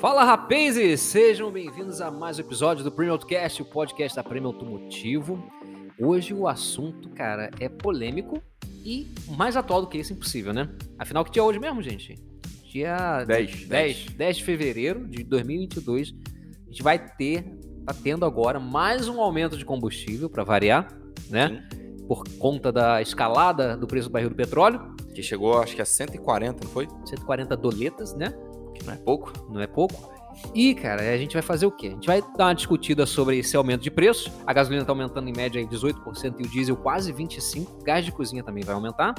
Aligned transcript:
Fala 0.00 0.24
rapazes, 0.24 0.98
sejam 0.98 1.52
bem-vindos 1.52 2.00
a 2.00 2.10
mais 2.10 2.38
um 2.38 2.40
episódio 2.40 2.82
do 2.82 2.90
Premium 2.90 3.12
Autocast, 3.12 3.60
o 3.60 3.66
podcast 3.66 4.16
da 4.16 4.24
Premium 4.24 4.48
Automotivo. 4.48 5.44
Hoje 6.00 6.32
o 6.32 6.48
assunto, 6.48 7.10
cara, 7.10 7.50
é 7.60 7.68
polêmico 7.68 8.42
e 8.82 9.06
mais 9.36 9.58
atual 9.58 9.82
do 9.82 9.88
que 9.88 9.98
isso, 9.98 10.14
impossível, 10.14 10.54
né? 10.54 10.70
Afinal, 10.98 11.22
que 11.22 11.30
dia 11.30 11.42
é 11.42 11.44
hoje 11.44 11.58
mesmo, 11.58 11.82
gente? 11.82 12.14
Dia 12.72 13.24
10. 13.24 13.66
10, 13.66 14.04
10 14.14 14.36
de 14.38 14.44
fevereiro 14.44 15.06
de 15.06 15.22
2022. 15.22 16.14
A 16.66 16.70
gente 16.70 16.82
vai 16.82 16.98
ter, 16.98 17.44
tá 17.84 17.92
tendo 17.92 18.24
agora 18.24 18.58
mais 18.58 19.06
um 19.06 19.20
aumento 19.20 19.54
de 19.54 19.66
combustível 19.66 20.30
para 20.30 20.42
variar, 20.42 20.88
né? 21.28 21.68
Por 22.08 22.24
conta 22.38 22.72
da 22.72 23.02
escalada 23.02 23.76
do 23.76 23.86
preço 23.86 24.08
do 24.08 24.12
barril 24.12 24.30
do 24.30 24.34
petróleo, 24.34 24.96
Que 25.14 25.22
chegou, 25.22 25.58
acho 25.58 25.76
que 25.76 25.82
a 25.82 25.84
140, 25.84 26.64
não 26.64 26.72
foi? 26.72 26.88
140 27.04 27.54
doletas, 27.54 28.14
né? 28.14 28.32
Que 28.74 28.84
não 28.84 28.94
é 28.94 28.96
pouco. 28.96 29.32
não 29.48 29.60
é 29.60 29.66
pouco. 29.66 30.10
E, 30.54 30.74
cara, 30.74 31.02
a 31.02 31.16
gente 31.18 31.34
vai 31.34 31.42
fazer 31.42 31.66
o 31.66 31.70
quê? 31.70 31.88
A 31.88 31.90
gente 31.90 32.06
vai 32.06 32.22
dar 32.36 32.46
uma 32.46 32.54
discutida 32.54 33.04
sobre 33.04 33.38
esse 33.38 33.56
aumento 33.56 33.82
de 33.82 33.90
preço. 33.90 34.32
A 34.46 34.52
gasolina 34.52 34.82
está 34.82 34.92
aumentando 34.92 35.28
em 35.28 35.32
média 35.32 35.60
aí 35.60 35.66
18% 35.66 36.34
e 36.38 36.42
o 36.42 36.48
diesel 36.48 36.76
quase 36.76 37.12
25%. 37.12 37.66
O 37.80 37.84
gás 37.84 38.04
de 38.04 38.12
cozinha 38.12 38.42
também 38.42 38.64
vai 38.64 38.74
aumentar. 38.74 39.14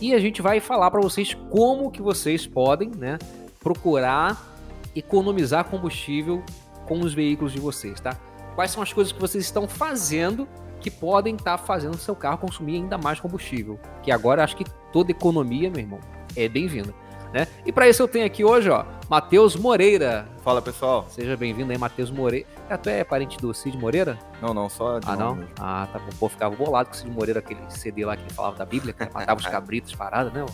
E 0.00 0.14
a 0.14 0.18
gente 0.18 0.42
vai 0.42 0.60
falar 0.60 0.90
para 0.90 1.00
vocês 1.00 1.34
como 1.50 1.90
que 1.90 2.02
vocês 2.02 2.46
podem, 2.46 2.90
né, 2.96 3.18
procurar 3.60 4.52
economizar 4.94 5.64
combustível 5.64 6.42
com 6.86 7.00
os 7.00 7.14
veículos 7.14 7.52
de 7.52 7.60
vocês, 7.60 8.00
tá? 8.00 8.18
Quais 8.54 8.70
são 8.70 8.82
as 8.82 8.92
coisas 8.92 9.12
que 9.12 9.20
vocês 9.20 9.44
estão 9.44 9.66
fazendo 9.68 10.46
que 10.80 10.90
podem 10.90 11.36
estar 11.36 11.56
fazendo 11.56 11.94
o 11.94 11.98
seu 11.98 12.14
carro 12.14 12.38
consumir 12.38 12.76
ainda 12.76 12.98
mais 12.98 13.20
combustível? 13.20 13.78
Que 14.02 14.10
agora 14.10 14.42
acho 14.44 14.56
que 14.56 14.64
toda 14.92 15.10
economia, 15.10 15.70
meu 15.70 15.80
irmão, 15.80 16.00
é 16.36 16.48
bem-vinda. 16.48 16.92
Né? 17.32 17.46
E 17.64 17.72
para 17.72 17.88
isso 17.88 18.02
eu 18.02 18.08
tenho 18.08 18.26
aqui 18.26 18.44
hoje, 18.44 18.68
ó, 18.68 18.84
Matheus 19.08 19.56
Moreira. 19.56 20.26
Fala, 20.44 20.60
pessoal. 20.60 21.06
Seja 21.08 21.36
bem-vindo 21.36 21.72
aí, 21.72 21.78
Matheus 21.78 22.10
Moreira. 22.10 22.46
Ah, 22.68 22.76
tu 22.76 22.88
é 22.90 23.02
parente 23.04 23.38
do 23.38 23.54
Cid 23.54 23.76
Moreira? 23.78 24.18
Não, 24.40 24.52
não, 24.52 24.68
só 24.68 24.98
de 24.98 25.06
Ah, 25.08 25.16
não? 25.16 25.36
mesmo. 25.36 25.50
Ah, 25.58 25.88
tá 25.92 25.98
bom. 25.98 26.10
Pô, 26.18 26.28
ficava 26.28 26.54
bolado 26.54 26.90
com 26.90 26.94
o 26.94 26.98
Cid 26.98 27.10
Moreira, 27.10 27.38
aquele 27.40 27.60
CD 27.70 28.04
lá 28.04 28.16
que 28.16 28.22
ele 28.24 28.32
falava 28.34 28.56
da 28.56 28.66
Bíblia, 28.66 28.92
que 28.92 29.04
matava 29.12 29.40
os 29.40 29.46
cabritos, 29.48 29.94
parada, 29.94 30.30
né? 30.30 30.44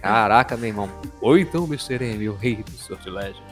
Caraca, 0.00 0.56
meu 0.56 0.68
irmão. 0.68 0.88
Ou 1.20 1.38
então, 1.38 1.64
Mr. 1.64 2.02
M, 2.04 2.28
o 2.28 2.34
rei 2.36 2.56
dos 2.56 2.80
sortilégios. 2.80 3.42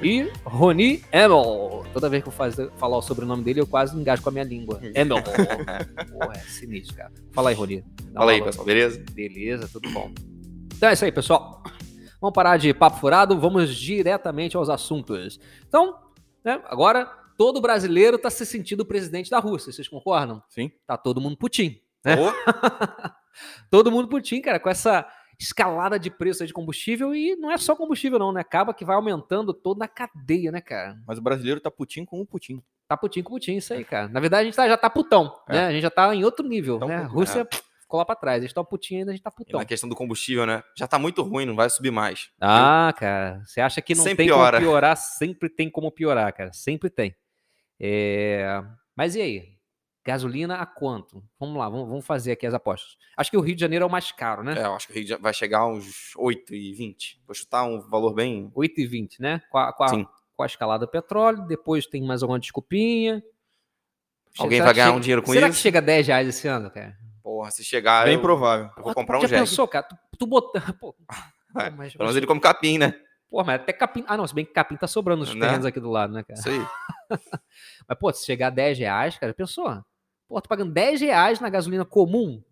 E 0.00 0.30
Roni 0.44 1.02
Emel. 1.12 1.84
Toda 1.92 2.08
vez 2.08 2.22
que 2.22 2.28
eu 2.28 2.32
faz, 2.32 2.56
falar 2.78 2.96
o 2.96 3.02
sobrenome 3.02 3.42
dele, 3.44 3.60
eu 3.60 3.66
quase 3.66 3.94
engasgo 3.96 4.22
com 4.24 4.30
a 4.30 4.32
minha 4.32 4.44
língua. 4.44 4.80
Emel. 4.94 5.18
Pô, 5.22 6.32
é 6.32 6.38
sinistro, 6.40 6.96
cara. 6.96 7.12
Fala 7.32 7.50
aí, 7.50 7.54
Roni. 7.54 7.84
Dá 8.12 8.20
Fala 8.20 8.32
aí, 8.32 8.42
pessoal, 8.42 8.64
beleza? 8.66 9.02
Beleza, 9.12 9.68
tudo 9.70 9.90
bom. 9.90 10.10
Então 10.74 10.88
é 10.88 10.92
isso 10.94 11.04
aí, 11.04 11.12
pessoal. 11.12 11.62
Vamos 12.20 12.34
parar 12.34 12.56
de 12.56 12.72
papo 12.74 12.98
furado, 12.98 13.38
vamos 13.38 13.74
diretamente 13.76 14.56
aos 14.56 14.68
assuntos. 14.68 15.38
Então, 15.66 15.98
né, 16.44 16.60
agora 16.66 17.06
todo 17.36 17.60
brasileiro 17.60 18.16
está 18.16 18.28
se 18.30 18.44
sentindo 18.44 18.80
o 18.80 18.84
presidente 18.86 19.30
da 19.30 19.38
Rússia, 19.38 19.72
vocês 19.72 19.86
concordam? 19.88 20.42
Sim. 20.48 20.72
Tá 20.86 20.96
todo 20.96 21.20
mundo 21.20 21.36
Putin. 21.36 21.80
né? 22.04 22.16
Ô, 22.18 22.32
Todo 23.70 23.90
mundo 23.92 24.08
Putin, 24.08 24.40
cara, 24.40 24.58
com 24.58 24.68
essa 24.68 25.06
escalada 25.38 25.98
de 25.98 26.10
preço 26.10 26.44
de 26.44 26.52
combustível 26.52 27.14
e 27.14 27.36
não 27.36 27.52
é 27.52 27.56
só 27.56 27.76
combustível 27.76 28.18
não, 28.18 28.32
né? 28.32 28.40
Acaba 28.40 28.74
que 28.74 28.84
vai 28.84 28.96
aumentando 28.96 29.54
toda 29.54 29.84
a 29.84 29.88
cadeia, 29.88 30.50
né, 30.50 30.60
cara? 30.60 30.98
mas 31.06 31.18
o 31.18 31.22
brasileiro 31.22 31.60
tá 31.60 31.70
putinho 31.70 32.04
com 32.04 32.20
o 32.20 32.26
putinho. 32.26 32.62
Tá 32.88 32.96
Putin 32.96 33.22
com 33.22 33.34
Putin, 33.34 33.56
isso 33.56 33.72
aí, 33.74 33.84
cara. 33.84 34.08
Na 34.08 34.18
verdade, 34.18 34.42
a 34.42 34.44
gente 34.46 34.56
tá- 34.56 34.66
já 34.66 34.76
tá 34.78 34.88
putão, 34.88 35.32
É. 35.46 35.52
né? 35.52 35.66
A 35.66 35.72
gente 35.72 35.82
já 35.82 35.90
tá 35.90 36.12
em 36.14 36.24
outro 36.24 36.48
nível, 36.48 36.78
né? 36.80 36.96
A 36.96 37.00
é. 37.02 37.48
Ficou 37.88 37.96
lá 37.96 38.04
pra 38.04 38.14
trás, 38.14 38.36
eles 38.42 38.50
estão 38.50 38.62
Putin 38.62 38.96
ainda, 38.98 39.12
a 39.12 39.14
gente 39.14 39.22
tá 39.24 39.30
E 39.32 39.34
putão. 39.34 39.58
na 39.60 39.64
questão 39.64 39.88
do 39.88 39.96
combustível, 39.96 40.44
né? 40.44 40.62
Já 40.76 40.86
tá 40.86 40.98
muito 40.98 41.22
ruim, 41.22 41.46
não 41.46 41.56
vai 41.56 41.70
subir 41.70 41.90
mais. 41.90 42.28
Ah, 42.38 42.92
cara, 42.94 43.42
você 43.46 43.62
acha 43.62 43.80
que 43.80 43.94
não 43.94 44.02
Sempre 44.04 44.18
tem 44.18 44.26
piora. 44.26 44.58
como 44.58 44.68
piorar? 44.70 44.94
Sempre 44.94 45.48
tem 45.48 45.70
como 45.70 45.90
piorar, 45.90 46.30
cara. 46.34 46.52
Sempre 46.52 46.90
tem. 46.90 47.16
É, 47.80 48.62
Mas 48.94 49.14
e 49.14 49.22
aí? 49.22 49.56
Gasolina 50.04 50.56
a 50.56 50.66
quanto? 50.66 51.24
Vamos 51.40 51.56
lá, 51.56 51.66
vamos, 51.70 52.04
fazer 52.04 52.32
aqui 52.32 52.46
as 52.46 52.52
apostas. 52.52 52.94
Acho 53.16 53.30
que 53.30 53.36
o 53.38 53.40
Rio 53.40 53.54
de 53.54 53.60
Janeiro 53.62 53.84
é 53.84 53.86
o 53.86 53.90
mais 53.90 54.12
caro, 54.12 54.42
né? 54.42 54.52
É, 54.58 54.66
eu 54.66 54.74
acho 54.74 54.86
que 54.86 54.92
o 54.92 54.96
Rio 54.96 55.06
já 55.06 55.16
vai 55.16 55.32
chegar 55.32 55.60
a 55.60 55.66
uns 55.68 56.12
8,20. 56.18 57.20
Vou 57.26 57.34
chutar 57.34 57.64
um 57.64 57.80
valor 57.88 58.12
bem. 58.12 58.50
8,20, 58.54 59.18
né? 59.20 59.40
Com 59.50 59.56
a, 59.58 59.72
com, 59.72 59.84
a, 59.84 59.88
Sim. 59.88 60.06
com 60.36 60.42
a 60.42 60.46
escalada 60.46 60.84
do 60.84 60.90
petróleo, 60.90 61.46
depois 61.46 61.86
tem 61.86 62.02
mais 62.02 62.22
alguma 62.22 62.38
desculpinha. 62.38 63.22
Alguém 64.38 64.58
Será 64.58 64.64
vai 64.66 64.74
ganhar 64.74 64.86
chega- 64.88 64.96
um 64.98 65.00
dinheiro 65.00 65.22
com 65.22 65.32
Será 65.32 65.48
isso? 65.48 65.56
que 65.56 65.62
chega 65.62 65.78
a 65.78 65.82
10 65.82 66.06
reais 66.06 66.28
esse 66.28 66.46
ano, 66.48 66.70
cara? 66.70 66.94
Porra, 67.28 67.50
se 67.50 67.62
chegar. 67.62 68.06
Bem 68.06 68.14
eu, 68.14 68.22
provável. 68.22 68.70
eu 68.74 68.82
vou 68.82 68.90
Ah, 68.90 68.94
comprar 68.94 69.18
já 69.20 69.26
um 69.26 69.28
jet. 69.28 69.38
pensou, 69.38 69.68
cara? 69.68 69.82
Tu, 69.86 69.96
tu 70.18 70.26
botar. 70.26 70.72
Pô, 70.80 70.96
É, 71.58 71.68
mas, 71.68 71.92
Pelo 71.92 72.04
menos 72.04 72.16
ele 72.16 72.26
come 72.26 72.40
capim, 72.40 72.78
né? 72.78 72.94
Pô, 73.28 73.44
mas 73.44 73.56
até 73.60 73.70
capim. 73.70 74.02
Ah, 74.08 74.16
não, 74.16 74.26
se 74.26 74.34
bem 74.34 74.46
que 74.46 74.52
capim 74.54 74.76
tá 74.76 74.86
sobrando 74.86 75.26
nos 75.26 75.34
Né? 75.34 75.40
terrenos 75.42 75.66
aqui 75.66 75.78
do 75.78 75.90
lado, 75.90 76.10
né, 76.14 76.22
cara? 76.22 76.40
Isso 76.40 76.48
aí. 76.48 76.66
Mas, 77.86 77.98
pô, 77.98 78.10
se 78.14 78.24
chegar 78.24 78.46
a 78.46 78.50
10 78.50 78.78
reais, 78.78 79.18
cara, 79.18 79.34
pensou? 79.34 79.66
Pô, 80.26 80.40
tô 80.40 80.48
pagando 80.48 80.72
10 80.72 81.02
reais 81.02 81.38
na 81.38 81.50
gasolina 81.50 81.84
comum. 81.84 82.42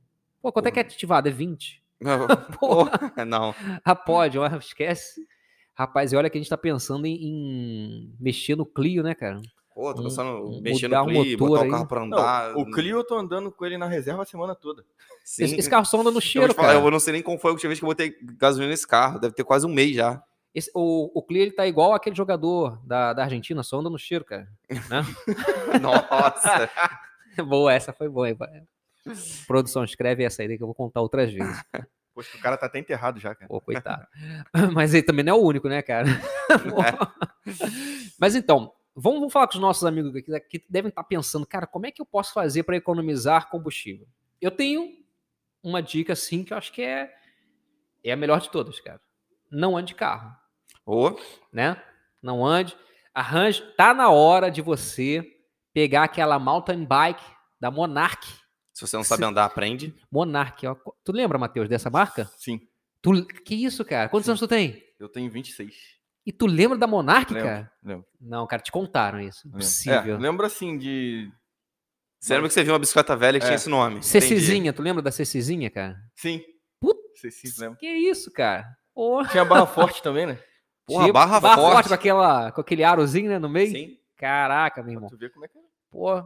Pô, 0.43 0.53
quanto 0.53 0.67
é 0.67 0.71
que 0.71 0.79
é 0.79 0.83
ativado? 0.83 1.27
É 1.27 1.33
20. 1.33 1.83
Pô, 2.61 2.85
Porra, 2.85 3.25
não. 3.27 3.55
ah, 3.83 3.95
pode, 3.95 4.37
esquece. 4.61 5.27
Rapaz, 5.75 6.13
e 6.13 6.17
olha 6.17 6.29
que 6.29 6.37
a 6.37 6.41
gente 6.41 6.51
tá 6.51 6.59
pensando 6.59 7.07
em, 7.07 7.15
em 7.15 8.17
mexer 8.21 8.57
no 8.57 8.67
Clio, 8.67 9.03
né, 9.03 9.15
cara? 9.15 9.41
Pô, 9.77 9.93
tô 9.93 10.01
Um- 10.01 10.05
pensando 10.05 10.31
um- 10.31 10.63
mudar 10.63 11.05
no 11.05 11.07
Clio, 11.11 11.39
motor 11.39 11.49
botar 11.51 11.63
aí. 11.65 11.69
o 11.69 11.71
carro 11.71 11.87
pra 11.87 12.01
Não, 12.01 12.07
andar. 12.07 12.57
o 12.57 12.65
Clio 12.71 12.97
eu 12.97 13.05
tô 13.05 13.15
andando 13.15 13.53
com 13.53 13.67
ele 13.67 13.77
na 13.77 13.87
reserva 13.87 14.23
a 14.23 14.25
semana 14.25 14.55
toda. 14.55 14.83
Sim. 15.23 15.45
Esse, 15.45 15.57
esse 15.57 15.69
carro 15.69 15.85
só 15.85 16.01
anda 16.01 16.11
no 16.11 16.17
Eu, 16.17 16.21
cheiro, 16.23 16.49
te 16.49 16.57
falar, 16.57 16.69
cara. 16.69 16.81
eu 16.83 16.91
não 16.91 16.99
sei 16.99 17.13
nem 17.13 17.23
como 17.23 17.37
foi 17.39 17.51
a 17.51 17.53
última 17.53 17.69
vez 17.69 17.79
que 17.79 17.85
eu 17.85 17.89
botei 17.89 18.17
gasolina 18.39 18.71
nesse 18.71 18.87
carro. 18.87 19.19
Deve 19.21 19.35
ter 19.35 19.45
quase 19.45 19.67
um 19.67 19.69
mês 19.69 19.95
já. 19.95 20.23
Esse- 20.55 20.71
o, 20.75 21.11
o 21.15 21.23
Clio, 21.23 21.43
ele 21.43 21.51
tá 21.51 21.67
igual 21.67 21.93
aquele 21.93 22.17
jogador 22.17 22.81
da, 22.87 23.13
da 23.13 23.25
Argentina, 23.25 23.63
só 23.63 23.79
anda 23.79 23.91
no 23.91 23.99
cheiro, 23.99 24.25
cara. 24.25 24.49
Né? 24.71 25.03
Nossa. 25.83 26.71
boa, 27.47 27.71
essa 27.71 27.93
foi 27.93 28.09
boa. 28.09 28.31
hein? 28.31 28.39
Produção, 29.47 29.85
escreve 29.85 30.25
essa 30.25 30.41
aí 30.41 30.57
que 30.57 30.63
eu 30.63 30.67
vou 30.67 30.75
contar 30.75 31.03
outras 31.03 31.31
vezes. 31.31 31.63
Poxa, 32.15 32.35
o 32.35 32.41
cara 32.41 32.57
tá 32.57 32.65
até 32.65 32.79
enterrado 32.79 33.21
já, 33.21 33.35
cara. 33.35 33.47
Pô, 33.47 33.61
coitado. 33.61 34.07
Mas 34.73 34.95
ele 34.95 35.03
também 35.03 35.23
não 35.23 35.35
é 35.35 35.39
o 35.39 35.43
único, 35.43 35.69
né, 35.69 35.83
cara? 35.83 36.07
Mas 38.19 38.35
então, 38.35 38.73
vamos, 38.97 39.21
vamos 39.21 39.33
falar 39.33 39.47
com 39.47 39.55
os 39.55 39.61
nossos 39.61 39.85
amigos 39.85 40.15
aqui 40.17 40.59
que 40.59 40.67
devem 40.69 40.89
estar 40.89 41.05
pensando, 41.05 41.47
cara, 41.47 41.67
como 41.67 41.87
é 41.87 41.91
que 41.91 42.01
eu 42.01 42.07
posso 42.07 42.33
fazer 42.33 42.63
para 42.63 42.77
economizar 42.77 43.49
combustível? 43.49 44.07
Eu 44.41 44.51
tenho 44.51 44.91
uma 45.63 45.83
dica, 45.83 46.13
assim, 46.15 46.43
que 46.43 46.53
eu 46.53 46.57
acho 46.57 46.73
que 46.73 46.83
é, 46.83 47.15
é 48.03 48.13
a 48.13 48.17
melhor 48.17 48.41
de 48.41 48.51
todas, 48.51 48.81
cara. 48.81 49.01
Não 49.51 49.77
ande 49.77 49.89
de 49.89 49.95
carro, 49.95 50.35
Ô, 50.85 51.17
né? 51.53 51.81
Não 52.23 52.45
ande. 52.45 52.77
Arranje. 53.15 53.63
Tá 53.77 53.93
na 53.95 54.11
hora 54.11 54.51
de 54.51 54.61
você 54.63 55.25
pegar 55.73 56.05
aquela 56.05 56.39
mountain 56.39 56.85
bike 56.85 57.25
da 57.61 57.71
Monarch. 57.71 58.27
se 58.73 58.87
você 58.87 58.97
não 58.97 59.05
sabe 59.05 59.25
andar, 59.25 59.45
aprende. 59.45 59.95
Monarch, 60.11 60.67
ó. 60.67 60.77
Tu 61.05 61.13
lembra, 61.13 61.39
Matheus, 61.39 61.69
dessa 61.69 61.91
marca? 61.91 62.31
Sim, 62.37 62.61
Tu, 63.03 63.25
que 63.27 63.55
isso, 63.55 63.85
cara? 63.85 64.09
Quantos 64.09 64.25
Sim. 64.27 64.31
anos 64.33 64.41
tu 64.41 64.49
tem? 64.49 64.83
eu 64.99 65.09
tenho 65.09 65.31
26. 65.31 65.96
E 66.27 66.33
tu 66.33 66.47
lembra 66.47 66.77
da 66.77 66.87
Monarch, 66.89 67.33
Lembro, 67.33 67.49
cara? 67.49 67.73
lembro. 67.85 68.07
Não, 68.21 68.47
cara, 68.49 68.61
te 68.61 68.73
contaram 68.73 69.21
isso. 69.21 69.47
Impossível. 69.47 70.17
É, 70.17 70.19
lembro 70.19 70.45
assim 70.45 70.77
de. 70.77 71.31
Você 72.21 72.35
lembra 72.35 72.49
que 72.49 72.55
você 72.55 72.65
viu 72.65 72.73
uma 72.73 72.79
bicicleta 72.81 73.15
velha 73.17 73.39
que 73.39 73.45
É. 73.45 73.49
tinha 73.49 73.55
esse 73.57 73.69
nome? 73.69 74.03
Cecizinha, 74.03 74.73
tu 74.73 74.83
lembra 74.83 75.01
da 75.03 75.13
Cecizinha, 75.13 75.71
cara? 75.71 75.97
Sim. 76.17 76.43
Lembro. 77.59 77.79
Que 77.79 77.87
isso, 77.87 78.31
cara? 78.33 78.67
Porra. 78.95 79.29
Tinha 79.31 79.45
barra 79.45 79.67
forte 79.67 80.03
também, 80.03 80.27
né? 80.27 80.39
Porra, 80.87 81.03
Tinha 81.05 81.13
barra 81.13 81.41
forte. 81.41 81.89
com, 81.89 81.95
aquela, 81.95 82.53
com 82.53 82.61
aquele 82.61 82.85
arozinho, 82.85 83.29
né, 83.31 83.39
no 83.39 83.49
meio. 83.49 83.71
Sim. 83.71 83.97
Caraca, 84.17 84.83
meu 84.83 84.85
Pra 84.87 84.93
irmão. 84.95 85.09
tu 85.09 85.17
ver 85.17 85.31
como 85.33 85.45
é 85.45 85.49
que 85.49 85.59
é. 85.59 85.63
Pô. 85.91 86.23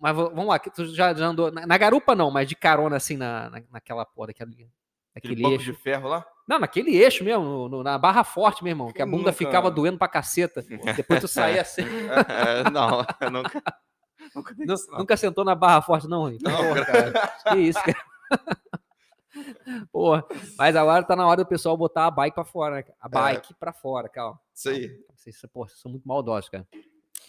Mas 0.00 0.16
vamos 0.16 0.46
lá, 0.46 0.58
que 0.58 0.70
tu 0.70 0.84
já, 0.94 1.14
já 1.14 1.26
andou. 1.26 1.50
Na, 1.52 1.66
na 1.66 1.78
garupa 1.78 2.14
não, 2.14 2.30
mas 2.30 2.48
de 2.48 2.54
carona 2.56 2.96
assim 2.96 3.16
na, 3.16 3.48
na, 3.50 3.62
naquela 3.70 4.04
porra, 4.04 4.28
daquele, 5.16 5.34
Aquele 5.34 5.54
eixo. 5.54 5.72
de 5.72 5.78
ferro 5.78 6.08
lá. 6.08 6.24
Não, 6.48 6.58
naquele 6.60 6.94
eixo 6.96 7.24
mesmo, 7.24 7.42
no- 7.42 7.68
no- 7.68 7.82
na 7.82 7.98
barra 7.98 8.22
forte, 8.22 8.62
meu 8.62 8.70
irmão. 8.70 8.92
Que 8.92 9.02
a 9.02 9.06
bunda 9.06 9.18
nunca- 9.18 9.32
ficava 9.32 9.70
doendo 9.70 9.98
pra 9.98 10.06
caceta. 10.06 10.62
Depois 10.94 11.20
tu 11.20 11.26
saía 11.26 11.62
assim. 11.62 11.82
É, 11.82 12.70
não, 12.70 12.98
nunca. 13.32 13.62
nunca 14.34 14.54
isso. 14.58 14.90
Nunca 14.92 15.16
sentou 15.16 15.44
na 15.44 15.54
barra 15.56 15.82
forte, 15.82 16.06
não, 16.06 16.20
Rui? 16.22 16.38
Não, 16.40 16.56
Porra, 16.56 16.84
cara. 16.84 17.12
Que 17.50 17.56
isso, 17.56 17.80
cara. 17.82 17.98
Porra, 19.92 20.24
mas 20.56 20.74
agora 20.76 21.02
tá 21.04 21.14
na 21.16 21.26
hora 21.26 21.42
do 21.44 21.48
pessoal 21.48 21.76
botar 21.76 22.06
a 22.06 22.10
bike 22.10 22.34
pra 22.34 22.44
fora, 22.44 22.76
né? 22.76 22.84
A 23.00 23.08
bike 23.08 23.54
pra 23.54 23.72
fora, 23.72 24.08
calma. 24.08 24.38
Isso 24.54 24.68
aí. 24.70 24.90
Vocês, 25.14 25.36
porra, 25.52 25.68
vocês 25.68 25.80
são 25.80 25.90
muito 25.90 26.06
maldosos, 26.06 26.48
cara. 26.48 26.66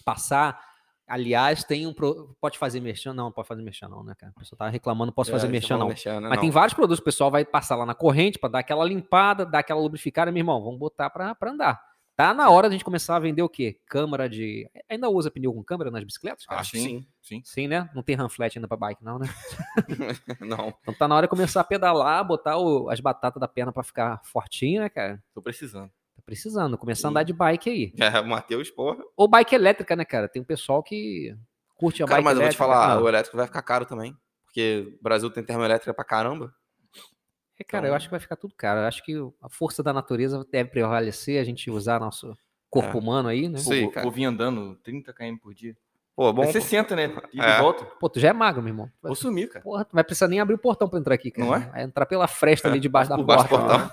Passar, 0.05 0.63
aliás, 1.07 1.63
tem 1.63 1.87
um. 1.87 1.93
Pro... 1.93 2.35
Pode 2.41 2.57
fazer 2.57 2.79
merchan? 2.79 3.13
Não, 3.13 3.25
não 3.25 3.31
pode 3.31 3.47
fazer 3.47 3.61
merchan, 3.61 3.87
não, 3.87 4.03
né, 4.03 4.13
cara? 4.17 4.33
A 4.35 4.39
pessoa 4.39 4.57
tá 4.57 4.67
reclamando, 4.69 5.07
não 5.07 5.13
posso 5.13 5.31
fazer 5.31 5.47
É, 5.47 5.49
merchan, 5.49 5.77
não. 5.77 5.87
mexer, 5.87 6.19
né? 6.19 6.27
Mas 6.29 6.39
tem 6.39 6.51
vários 6.51 6.73
produtos, 6.73 6.99
o 6.99 7.03
pessoal 7.03 7.31
vai 7.31 7.45
passar 7.45 7.75
lá 7.75 7.85
na 7.85 7.95
corrente 7.95 8.37
pra 8.37 8.49
dar 8.49 8.59
aquela 8.59 8.83
limpada, 8.85 9.45
dar 9.45 9.59
aquela 9.59 9.79
lubrificada, 9.81 10.31
meu 10.31 10.41
irmão, 10.41 10.61
vamos 10.63 10.77
botar 10.79 11.09
pra, 11.09 11.33
pra 11.33 11.51
andar. 11.51 11.81
Tá 12.15 12.33
na 12.33 12.49
hora 12.49 12.67
da 12.67 12.73
gente 12.73 12.83
começar 12.83 13.15
a 13.15 13.19
vender 13.19 13.43
o 13.43 13.47
quê? 13.49 13.79
Câmara 13.85 14.27
de. 14.27 14.67
Ainda 14.89 15.07
usa 15.07 15.29
pneu 15.29 15.53
com 15.53 15.63
câmera 15.63 15.91
nas 15.91 16.03
bicicletas, 16.03 16.47
cara? 16.47 16.61
Acho 16.61 16.71
que 16.71 16.79
sim. 16.79 17.07
Sim. 17.21 17.41
Sim, 17.45 17.67
né? 17.67 17.87
Não 17.93 18.01
tem 18.01 18.15
ranflet 18.15 18.57
ainda 18.57 18.67
pra 18.67 18.75
bike, 18.75 19.03
não, 19.03 19.19
né? 19.19 19.27
Não. 20.41 20.73
Então 20.81 20.93
tá 20.93 21.07
na 21.07 21.15
hora 21.15 21.27
de 21.27 21.29
começar 21.29 21.61
a 21.61 21.63
pedalar, 21.63 22.25
botar 22.25 22.57
o- 22.57 22.89
as 22.89 22.99
batatas 22.99 23.39
da 23.39 23.47
perna 23.47 23.71
pra 23.71 23.83
ficar 23.83 24.19
fortinho, 24.23 24.81
né, 24.81 24.89
cara? 24.89 25.21
Tô 25.33 25.41
precisando. 25.43 25.91
Precisando. 26.27 26.77
Começar 26.77 27.07
a 27.07 27.11
andar 27.11 27.23
de 27.23 27.33
bike 27.33 27.69
aí. 27.69 27.93
É, 28.15 28.19
o 28.19 28.27
Matheus, 28.27 28.69
porra. 28.69 29.01
Ou 29.15 29.27
bike 29.27 29.55
elétrica, 29.55 29.95
né, 29.95 30.05
cara? 30.05 30.27
Tem 30.27 30.41
um 30.41 30.45
pessoal 30.45 30.83
que 30.83 31.35
curte 31.75 32.03
a 32.03 32.05
Cara, 32.05 32.17
bike 32.21 32.25
mas 32.25 32.33
eu 32.37 32.41
vou 32.43 32.49
te 32.51 32.55
elétrica. 32.55 32.63
falar, 32.63 32.93
Ah, 32.93 33.01
o 33.01 33.07
elétrico 33.07 33.37
vai 33.37 33.47
ficar 33.47 33.61
caro 33.63 33.85
também. 33.85 34.15
Porque 34.45 34.93
o 34.99 35.03
Brasil 35.03 35.29
tem 35.31 35.43
termoelétrica 35.43 35.93
pra 35.93 36.03
caramba. 36.03 36.53
é, 37.59 37.63
cara, 37.63 37.85
eu 37.85 37.87
então- 37.89 37.95
acho 37.95 38.07
que 38.07 38.11
vai 38.11 38.19
ficar 38.19 38.35
tudo 38.35 38.53
caro. 38.55 38.81
Eu 38.81 38.85
acho 38.85 39.03
que 39.03 39.13
a 39.41 39.49
força 39.49 39.81
da 39.81 39.91
natureza 39.93 40.45
deve 40.51 40.69
prevalecer, 40.69 41.41
a 41.41 41.43
gente 41.43 41.71
usar 41.71 41.99
nosso 41.99 42.37
corpo 42.69 42.97
É. 42.97 42.99
humano 43.01 43.29
aí, 43.29 43.47
né? 43.47 43.59
Vou, 43.59 43.91
cara. 43.91 44.03
vou 44.03 44.11
vir 44.11 44.25
andando 44.25 44.75
30 44.83 45.13
km 45.13 45.37
por 45.41 45.53
dia. 45.53 45.75
Pô, 46.15 46.33
bom. 46.33 46.43
É 46.43 46.51
60, 46.51 46.95
né? 46.95 47.15
E 47.31 47.39
É. 47.39 47.59
volta. 47.61 47.85
Pô, 47.85 48.09
tu 48.09 48.19
já 48.19 48.29
é 48.29 48.33
magro, 48.33 48.61
meu 48.61 48.71
irmão. 48.71 48.91
Vou 49.01 49.15
sumir, 49.15 49.49
cara. 49.49 49.63
Porra, 49.63 49.85
tu 49.85 49.93
vai 49.93 50.03
precisar 50.03 50.27
nem 50.27 50.39
abrir 50.39 50.55
o 50.55 50.57
portão 50.57 50.89
pra 50.89 50.97
entrar 50.99 51.13
aqui, 51.13 51.29
cara. 51.31 51.47
Não 51.47 51.55
é? 51.55 51.59
Vai 51.69 51.83
entrar 51.83 52.05
pela 52.07 52.27
fresta 52.27 52.67
ali 52.67 52.79
debaixo 52.79 53.09
da 53.09 53.15
por 53.15 53.23
baixo 53.23 53.47
porta. 53.47 53.67
portão. 53.79 53.91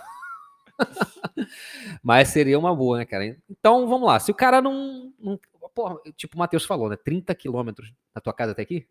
Né? 0.78 1.46
Mas 2.02 2.28
seria 2.28 2.58
uma 2.58 2.74
boa, 2.74 2.98
né, 2.98 3.04
cara? 3.04 3.36
Então, 3.48 3.86
vamos 3.88 4.06
lá. 4.06 4.18
Se 4.18 4.30
o 4.30 4.34
cara 4.34 4.60
não. 4.60 5.12
não 5.18 5.38
porra, 5.74 5.96
tipo 6.16 6.36
o 6.36 6.38
Matheus 6.38 6.64
falou, 6.64 6.88
né? 6.88 6.96
30 6.96 7.34
quilômetros 7.34 7.92
da 8.14 8.20
tua 8.20 8.32
casa 8.32 8.52
até 8.52 8.62
aqui? 8.62 8.86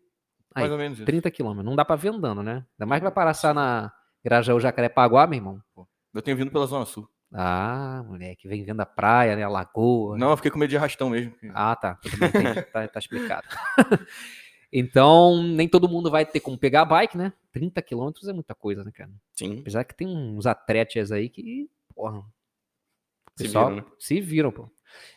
Aí, 0.54 0.62
Mais 0.62 0.72
ou 0.72 0.78
menos 0.78 0.98
isso. 0.98 1.06
30 1.06 1.30
quilômetros. 1.30 1.64
Não 1.64 1.76
dá 1.76 1.84
pra 1.84 1.96
ver 1.96 2.08
andando, 2.08 2.42
né? 2.42 2.64
Ainda 2.78 2.86
mais 2.86 3.00
que 3.00 3.04
vai 3.04 3.12
passar 3.12 3.54
na 3.54 3.92
Grajaú 4.24 4.60
Jacarepaguá, 4.60 5.26
meu 5.26 5.38
irmão. 5.38 5.62
Eu 6.12 6.22
tenho 6.22 6.36
vindo 6.36 6.50
pela 6.50 6.66
Zona 6.66 6.84
Sul. 6.84 7.08
Ah, 7.32 8.04
moleque, 8.06 8.46
vem 8.46 8.64
vendo 8.64 8.80
a 8.80 8.86
praia, 8.86 9.34
né? 9.34 9.42
A 9.42 9.48
lagoa. 9.48 10.16
Não, 10.16 10.30
eu 10.30 10.36
fiquei 10.36 10.52
com 10.52 10.58
medo 10.58 10.70
de 10.70 10.76
arrastão 10.76 11.10
mesmo. 11.10 11.34
Ah, 11.52 11.74
tá. 11.74 11.98
Tá, 12.72 12.86
tá 12.86 12.98
explicado. 12.98 13.48
então, 14.74 15.42
nem 15.42 15.68
todo 15.68 15.88
mundo 15.88 16.10
vai 16.10 16.26
ter 16.26 16.40
como 16.40 16.58
pegar 16.58 16.82
a 16.82 16.84
bike, 16.84 17.16
né? 17.16 17.32
30 17.52 17.80
quilômetros 17.80 18.26
é 18.28 18.32
muita 18.32 18.54
coisa, 18.54 18.82
né, 18.82 18.90
cara? 18.92 19.10
Sim. 19.32 19.60
Apesar 19.60 19.84
que 19.84 19.94
tem 19.94 20.08
uns 20.08 20.44
atletas 20.46 21.12
aí 21.12 21.28
que, 21.28 21.70
porra, 21.94 22.22
Se 23.36 23.44
pessoal 23.44 23.68
viram, 23.70 23.76
né? 23.84 23.92
se 23.98 24.20
viram, 24.20 24.50
pô. 24.50 24.68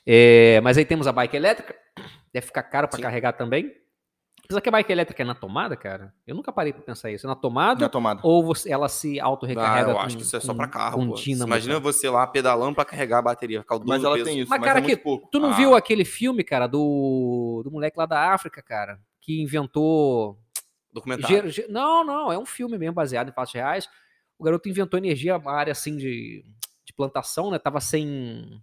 É, 0.06 0.62
mas 0.62 0.78
aí 0.78 0.86
temos 0.86 1.08
a 1.08 1.12
bike 1.12 1.36
elétrica, 1.36 1.76
deve 2.32 2.46
ficar 2.46 2.64
caro 2.64 2.88
pra 2.88 2.98
Sim. 2.98 3.04
carregar 3.04 3.34
também. 3.34 3.74
Apesar 4.46 4.62
que 4.62 4.70
a 4.70 4.72
bike 4.72 4.92
elétrica 4.92 5.22
é 5.24 5.26
na 5.26 5.36
tomada, 5.36 5.76
cara, 5.76 6.14
eu 6.26 6.34
nunca 6.34 6.54
parei 6.54 6.72
pra 6.72 6.82
pensar 6.82 7.12
isso. 7.12 7.28
É 7.28 7.30
na 7.30 7.36
tomada 7.36 7.82
Na 7.82 7.90
tomada. 7.90 8.22
ou 8.24 8.42
você- 8.46 8.72
ela 8.72 8.88
se 8.88 9.20
Ah, 9.20 9.26
auto-recarrega 9.26 9.90
eu 9.92 9.96
com- 9.96 10.02
acho 10.02 10.16
que 10.16 10.24
isso 10.24 10.38
é 10.38 10.40
só 10.40 10.54
pra 10.54 10.68
carro. 10.70 10.98
com 11.06 11.14
dínamo, 11.16 11.50
Imagina 11.50 11.74
cara. 11.74 11.84
você 11.84 12.10
lá 12.10 12.26
pedalando 12.26 12.74
pra 12.76 12.86
carregar 12.86 13.18
a 13.18 13.22
bateria. 13.24 13.60
Ficar 13.62 13.76
o 13.76 13.84
Mas 13.86 14.04
ela 14.06 14.14
peso. 14.14 14.26
tem 14.26 14.40
isso, 14.40 14.50
Mas, 14.50 14.60
mas, 14.60 14.68
cara, 14.68 14.80
é 14.80 14.82
muito 14.84 14.96
que- 14.98 15.04
pouco. 15.04 15.28
Tu 15.32 15.40
não 15.40 15.50
Ah. 15.50 15.54
viu 15.54 15.76
aquele 15.76 16.06
filme, 16.06 16.44
cara, 16.46 16.66
do, 16.66 17.62
do 17.66 17.70
moleque 17.72 17.98
lá 18.00 18.06
da 18.06 18.34
África, 18.34 18.62
cara, 18.62 18.98
que 19.28 19.42
inventou 19.42 20.40
Documentário. 20.98 21.52
Não, 21.70 22.04
não, 22.04 22.32
é 22.32 22.40
um 22.40 22.46
filme 22.46 22.78
mesmo 22.78 22.96
baseado 22.96 23.30
em 23.30 23.34
fatos 23.34 23.54
reais. 23.54 23.90
O 24.40 24.44
garoto 24.44 24.70
inventou 24.70 24.98
energia, 24.98 25.38
uma 25.38 25.52
área 25.52 25.72
assim 25.72 25.98
de, 25.98 26.44
de 26.86 26.94
plantação, 26.94 27.52
né? 27.52 27.60
Tava 27.60 27.80
sem. 27.80 28.62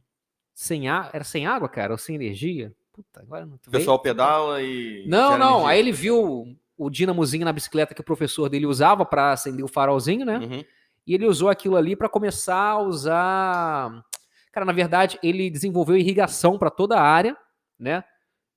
sem 0.52 0.88
Era 0.88 1.22
sem 1.22 1.46
água, 1.46 1.69
cara, 1.69 1.93
ou 1.93 1.99
sem 1.99 2.16
energia. 2.16 2.72
Puta, 2.93 3.20
agora 3.20 3.44
não. 3.46 3.55
O 3.55 3.70
pessoal 3.70 3.99
pedala 4.00 4.62
e. 4.62 5.05
Não, 5.06 5.37
não. 5.38 5.46
energia. 5.46 5.66
Aí 5.69 5.78
ele 5.78 5.93
viu 5.93 6.56
o 6.76 6.90
dinamozinho 6.90 7.44
na 7.44 7.52
bicicleta 7.52 7.94
que 7.94 8.00
o 8.00 8.05
professor 8.05 8.49
dele 8.49 8.66
usava 8.66 9.05
pra 9.05 9.32
acender 9.32 9.64
o 9.64 9.69
farolzinho, 9.69 10.25
né? 10.25 10.38
Uhum. 10.38 10.64
E 11.06 11.14
ele 11.14 11.26
usou 11.26 11.49
aquilo 11.49 11.76
ali 11.76 11.94
pra 11.94 12.08
começar 12.08 12.56
a 12.56 12.81
usar. 12.81 14.05
Cara, 14.50 14.64
na 14.64 14.72
verdade, 14.72 15.19
ele 15.22 15.50
desenvolveu 15.50 15.96
irrigação 15.96 16.58
pra 16.58 16.70
toda 16.70 16.96
a 16.96 17.02
área, 17.02 17.37
né? 17.78 18.02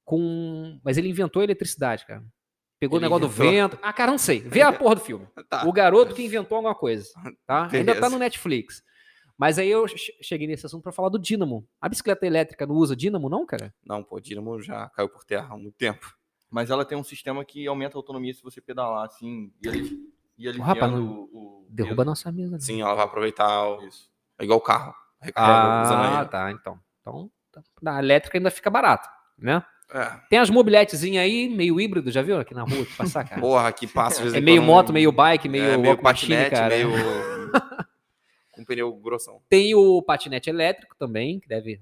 Com. 0.08 0.80
Mas 0.86 0.98
ele 0.98 1.10
inventou 1.10 1.42
a 1.42 1.44
eletricidade, 1.44 2.06
cara. 2.06 2.24
Pegou 2.80 2.98
o 2.98 3.00
Ele 3.02 3.06
negócio 3.10 3.26
inventou. 3.26 3.46
do 3.46 3.52
vento. 3.52 3.80
Ah, 3.82 3.92
cara, 3.92 4.10
não 4.10 4.18
sei. 4.18 4.40
Vê 4.40 4.62
a 4.62 4.72
porra 4.72 4.96
do 4.96 5.02
filme. 5.02 5.28
Tá. 5.50 5.68
O 5.68 5.74
garoto 5.74 6.16
que 6.16 6.24
inventou 6.24 6.56
alguma 6.56 6.74
coisa, 6.74 7.10
tá? 7.46 7.68
Ainda 7.74 7.94
tá 8.00 8.10
no 8.10 8.18
Netflix. 8.18 8.82
Mas 9.38 9.60
aí 9.60 9.68
eu 9.70 9.86
che- 9.86 10.18
cheguei 10.22 10.48
nesse 10.48 10.66
assunto 10.66 10.82
pra 10.84 10.94
falar 10.94 11.10
do 11.10 11.20
dínamo. 11.20 11.68
A 11.82 11.90
bicicleta 11.90 12.26
elétrica 12.26 12.66
não 12.66 12.76
usa 12.76 12.96
dínamo, 12.96 13.28
não, 13.28 13.46
cara? 13.46 13.74
Não, 13.86 14.02
pô, 14.02 14.18
Dínamo 14.22 14.62
já 14.62 14.90
caiu 14.92 15.10
por 15.10 15.26
terra 15.26 15.54
há 15.54 15.58
muito 15.58 15.76
tempo. 15.76 16.16
Mas 16.50 16.70
ela 16.70 16.86
tem 16.86 16.98
um 16.98 17.04
sistema 17.04 17.44
que 17.44 17.68
aumenta 17.68 17.98
a 17.98 18.00
autonomia 18.00 18.34
se 18.34 18.42
você 18.42 18.62
pedalar 18.62 19.06
assim. 19.06 19.52
E 19.62 19.68
ali. 19.68 20.00
E 20.38 20.48
aliviando 20.48 20.64
rapaz, 20.74 20.92
não- 20.94 21.06
o, 21.06 21.64
o 21.64 21.68
Derruba 21.70 22.04
a 22.04 22.06
nossa 22.06 22.32
mesa. 22.32 22.54
né? 22.54 22.60
Sim, 22.62 22.82
ela 22.82 22.94
vai 22.96 23.04
aproveitar. 23.06 23.68
O... 23.68 23.86
Isso. 23.86 24.10
É 24.40 24.44
igual 24.46 24.60
o 24.60 24.62
carro. 24.62 24.96
Ah, 25.36 26.20
ele. 26.22 26.30
tá. 26.30 26.52
Então. 26.52 26.80
Então, 27.02 27.30
tá. 27.52 27.62
na 27.82 28.00
elétrica 28.00 28.38
ainda 28.38 28.50
fica 28.52 28.70
barato, 28.70 29.10
né? 29.38 29.64
É. 29.94 30.20
Tem 30.30 30.40
as 30.40 30.50
mobiletezinhas 30.50 31.24
aí, 31.24 31.48
meio 31.48 31.80
híbrido, 31.80 32.12
já 32.12 32.22
viu 32.22 32.40
aqui 32.40 32.54
na 32.54 32.64
rua 32.64 32.84
de 32.84 32.94
passar, 32.96 33.24
cara? 33.24 33.40
Porra, 33.40 33.72
que 33.72 33.88
passa 33.88 34.38
é 34.38 34.42
meio 34.42 34.62
moto, 34.62 34.92
meio 34.92 35.12
bike, 35.12 35.48
meio, 35.48 35.64
é, 35.64 35.78
meio 35.78 35.98
patinete, 35.98 36.52
cara. 36.52 36.76
meio. 36.76 36.90
com 38.54 38.66
pneu 38.66 38.94
grossão. 38.96 39.42
Tem 39.48 39.74
o 39.76 40.02
patinete 40.02 40.50
elétrico 40.50 40.96
também, 40.98 41.40
que 41.40 41.48
deve 41.48 41.82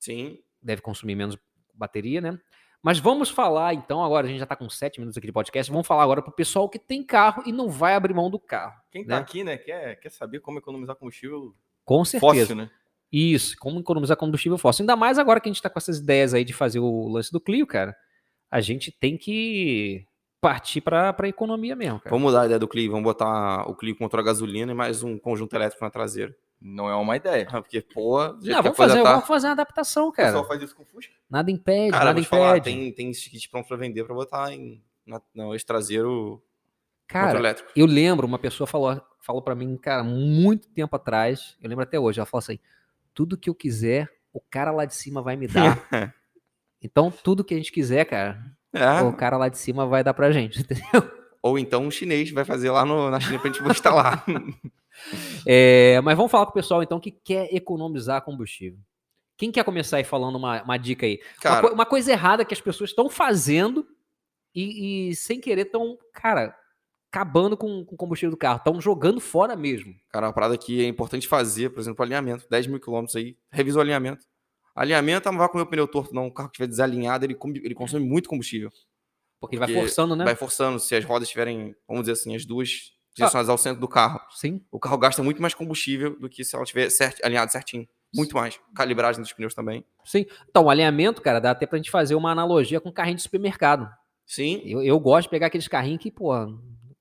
Sim. 0.00 0.38
deve 0.60 0.82
consumir 0.82 1.14
menos 1.14 1.38
bateria, 1.72 2.20
né? 2.20 2.38
Mas 2.82 2.98
vamos 2.98 3.30
falar 3.30 3.72
então, 3.72 4.04
agora 4.04 4.26
a 4.26 4.28
gente 4.28 4.40
já 4.40 4.46
tá 4.46 4.56
com 4.56 4.68
sete 4.68 4.98
minutos 4.98 5.16
aqui 5.16 5.26
de 5.26 5.32
podcast, 5.32 5.70
vamos 5.70 5.86
falar 5.86 6.02
agora 6.02 6.20
pro 6.20 6.32
pessoal 6.32 6.68
que 6.68 6.78
tem 6.78 7.02
carro 7.02 7.42
e 7.46 7.52
não 7.52 7.68
vai 7.70 7.94
abrir 7.94 8.12
mão 8.12 8.30
do 8.30 8.38
carro. 8.38 8.74
Quem 8.90 9.06
tá 9.06 9.16
Né? 9.16 9.20
aqui, 9.22 9.42
né, 9.44 9.56
quer, 9.56 9.96
quer 10.00 10.10
saber 10.10 10.40
como 10.40 10.58
economizar 10.58 10.94
combustível 10.96 11.54
Com 11.84 12.04
certeza. 12.04 12.34
fóssil, 12.34 12.56
né? 12.56 12.70
Isso, 13.16 13.54
como 13.60 13.78
economizar 13.78 14.16
combustível 14.16 14.58
fóssil. 14.58 14.82
Ainda 14.82 14.96
mais 14.96 15.18
agora 15.18 15.38
que 15.40 15.48
a 15.48 15.52
gente 15.52 15.62
tá 15.62 15.70
com 15.70 15.78
essas 15.78 15.98
ideias 15.98 16.34
aí 16.34 16.44
de 16.44 16.52
fazer 16.52 16.80
o 16.80 17.06
lance 17.08 17.30
do 17.30 17.40
Clio, 17.40 17.66
cara. 17.66 17.94
A 18.50 18.60
gente 18.60 18.90
tem 18.90 19.16
que 19.16 20.06
partir 20.40 20.80
pra, 20.80 21.12
pra 21.12 21.28
economia 21.28 21.76
mesmo, 21.76 22.00
cara. 22.00 22.10
Vamos 22.10 22.26
mudar 22.26 22.42
a 22.42 22.44
ideia 22.46 22.58
do 22.58 22.66
Clio. 22.68 22.90
Vamos 22.90 23.04
botar 23.04 23.68
o 23.68 23.74
Clio 23.74 23.96
contra 23.96 24.20
a 24.20 24.24
gasolina 24.24 24.72
e 24.72 24.74
mais 24.74 25.02
um 25.02 25.18
conjunto 25.18 25.54
elétrico 25.54 25.84
na 25.84 25.90
traseira. 25.90 26.34
Não 26.60 26.88
é 26.88 26.94
uma 26.96 27.16
ideia. 27.16 27.46
Porque, 27.46 27.80
pô, 27.82 28.18
Não, 28.42 28.58
a 28.58 28.62
vamos, 28.62 28.76
fazer, 28.76 29.02
tá- 29.02 29.12
vamos 29.12 29.26
fazer 29.28 29.46
uma 29.48 29.52
adaptação, 29.52 30.08
O 30.08 30.12
cara. 30.12 30.28
pessoal 30.28 30.46
faz 30.48 30.62
isso 30.62 30.74
com 30.74 30.84
Fusca. 30.84 31.12
Nada 31.30 31.50
impede, 31.50 31.92
Cara, 31.92 32.04
nada 32.06 32.20
te 32.20 32.26
falar, 32.26 32.58
impede. 32.58 32.76
tem, 32.76 32.92
tem 32.92 33.10
esse 33.10 33.28
kit 33.30 33.48
pronto 33.48 33.68
pra 33.68 33.76
vender 33.76 34.04
pra 34.04 34.14
botar 34.14 34.52
em, 34.52 34.82
na, 35.06 35.20
no 35.34 35.52
eixo 35.54 35.66
traseiro 35.66 36.42
Cara. 37.06 37.54
Eu 37.76 37.86
lembro, 37.86 38.26
uma 38.26 38.38
pessoa 38.38 38.66
falou, 38.66 39.00
falou 39.20 39.42
para 39.42 39.54
mim, 39.54 39.76
cara, 39.76 40.02
muito 40.02 40.66
tempo 40.68 40.96
atrás, 40.96 41.54
eu 41.62 41.68
lembro 41.68 41.82
até 41.84 42.00
hoje, 42.00 42.18
ela 42.18 42.26
falou 42.26 42.38
assim: 42.40 42.58
tudo 43.14 43.38
que 43.38 43.48
eu 43.48 43.54
quiser, 43.54 44.10
o 44.32 44.40
cara 44.40 44.70
lá 44.70 44.84
de 44.84 44.94
cima 44.94 45.22
vai 45.22 45.36
me 45.36 45.46
dar. 45.46 45.78
então, 46.82 47.10
tudo 47.10 47.44
que 47.44 47.54
a 47.54 47.56
gente 47.56 47.72
quiser, 47.72 48.04
cara, 48.04 48.38
É, 48.72 49.00
o 49.02 49.12
cara 49.12 49.36
lá 49.36 49.48
de 49.48 49.56
cima 49.58 49.86
vai 49.86 50.02
dar 50.04 50.12
pra 50.14 50.32
gente. 50.32 50.60
entendeu? 50.62 51.24
ou 51.42 51.58
então 51.58 51.84
um 51.84 51.90
chinês 51.90 52.30
vai 52.30 52.44
fazer 52.44 52.70
lá 52.70 52.84
no, 52.86 53.10
na 53.10 53.20
China 53.20 53.38
pra 53.38 53.50
gente 53.52 53.62
instalar. 53.70 54.24
É, 55.44 56.00
mas 56.02 56.16
vamos 56.16 56.30
falar 56.30 56.46
com 56.46 56.52
o 56.52 56.54
pessoal, 56.54 56.80
então, 56.82 57.00
que 57.00 57.10
quer 57.10 57.52
economizar 57.52 58.22
combustível. 58.22 58.78
Quem 59.36 59.50
quer 59.50 59.64
começar 59.64 59.96
aí 59.96 60.04
falando 60.04 60.36
uma, 60.36 60.62
uma 60.62 60.76
dica 60.76 61.04
aí? 61.04 61.20
Uma, 61.20 61.40
Cara, 61.42 61.68
co- 61.68 61.74
uma 61.74 61.84
coisa 61.84 62.12
errada 62.12 62.44
que 62.44 62.54
as 62.54 62.60
pessoas 62.60 62.90
estão 62.90 63.10
fazendo 63.10 63.84
e, 64.54 65.08
e, 65.10 65.16
sem 65.16 65.40
querer 65.40 65.66
estão, 65.66 65.98
cara, 66.12 66.56
acabando 67.14 67.56
com 67.56 67.84
com 67.84 67.94
o 67.94 67.98
combustível 67.98 68.30
do 68.30 68.36
carro. 68.36 68.58
Estão 68.58 68.80
jogando 68.80 69.20
fora 69.20 69.54
mesmo. 69.54 69.94
cara, 70.10 70.26
uma 70.26 70.32
parada 70.32 70.58
que 70.58 70.84
é 70.84 70.88
importante 70.88 71.28
fazer, 71.28 71.70
por 71.70 71.80
exemplo, 71.80 72.02
alinhamento. 72.02 72.46
10 72.50 72.66
mil 72.66 72.80
quilômetros 72.80 73.14
aí, 73.14 73.36
revisa 73.52 73.78
o 73.78 73.80
alinhamento. 73.80 74.26
Alinhamento 74.74 75.30
não 75.30 75.38
vai 75.38 75.48
comer 75.48 75.62
o 75.62 75.66
pneu 75.66 75.86
torto, 75.86 76.12
não. 76.12 76.26
O 76.26 76.32
carro 76.32 76.48
que 76.48 76.54
estiver 76.54 76.66
desalinhado, 76.66 77.24
ele, 77.24 77.38
ele 77.62 77.74
consome 77.74 78.04
muito 78.04 78.28
combustível. 78.28 78.70
Porque 79.40 79.54
ele 79.54 79.60
vai 79.60 79.68
Porque 79.68 79.80
forçando, 79.80 80.16
né? 80.16 80.24
Vai 80.24 80.34
forçando. 80.34 80.80
Se 80.80 80.96
as 80.96 81.04
rodas 81.04 81.28
estiverem, 81.28 81.76
vamos 81.86 82.02
dizer 82.02 82.12
assim, 82.12 82.34
as 82.34 82.44
duas 82.44 82.92
direcionadas 83.14 83.48
ao 83.48 83.56
centro 83.56 83.80
do 83.80 83.86
carro, 83.86 84.20
Sim. 84.30 84.60
o 84.72 84.80
carro 84.80 84.98
gasta 84.98 85.22
muito 85.22 85.40
mais 85.40 85.54
combustível 85.54 86.18
do 86.18 86.28
que 86.28 86.44
se 86.44 86.56
ela 86.56 86.64
estiver 86.64 86.90
cert, 86.90 87.20
alinhado 87.22 87.52
certinho. 87.52 87.86
Muito 88.12 88.34
mais. 88.34 88.58
Calibragem 88.74 89.20
dos 89.22 89.32
pneus 89.32 89.54
também. 89.54 89.84
Sim. 90.04 90.26
Então, 90.48 90.64
o 90.64 90.70
alinhamento, 90.70 91.22
cara, 91.22 91.40
dá 91.40 91.52
até 91.52 91.66
pra 91.66 91.78
gente 91.78 91.90
fazer 91.90 92.14
uma 92.14 92.30
analogia 92.32 92.80
com 92.80 92.92
carrinho 92.92 93.16
de 93.16 93.22
supermercado. 93.22 93.88
Sim. 94.26 94.62
Eu, 94.64 94.82
eu 94.82 94.98
gosto 94.98 95.26
de 95.26 95.30
pegar 95.30 95.48
aqueles 95.48 95.68
carrinhos 95.68 96.02
que, 96.02 96.10
pô, 96.10 96.32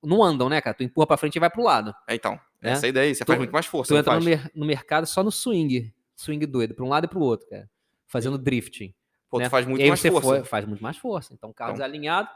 não 0.03 0.23
andam, 0.23 0.49
né, 0.49 0.59
cara? 0.61 0.73
Tu 0.75 0.83
empurra 0.83 1.07
pra 1.07 1.17
frente 1.17 1.35
e 1.35 1.39
vai 1.39 1.49
pro 1.49 1.63
lado. 1.63 1.93
É, 2.07 2.15
então. 2.15 2.39
É? 2.61 2.71
Essa 2.71 2.85
é 2.85 2.87
a 2.87 2.89
ideia. 2.89 3.13
Você 3.15 3.23
Tu- 3.23 3.27
faz 3.27 3.39
muito 3.39 3.51
mais 3.51 3.65
força. 3.65 3.93
Tu 3.93 3.97
entra 3.97 4.15
no, 4.19 4.23
mer- 4.25 4.51
no 4.55 4.65
mercado 4.65 5.05
só 5.05 5.23
no 5.23 5.31
swing. 5.31 5.93
Swing 6.15 6.45
doido, 6.45 6.73
pra 6.75 6.85
um 6.85 6.89
lado 6.89 7.05
e 7.05 7.07
pro 7.07 7.19
outro, 7.19 7.47
cara. 7.49 7.69
Fazendo 8.07 8.37
drifting. 8.37 8.93
Pô, 9.29 9.39
né? 9.39 9.45
tu 9.45 9.49
faz 9.51 9.65
muito 9.65 9.85
mais 9.87 9.99
você 9.99 10.11
força. 10.11 10.27
foi- 10.27 10.43
faz 10.43 10.65
muito 10.65 10.81
mais 10.83 10.97
força. 10.97 11.33
Então, 11.33 11.51
carro 11.51 11.71
Então, 11.71 11.85
desalinhado, 11.85 12.29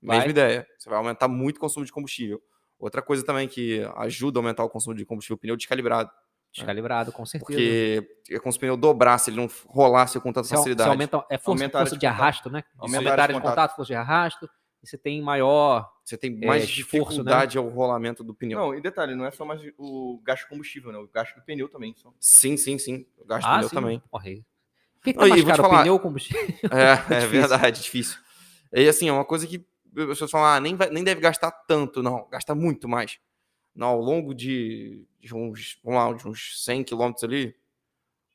Mesma 0.00 0.20
vai. 0.22 0.30
ideia. 0.30 0.66
Você 0.78 0.88
vai 0.88 0.98
aumentar 0.98 1.26
muito 1.28 1.56
o 1.56 1.60
consumo 1.60 1.84
de 1.84 1.90
combustível. 1.92 2.40
Outra 2.78 3.02
coisa 3.02 3.24
também 3.24 3.48
que 3.48 3.82
ajuda 3.96 4.38
a 4.38 4.40
aumentar 4.40 4.62
o 4.64 4.68
consumo 4.70 4.94
de 4.94 5.04
combustível, 5.04 5.34
o 5.36 5.38
pneu 5.38 5.56
descalibrado. 5.56 6.10
descalibrado, 6.54 7.10
com 7.10 7.26
certeza. 7.26 7.44
Porque 7.46 8.08
é 8.30 8.38
como 8.38 8.52
se 8.52 8.58
o 8.58 8.60
pneu 8.60 8.76
dobrasse, 8.76 9.30
ele 9.30 9.36
não 9.38 9.48
rolasse 9.66 10.20
com 10.20 10.32
tanta 10.32 10.48
facilidade. 10.48 10.88
aumenta, 10.88 11.16
é 11.28 11.36
força, 11.36 11.50
Aumenta 11.50 11.78
força 11.78 11.94
de 11.94 12.00
de 12.00 12.06
contato. 12.06 12.20
arrasto, 12.22 12.50
né? 12.50 12.62
Aumenta 12.78 13.08
a 13.10 13.22
área 13.22 13.34
de 13.34 13.40
contato, 13.40 13.74
força 13.74 13.92
de 13.92 13.96
arrasto, 13.96 14.48
e 14.84 14.86
você 14.88 14.98
tem 14.98 15.20
maior 15.22 15.90
Você 16.04 16.16
tem 16.16 16.30
mais 16.38 16.62
É, 16.62 16.64
esforço, 16.66 16.92
né? 16.92 17.00
dificuldade 17.14 17.58
ao 17.58 17.68
rolamento 17.68 18.22
do 18.22 18.34
pneu. 18.34 18.58
Não, 18.58 18.74
e 18.74 18.80
detalhe, 18.80 19.14
não 19.14 19.24
é 19.24 19.30
só 19.30 19.44
mais 19.44 19.60
o 19.78 20.20
gasto 20.22 20.42
de 20.42 20.48
combustível, 20.50 20.92
né? 20.92 20.98
O 20.98 21.08
gasto 21.08 21.34
do 21.34 21.42
pneu 21.42 21.68
também. 21.68 21.94
Só. 21.96 22.12
Sim, 22.20 22.56
sim, 22.56 22.78
sim. 22.78 23.06
Eu 23.18 23.24
gasto 23.26 23.46
Ah, 23.48 23.56
pneu 23.56 23.68
sim. 23.70 23.74
também. 23.74 24.02
Porra, 24.10 24.26
aí. 24.28 24.38
O 24.98 25.02
que, 25.04 25.12
que 25.12 25.18
Não, 25.18 25.26
tá 25.28 25.28
e 25.28 25.30
mais 25.30 25.44
caro, 25.44 25.62
falar- 25.62 25.80
pneu 25.82 25.92
ou 25.94 26.00
combustível? 26.00 26.42
É, 26.70 26.92
é 27.14 27.20
difícil. 27.20 27.28
verdade, 27.30 27.82
difícil. 27.82 28.18
E 28.72 28.88
assim, 28.88 29.08
é 29.08 29.12
uma 29.12 29.24
coisa 29.24 29.46
que 29.46 29.64
as 29.96 30.06
pessoas 30.06 30.30
falam, 30.30 30.46
ah, 30.48 30.60
nem, 30.60 30.76
vai- 30.76 30.90
nem 30.90 31.02
deve 31.02 31.20
gastar 31.20 31.50
tanto. 31.50 32.02
Não, 32.02 32.28
gasta 32.30 32.54
muito 32.54 32.88
mais. 32.88 33.18
Não, 33.74 33.88
ao 33.88 34.00
longo 34.00 34.34
de, 34.34 35.04
de 35.20 35.34
uns, 35.34 35.78
vamos 35.82 35.98
lá, 35.98 36.12
de 36.12 36.28
uns 36.28 36.62
100 36.64 36.84
quilômetros 36.84 37.24
ali, 37.24 37.54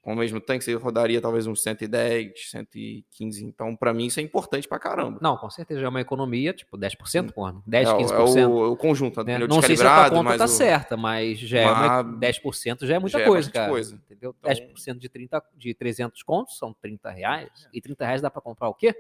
Com 0.02 0.14
o 0.14 0.16
mesmo 0.16 0.40
tanque, 0.40 0.64
você 0.64 0.74
rodaria 0.76 1.20
talvez 1.20 1.46
uns 1.46 1.62
110, 1.62 2.50
115. 2.52 3.44
Então, 3.46 3.76
pra 3.76 3.94
mim, 3.94 4.06
isso 4.06 4.20
é 4.20 4.24
importante 4.24 4.66
pra 4.68 4.80
caramba. 4.80 5.20
Não, 5.22 5.36
com 5.36 5.50
certeza 5.50 5.82
é 5.82 5.88
uma 5.90 6.00
economia, 6.00 6.54
tipo 6.54 6.78
10%, 6.78 7.34
porra. 7.34 7.62
10, 7.68 7.90
é, 7.90 7.92
o- 7.94 7.98
15%. 7.98 8.38
é 8.38 8.48
o, 8.48 8.66
é 8.66 8.68
o 8.70 8.78
conjunto, 8.78 9.22
né? 9.26 9.38
Não 9.40 9.62
sei 9.62 9.76
se 9.76 9.86
a 9.86 10.10
conta 10.10 10.38
tá 10.38 10.46
o- 10.46 10.48
certa, 10.48 10.96
mas 10.96 11.38
já 11.40 11.60
é 11.60 11.66
uma, 11.70 12.04
Mas 12.04 12.18
10% 12.20 12.86
já 12.88 12.96
é 12.96 13.00
muita 13.00 13.18
já 13.18 13.24
é 13.26 13.28
coisa, 13.28 13.48
bastante 13.50 13.54
cara. 13.54 13.70
coisa. 13.70 13.96
Entendeu? 13.96 14.34
Então- 14.40 14.50
10% 14.50 15.00
de, 15.00 15.10
30, 15.10 15.44
de 15.58 15.74
300 15.74 16.24
contos 16.24 16.58
são 16.58 16.74
30 16.82 17.10
reais. 17.12 17.50
E 17.74 17.82
30 17.82 18.06
reais 18.06 18.22
dá 18.22 18.30
pra 18.32 18.42
comprar 18.42 18.70
o 18.70 18.74
quê? 18.74 18.96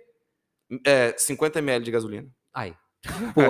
É, 0.85 1.15
50 1.17 1.59
ml 1.59 1.83
de 1.85 1.91
gasolina. 1.91 2.27
Aí. 2.53 2.73
Pô, 3.33 3.41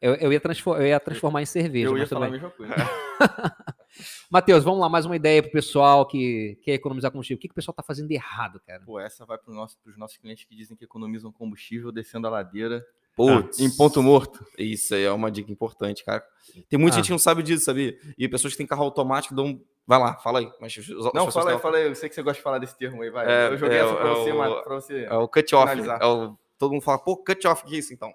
eu, 0.00 0.14
eu, 0.14 0.32
ia 0.32 0.40
eu 0.78 0.86
ia 0.86 1.00
transformar 1.00 1.42
em 1.42 1.46
cerveja, 1.46 1.88
Eu 1.88 1.98
ia 1.98 2.06
falar 2.06 2.26
a 2.26 2.30
mesma 2.30 2.50
coisa. 2.50 2.72
Matheus, 4.30 4.64
vamos 4.64 4.80
lá, 4.80 4.88
mais 4.88 5.06
uma 5.06 5.16
ideia 5.16 5.42
pro 5.42 5.52
pessoal 5.52 6.06
que 6.06 6.58
quer 6.62 6.72
economizar 6.74 7.10
combustível. 7.10 7.36
O 7.38 7.40
que, 7.40 7.48
que 7.48 7.52
o 7.52 7.54
pessoal 7.54 7.74
tá 7.74 7.82
fazendo 7.82 8.08
de 8.08 8.14
errado, 8.14 8.60
cara? 8.66 8.82
Pô, 8.84 8.98
essa 8.98 9.24
vai 9.24 9.38
para 9.38 9.52
nosso, 9.54 9.76
os 9.86 9.96
nossos 9.96 10.16
clientes 10.16 10.44
que 10.44 10.54
dizem 10.56 10.76
que 10.76 10.84
economizam 10.84 11.30
combustível 11.32 11.92
descendo 11.92 12.26
a 12.26 12.30
ladeira 12.30 12.84
Putz. 13.16 13.60
em 13.60 13.70
ponto 13.76 14.02
morto. 14.02 14.44
Isso 14.58 14.94
aí 14.94 15.04
é 15.04 15.12
uma 15.12 15.30
dica 15.30 15.50
importante, 15.52 16.04
cara. 16.04 16.24
Tem 16.68 16.78
muita 16.78 16.96
Ah. 16.96 16.98
gente 16.98 17.06
que 17.06 17.12
não 17.12 17.18
sabe 17.18 17.42
disso, 17.42 17.64
sabia? 17.64 17.96
E 18.18 18.28
pessoas 18.28 18.52
que 18.52 18.58
têm 18.58 18.66
carro 18.66 18.84
automático 18.84 19.34
dão. 19.34 19.60
Vai 19.86 19.98
lá, 19.98 20.16
fala 20.16 20.38
aí. 20.38 20.50
Mas 20.60 20.74
Não, 21.14 21.30
fala 21.30 21.52
aí, 21.52 21.58
fala 21.58 21.76
aí. 21.76 21.86
Eu 21.86 21.94
sei 21.94 22.08
que 22.08 22.14
você 22.14 22.22
gosta 22.22 22.38
de 22.38 22.42
falar 22.42 22.58
desse 22.58 22.76
termo 22.76 23.02
aí, 23.02 23.10
vai. 23.10 23.26
É, 23.30 23.48
eu 23.48 23.56
joguei 23.58 23.76
é, 23.78 23.80
essa 23.82 23.94
pra 23.94 24.08
é 24.08 24.14
você, 24.14 24.32
o- 24.32 24.38
Mato, 24.38 24.64
pra 24.64 24.74
você. 24.76 25.04
É 25.04 25.14
o 25.14 25.28
cut-off. 25.28 25.72
É 26.00 26.06
o- 26.06 26.36
todo 26.58 26.72
mundo 26.72 26.82
fala, 26.82 26.98
pô, 26.98 27.16
cut-off, 27.18 27.62
o 27.62 27.66
que 27.66 27.74
é 27.76 27.78
isso 27.78 27.92
então? 27.92 28.12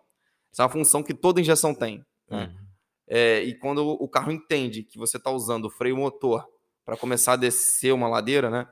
Isso 0.52 0.62
é 0.62 0.66
uma 0.66 0.70
função 0.70 1.04
que 1.04 1.14
toda 1.14 1.40
injeção 1.40 1.74
tem. 1.76 2.04
né? 2.30 2.46
Hum. 2.52 2.69
É, 3.10 3.42
e 3.42 3.56
quando 3.56 3.80
o 3.88 4.08
carro 4.08 4.32
entende 4.32 4.84
que 4.84 5.00
você 5.00 5.18
está 5.18 5.32
usando 5.32 5.66
o 5.66 5.70
freio 5.70 5.98
motor 5.98 6.48
para 6.86 6.96
começar 6.96 7.34
a 7.34 7.36
descer 7.36 7.92
uma 7.92 8.08
ladeira, 8.08 8.50
né? 8.52 8.68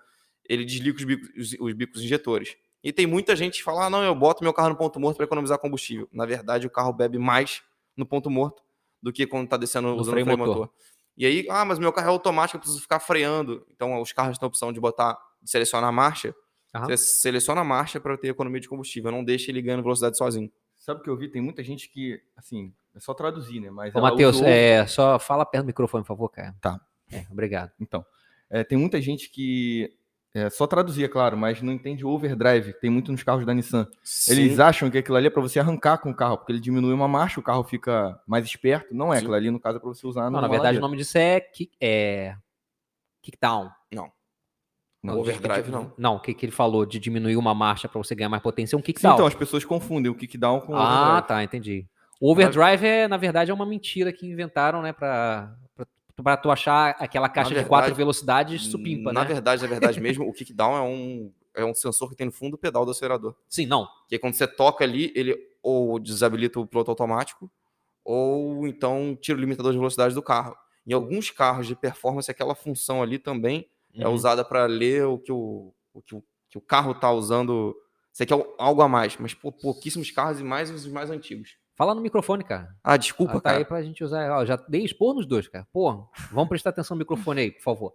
Ele 0.47 0.63
desliga 0.63 0.97
os 0.97 1.03
bicos, 1.03 1.29
os, 1.35 1.59
os 1.59 1.73
bicos 1.73 2.03
injetores. 2.03 2.55
E 2.83 2.93
tem 2.93 3.07
muita 3.07 3.35
gente 3.35 3.57
que 3.57 3.63
fala: 3.63 3.87
ah, 3.87 3.89
não, 3.89 4.03
eu 4.03 4.13
boto 4.13 4.43
meu 4.43 4.53
carro 4.53 4.69
no 4.69 4.77
ponto 4.77 4.99
morto 4.99 5.17
para 5.17 5.25
economizar 5.25 5.57
combustível. 5.57 6.07
Na 6.11 6.25
verdade, 6.25 6.67
o 6.67 6.69
carro 6.69 6.93
bebe 6.93 7.17
mais 7.17 7.63
no 7.95 8.05
ponto 8.05 8.29
morto 8.29 8.61
do 9.01 9.11
que 9.11 9.25
quando 9.25 9.45
está 9.45 9.57
descendo 9.57 9.87
No 9.89 9.95
usando 9.95 10.13
freio 10.13 10.25
o 10.25 10.27
freio 10.27 10.37
motor. 10.37 10.55
motor. 10.55 10.73
E 11.17 11.25
aí, 11.25 11.47
ah, 11.49 11.65
mas 11.65 11.79
meu 11.79 11.91
carro 11.91 12.09
é 12.09 12.11
automático, 12.11 12.57
eu 12.57 12.61
preciso 12.61 12.79
ficar 12.79 12.99
freando. 12.99 13.65
Então, 13.71 13.99
os 13.99 14.11
carros 14.13 14.37
têm 14.37 14.45
a 14.45 14.47
opção 14.47 14.71
de 14.71 14.79
botar, 14.79 15.17
de 15.41 15.49
selecionar 15.49 15.89
a 15.89 15.91
marcha. 15.91 16.35
Aham. 16.75 16.85
Você 16.85 16.97
seleciona 16.97 17.61
a 17.61 17.63
marcha 17.63 17.99
para 17.99 18.15
ter 18.17 18.27
economia 18.27 18.61
de 18.61 18.69
combustível. 18.69 19.11
Não 19.11 19.23
deixa 19.23 19.49
ele 19.49 19.61
ganhando 19.61 19.81
velocidade 19.81 20.15
sozinho. 20.15 20.51
Sabe 20.77 20.99
o 20.99 21.03
que 21.03 21.09
eu 21.09 21.17
vi? 21.17 21.27
Tem 21.27 21.41
muita 21.41 21.63
gente 21.63 21.89
que, 21.89 22.21
assim, 22.35 22.71
é 22.97 22.99
só 22.99 23.13
traduzir, 23.13 23.59
né? 23.59 23.69
Mas 23.69 23.95
Ô, 23.95 24.01
Matheus, 24.01 24.37
usou- 24.37 24.47
é, 24.47 24.85
só 24.87 25.17
fala 25.19 25.45
perto 25.45 25.65
do 25.65 25.67
microfone, 25.67 26.03
por 26.03 26.07
favor, 26.09 26.29
cara. 26.29 26.55
Tá. 26.59 26.79
É, 27.11 27.25
obrigado. 27.31 27.71
Então, 27.79 28.05
é, 28.49 28.63
tem 28.63 28.77
muita 28.77 29.01
gente 29.01 29.29
que. 29.29 29.93
É, 30.33 30.49
só 30.49 30.67
traduzir, 30.67 31.03
é 31.03 31.07
claro, 31.07 31.35
mas 31.35 31.61
não 31.61 31.73
entende 31.73 32.05
o 32.05 32.09
overdrive. 32.09 32.73
Tem 32.73 32.89
muito 32.89 33.11
nos 33.11 33.23
carros 33.23 33.45
da 33.45 33.53
Nissan. 33.53 33.87
Eles 34.27 34.55
Sim. 34.55 34.61
acham 34.61 34.91
que 34.91 34.97
aquilo 34.97 35.17
ali 35.17 35.27
é 35.27 35.29
para 35.31 35.41
você 35.41 35.59
arrancar 35.59 35.97
com 35.97 36.11
o 36.11 36.15
carro, 36.15 36.37
porque 36.37 36.51
ele 36.51 36.59
diminui 36.59 36.93
uma 36.93 37.07
marcha, 37.07 37.39
o 37.39 37.43
carro 37.43 37.63
fica 37.63 38.19
mais 38.27 38.45
esperto. 38.45 38.93
Não 38.93 39.11
é, 39.11 39.15
Sim. 39.15 39.21
aquilo 39.21 39.33
ali, 39.33 39.49
no 39.49 39.59
caso, 39.59 39.77
é 39.77 39.79
para 39.79 39.89
você 39.89 40.05
usar 40.05 40.29
Não, 40.29 40.41
na 40.41 40.47
verdade, 40.47 40.77
o 40.77 40.81
nome 40.81 40.97
disso 40.97 41.17
é, 41.17 41.39
kick, 41.39 41.71
é 41.81 42.35
kickdown. 43.21 43.71
Não, 45.07 45.19
overdrive 45.19 45.71
não. 45.71 45.93
Não, 45.97 46.15
o 46.15 46.19
que, 46.19 46.33
que 46.33 46.45
ele 46.45 46.51
falou 46.51 46.85
de 46.85 46.99
diminuir 46.99 47.37
uma 47.37 47.53
marcha 47.53 47.87
para 47.87 47.97
você 48.01 48.13
ganhar 48.13 48.29
mais 48.29 48.43
potência 48.43 48.75
é 48.75 48.77
um 48.77 48.79
Sim, 48.79 48.85
kickdown. 48.85 49.13
então, 49.13 49.25
as 49.25 49.35
pessoas 49.35 49.63
confundem 49.63 50.11
o 50.11 50.15
kickdown 50.15 50.61
com 50.61 50.73
o 50.73 50.75
ah, 50.75 51.03
overdrive. 51.03 51.27
tá, 51.27 51.43
entendi. 51.43 51.87
O 52.19 52.31
overdrive 52.31 52.85
é, 52.85 53.07
na 53.07 53.17
verdade, 53.17 53.51
é 53.51 53.53
uma 53.53 53.65
mentira 53.65 54.11
que 54.11 54.25
inventaram, 54.27 54.81
né, 54.81 54.91
pra, 54.93 55.55
pra 56.15 56.35
tu 56.37 56.49
achar 56.49 56.95
aquela 56.99 57.29
caixa 57.29 57.49
de 57.49 57.55
verdade, 57.55 57.69
quatro 57.69 57.95
velocidades 57.95 58.63
supimpa, 58.67 59.13
Na 59.13 59.21
né? 59.21 59.27
verdade, 59.27 59.61
na 59.61 59.67
verdade 59.67 59.99
mesmo, 60.01 60.27
o 60.27 60.33
kickdown 60.33 60.75
é 60.75 60.81
um, 60.81 61.31
é 61.55 61.65
um 61.65 61.73
sensor 61.75 62.09
que 62.09 62.15
tem 62.15 62.25
no 62.25 62.31
fundo 62.31 62.51
do 62.51 62.57
pedal 62.57 62.85
do 62.85 62.91
acelerador. 62.91 63.35
Sim, 63.47 63.65
não. 63.67 63.87
Que 64.07 64.17
quando 64.17 64.33
você 64.33 64.47
toca 64.47 64.83
ali, 64.83 65.11
ele 65.15 65.37
ou 65.61 65.99
desabilita 65.99 66.59
o 66.59 66.65
piloto 66.65 66.91
automático, 66.91 67.51
ou 68.03 68.65
então 68.67 69.17
tira 69.19 69.37
o 69.37 69.41
limitador 69.41 69.71
de 69.71 69.77
velocidade 69.77 70.15
do 70.15 70.21
carro. 70.21 70.55
Em 70.85 70.93
alguns 70.93 71.29
carros 71.29 71.67
de 71.67 71.75
performance, 71.75 72.31
aquela 72.31 72.55
função 72.55 73.03
ali 73.03 73.19
também 73.19 73.67
é 73.93 74.07
Uhum. 74.07 74.13
usada 74.13 74.45
para 74.45 74.65
ler 74.65 75.05
o 75.05 75.17
que 75.17 75.31
o, 75.31 75.73
o, 75.93 76.01
que 76.01 76.15
o, 76.15 76.23
que 76.49 76.57
o 76.57 76.61
carro 76.61 76.91
está 76.91 77.11
usando. 77.11 77.75
Você 78.13 78.25
quer 78.25 78.35
algo 78.57 78.81
a 78.81 78.87
mais, 78.87 79.17
mas 79.17 79.33
pouquíssimos 79.33 80.09
carros 80.11 80.39
e 80.39 80.43
mais 80.43 80.69
os 80.71 80.87
mais 80.87 81.09
antigos. 81.09 81.57
Fala 81.77 81.93
no 81.93 82.01
microfone, 82.01 82.43
cara. 82.43 82.75
Ah, 82.83 82.97
desculpa, 82.97 83.37
Ah, 83.37 83.39
tá 83.41 83.49
aí 83.51 83.55
cara. 83.57 83.65
pra 83.65 83.81
gente 83.83 84.03
usar. 84.03 84.31
Ó, 84.31 84.43
já 84.43 84.55
dei 84.67 84.83
expor 84.83 85.13
nos 85.13 85.27
dois, 85.27 85.47
cara. 85.47 85.65
Pô, 85.71 86.09
vamos 86.31 86.49
prestar 86.49 86.71
atenção 86.71 86.95
no 86.95 86.99
microfone 86.99 87.39
aí, 87.41 87.51
por 87.51 87.61
favor. 87.61 87.93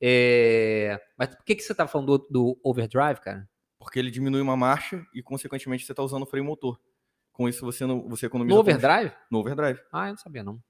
É, 0.00 1.00
Mas 1.18 1.34
por 1.34 1.44
que, 1.44 1.56
que 1.56 1.62
você 1.62 1.74
tá 1.74 1.86
falando 1.88 2.16
do, 2.18 2.26
do 2.30 2.60
overdrive, 2.62 3.20
cara? 3.20 3.48
Porque 3.78 3.98
ele 3.98 4.10
diminui 4.10 4.40
uma 4.40 4.56
marcha 4.56 5.04
e, 5.12 5.20
consequentemente, 5.22 5.84
você 5.84 5.92
está 5.92 6.02
usando 6.02 6.22
o 6.22 6.26
freio 6.26 6.44
motor. 6.44 6.78
Com 7.32 7.48
isso, 7.48 7.64
você, 7.64 7.84
não, 7.84 8.08
você 8.08 8.26
economiza... 8.26 8.54
No 8.54 8.60
overdrive? 8.60 9.12
No 9.28 9.40
overdrive. 9.40 9.80
Ah, 9.92 10.06
eu 10.06 10.10
não 10.12 10.16
sabia, 10.18 10.44
não. 10.44 10.60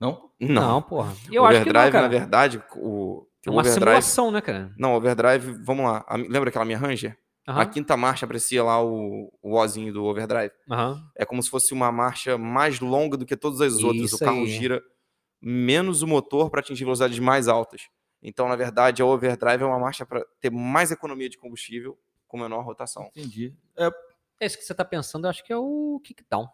Não? 0.00 0.30
Não, 0.40 0.80
porra. 0.80 1.12
Eu 1.30 1.44
acho 1.44 1.62
que 1.62 1.70
não, 1.72 1.78
overdrive, 1.80 2.02
na 2.02 2.08
verdade, 2.08 2.62
o, 2.76 3.26
É 3.46 3.50
uma 3.50 3.60
overdrive. 3.60 3.74
simulação, 3.84 4.30
né, 4.30 4.40
cara? 4.40 4.72
Não, 4.78 4.94
overdrive, 4.94 5.52
vamos 5.62 5.84
lá. 5.84 6.06
Lembra 6.28 6.48
aquela 6.48 6.64
minha 6.64 6.78
Ranger? 6.78 7.18
A 7.58 7.66
quinta 7.66 7.96
marcha 7.96 8.24
aprecia 8.24 8.62
lá 8.62 8.82
o, 8.84 9.32
o 9.42 9.54
ozinho 9.54 9.92
do 9.92 10.04
overdrive. 10.04 10.52
aham. 10.70 11.02
É 11.16 11.24
como 11.24 11.42
se 11.42 11.50
fosse 11.50 11.72
uma 11.72 11.90
marcha 11.90 12.36
mais 12.38 12.80
longa 12.80 13.16
do 13.16 13.26
que 13.26 13.36
todas 13.36 13.60
as 13.60 13.82
outras. 13.82 14.06
Isso 14.06 14.16
o 14.16 14.18
carro 14.18 14.40
aí. 14.40 14.46
gira 14.46 14.82
menos 15.40 16.02
o 16.02 16.06
motor 16.06 16.50
para 16.50 16.60
atingir 16.60 16.84
velocidades 16.84 17.18
mais 17.18 17.48
altas. 17.48 17.88
Então, 18.22 18.48
na 18.48 18.56
verdade, 18.56 19.00
a 19.00 19.06
overdrive 19.06 19.62
é 19.62 19.66
uma 19.66 19.78
marcha 19.78 20.04
para 20.04 20.24
ter 20.38 20.50
mais 20.50 20.90
economia 20.90 21.28
de 21.28 21.38
combustível 21.38 21.98
com 22.28 22.38
menor 22.38 22.62
rotação. 22.62 23.10
Entendi. 23.16 23.54
É, 23.76 23.90
Esse 24.38 24.58
que 24.58 24.64
você 24.64 24.74
tá 24.74 24.84
pensando, 24.84 25.26
eu 25.26 25.30
acho 25.30 25.42
que 25.42 25.52
é 25.52 25.56
o 25.56 26.00
kickdown. 26.04 26.48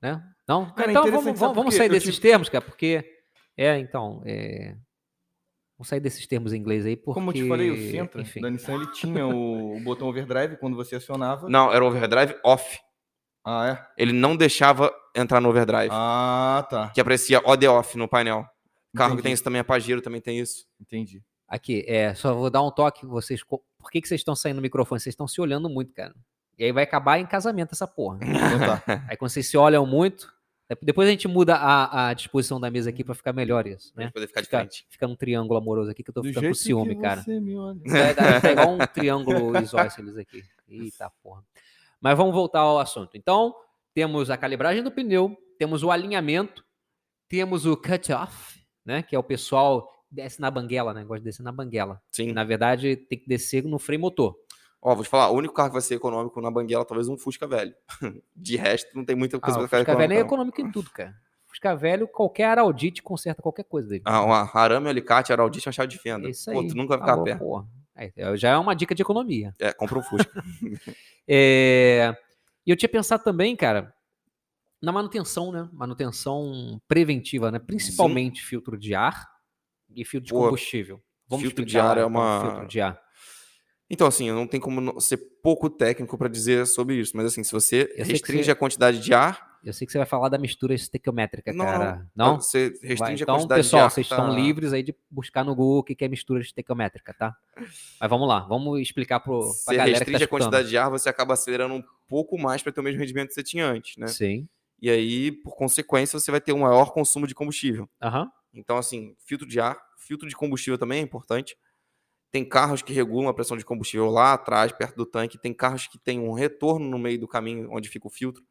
Né? 0.00 0.22
Não? 0.46 0.70
Cara, 0.72 0.90
então 0.90 1.02
interessante, 1.02 1.24
vamos, 1.24 1.40
vamos, 1.40 1.56
vamos 1.56 1.74
sair 1.74 1.88
desses 1.88 2.18
termos, 2.18 2.48
cara, 2.48 2.64
porque. 2.64 3.04
É, 3.56 3.76
então. 3.78 4.22
É... 4.24 4.76
Vamos 5.80 5.88
sair 5.88 6.00
desses 6.00 6.26
termos 6.26 6.52
em 6.52 6.58
inglês 6.58 6.84
aí, 6.84 6.94
porque. 6.94 7.14
Como 7.18 7.30
eu 7.30 7.34
te 7.34 7.48
falei, 7.48 7.70
o 7.70 7.90
Sentra 7.90 8.20
enfim. 8.20 8.42
da 8.42 8.50
Nissan, 8.50 8.74
ele 8.74 8.86
tinha 8.92 9.26
o, 9.26 9.78
o 9.78 9.80
botão 9.80 10.08
overdrive 10.08 10.58
quando 10.58 10.76
você 10.76 10.96
acionava. 10.96 11.48
Não, 11.48 11.72
era 11.72 11.82
o 11.82 11.86
overdrive 11.88 12.36
off. 12.44 12.78
Ah, 13.42 13.66
é? 13.66 14.02
Ele 14.02 14.12
não 14.12 14.36
deixava 14.36 14.92
entrar 15.16 15.40
no 15.40 15.48
overdrive, 15.48 15.88
Ah, 15.90 16.66
tá. 16.68 16.90
que 16.90 17.00
aprecia 17.00 17.40
OD 17.42 17.66
off 17.66 17.96
no 17.96 18.06
painel. 18.06 18.44
Carro 18.94 19.16
que 19.16 19.22
tem 19.22 19.32
isso 19.32 19.42
também 19.42 19.60
é 19.60 19.62
Pajero, 19.62 20.02
também 20.02 20.20
tem 20.20 20.38
isso. 20.38 20.66
Entendi. 20.78 21.22
Aqui, 21.48 21.82
é, 21.88 22.12
só 22.12 22.34
vou 22.34 22.50
dar 22.50 22.60
um 22.62 22.70
toque. 22.70 23.06
Vocês, 23.06 23.42
por 23.42 23.62
que, 23.90 24.02
que 24.02 24.06
vocês 24.08 24.20
estão 24.20 24.36
saindo 24.36 24.56
no 24.56 24.62
microfone? 24.62 25.00
Vocês 25.00 25.14
estão 25.14 25.26
se 25.26 25.40
olhando 25.40 25.70
muito, 25.70 25.94
cara. 25.94 26.14
E 26.58 26.64
aí 26.64 26.72
vai 26.72 26.84
acabar 26.84 27.18
em 27.18 27.24
casamento 27.24 27.70
essa 27.72 27.86
porra. 27.86 28.18
Então 28.22 28.58
tá. 28.84 29.06
Aí 29.08 29.16
quando 29.16 29.30
vocês 29.30 29.48
se 29.48 29.56
olham 29.56 29.86
muito. 29.86 30.30
É- 30.70 30.76
Depois 30.82 31.08
a 31.08 31.10
gente 31.10 31.26
muda 31.28 31.54
a, 31.56 32.08
a 32.08 32.14
disposição 32.14 32.60
da 32.60 32.70
mesa 32.70 32.90
aqui 32.90 33.02
pra 33.04 33.14
ficar 33.14 33.32
melhor 33.32 33.66
isso, 33.66 33.92
Pra 33.92 34.00
né? 34.00 34.06
gente 34.06 34.14
poder 34.14 34.26
ficar 34.28 34.64
de 34.66 34.84
Fica, 34.88 35.06
um 35.06 35.16
triângulo 35.16 35.58
amoroso 35.58 35.90
aqui 35.90 36.02
que 36.02 36.10
eu 36.10 36.14
tô 36.14 36.22
Do 36.22 36.28
ficando 36.28 36.48
com 36.48 36.54
ciúme, 36.54 36.94
que 36.96 37.02
cara. 37.02 37.22
você 37.22 37.38
me 37.40 37.56
olha. 37.56 37.78
Vai 37.86 38.14
dar 38.14 38.40
tá 38.40 38.52
igual 38.52 38.70
um 38.74 38.78
triângulo 38.86 39.56
isósceles 39.58 40.16
aqui. 40.16 40.42
Eita 40.68 41.10
porra. 41.22 41.44
Mas 42.00 42.16
vamos 42.16 42.32
voltar 42.34 42.60
ao 42.60 42.78
assunto. 42.78 43.16
Então, 43.16 43.54
temos 43.92 44.30
a 44.30 44.36
calibragem 44.36 44.82
do 44.82 44.90
pneu, 44.90 45.36
temos 45.58 45.82
o 45.82 45.90
alinhamento, 45.90 46.64
temos 47.28 47.66
o 47.66 47.76
cut-off, 47.76 48.64
né? 48.84 49.02
Que 49.02 49.14
é 49.14 49.18
o 49.18 49.22
pessoal 49.22 49.86
desce 50.10 50.40
na 50.40 50.50
banguela, 50.50 50.94
né? 50.94 51.04
Gosta 51.04 51.20
de 51.20 51.24
descer 51.26 51.42
na 51.42 51.52
banguela. 51.52 52.00
Sim. 52.10 52.32
Na 52.32 52.42
verdade, 52.44 52.96
tem 52.96 53.18
que 53.18 53.28
descer 53.28 53.62
no 53.64 53.78
freio 53.78 54.00
motor. 54.00 54.34
Ó, 54.82 54.94
vou 54.94 55.04
te 55.04 55.10
falar, 55.10 55.30
o 55.30 55.34
único 55.36 55.52
carro 55.54 55.68
que 55.68 55.74
vai 55.74 55.82
ser 55.82 55.96
econômico 55.96 56.40
na 56.40 56.50
banguela, 56.50 56.84
talvez 56.84 57.06
um 57.08 57.16
Fusca 57.18 57.46
velho. 57.46 57.74
De 58.34 58.56
resto, 58.56 58.96
não 58.96 59.04
tem 59.04 59.14
muita 59.14 59.36
Ah, 59.36 59.40
coisa 59.40 59.58
o 59.58 59.68
pra 59.68 59.78
ficar 59.80 59.92
Fusca 59.92 59.96
velho 60.08 60.12
é 60.14 60.20
econômico 60.20 60.60
em 60.60 60.70
tudo, 60.72 60.90
cara. 60.90 61.14
Fusca 61.46 61.74
velho, 61.76 62.08
qualquer 62.08 62.44
Araldite 62.44 63.02
conserta 63.02 63.42
qualquer 63.42 63.64
coisa 63.64 63.88
dele. 63.88 64.02
Ah, 64.06 64.22
uma 64.24 64.50
arame, 64.54 64.88
alicate, 64.88 65.32
araldite, 65.32 65.66
uma 65.68 65.72
chave 65.72 65.88
de 65.88 65.98
fenda. 65.98 66.28
É 66.28 66.30
isso 66.30 66.50
Pô, 66.50 66.60
aí. 66.60 66.68
tu 66.68 66.76
nunca 66.76 66.96
vai 66.96 67.00
ficar 67.06 67.20
a 67.20 67.24
pé. 67.24 67.34
porra. 67.36 67.66
É, 67.96 68.36
já 68.36 68.50
é 68.50 68.56
uma 68.56 68.74
dica 68.74 68.94
de 68.94 69.02
economia. 69.02 69.54
É, 69.58 69.72
compra 69.72 69.98
um 69.98 70.02
Fusca. 70.02 70.32
É, 71.28 72.16
E 72.66 72.70
eu 72.70 72.76
tinha 72.76 72.88
pensado 72.88 73.22
também, 73.22 73.54
cara, 73.54 73.92
na 74.82 74.90
manutenção, 74.92 75.52
né? 75.52 75.68
Manutenção 75.72 76.80
preventiva, 76.88 77.50
né? 77.50 77.58
Principalmente 77.58 78.42
filtro 78.42 78.78
de 78.78 78.94
ar 78.94 79.28
e 79.94 80.04
filtro 80.04 80.26
de 80.28 80.32
Pô, 80.32 80.44
combustível. 80.44 81.02
Vamos 81.28 81.42
filtro 81.44 81.64
de 81.64 81.78
ar 81.78 81.98
é 81.98 82.04
uma- 82.04 82.40
filtro 82.42 82.66
de 82.66 82.80
ar. 82.80 83.00
Então, 83.92 84.06
assim, 84.06 84.30
não 84.30 84.46
tem 84.46 84.60
como 84.60 85.00
ser 85.00 85.16
pouco 85.42 85.68
técnico 85.68 86.16
para 86.16 86.28
dizer 86.28 86.64
sobre 86.66 86.94
isso, 86.94 87.16
mas 87.16 87.26
assim, 87.26 87.42
se 87.42 87.50
você 87.52 87.92
Eu 87.96 88.04
restringe 88.04 88.44
você- 88.44 88.50
a 88.52 88.54
quantidade 88.54 89.00
de 89.00 89.12
ar, 89.12 89.50
Eu 89.62 89.74
sei 89.74 89.84
que 89.86 89.92
você 89.92 89.98
vai 89.98 90.06
falar 90.06 90.30
da 90.30 90.38
mistura 90.38 90.72
estequiométrica, 90.72 91.52
Não, 91.52 91.66
cara. 91.66 92.06
Não? 92.16 92.40
você 92.40 92.70
Vai, 92.70 92.88
restringe 92.88 93.22
a 93.22 93.24
então, 93.24 93.34
quantidade 93.34 93.60
de 93.60 93.66
pessoal, 93.66 93.82
ar. 93.84 93.90
vocês 93.90 94.06
que 94.08 94.14
estão 94.14 94.28
tá- 94.30 94.34
livres 94.34 94.72
aí 94.72 94.82
de 94.82 94.94
buscar 95.10 95.44
no 95.44 95.54
Google 95.54 95.80
o 95.80 95.82
que 95.84 96.02
é 96.02 96.08
mistura 96.08 96.40
estequiométrica, 96.40 97.12
tá? 97.12 97.36
Mas 98.00 98.08
vamos 98.08 98.26
lá, 98.26 98.40
vamos 98.40 98.80
explicar 98.80 99.20
pro, 99.20 99.38
pra 99.40 99.48
Você 99.48 99.76
galera 99.76 99.84
que 99.86 99.92
tá 99.92 99.98
restringe 99.98 100.16
a 100.22 100.24
escutando. 100.24 100.44
quantidade 100.46 100.68
de 100.70 100.78
ar, 100.78 100.88
você 100.88 101.08
acaba 101.10 101.34
acelerando 101.34 101.74
um 101.74 101.82
pouco 102.08 102.38
mais 102.38 102.62
para 102.62 102.72
ter 102.72 102.80
o 102.80 102.82
mesmo 102.84 103.00
rendimento 103.00 103.28
que 103.28 103.34
você 103.34 103.42
tinha 103.42 103.66
antes, 103.66 103.98
né? 103.98 104.06
Sim. 104.06 104.48
E 104.80 104.88
aí, 104.88 105.30
por 105.30 105.54
consequência, 105.54 106.18
você 106.18 106.30
vai 106.30 106.40
ter 106.40 106.54
um 106.54 106.60
maior 106.60 106.90
consumo 106.94 107.26
de 107.26 107.34
combustível. 107.34 107.86
Aham. 108.00 108.30
Então, 108.54 108.78
assim, 108.78 109.14
filtro 109.26 109.46
de 109.46 109.60
ar, 109.60 109.76
filtro 109.98 110.26
de 110.26 110.34
combustível 110.34 110.78
também 110.78 111.00
é 111.00 111.02
importante. 111.02 111.54
Tem 112.30 112.44
carros 112.44 112.82
que 112.82 112.92
regulam 112.92 113.28
a 113.28 113.34
pressão 113.34 113.56
de 113.56 113.64
combustível 113.64 114.08
lá 114.08 114.34
atrás, 114.34 114.70
perto 114.72 114.96
do 114.96 115.04
tanque. 115.04 115.38
Tem 115.38 115.52
carros 115.52 115.88
que 115.88 115.98
tem 115.98 116.20
um 116.20 116.32
retorno 116.32 116.88
no 116.88 116.98
meio 116.98 117.18
do 117.18 117.26
caminho, 117.26 117.68
onde 117.72 117.88
fica 117.88 118.06
o 118.06 118.10
filtro. 118.10 118.44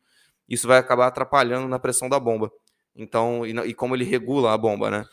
Isso 0.48 0.68
vai 0.68 0.78
acabar 0.78 1.08
atrapalhando 1.08 1.68
na 1.68 1.80
pressão 1.80 2.10
da 2.10 2.20
bomba. 2.20 2.52
Então, 2.96 3.46
e, 3.46 3.52
e 3.70 3.74
como 3.74 3.96
ele 3.96 4.04
regula 4.04 4.54
a 4.54 4.58
bomba, 4.58 4.90
né? 4.90 5.06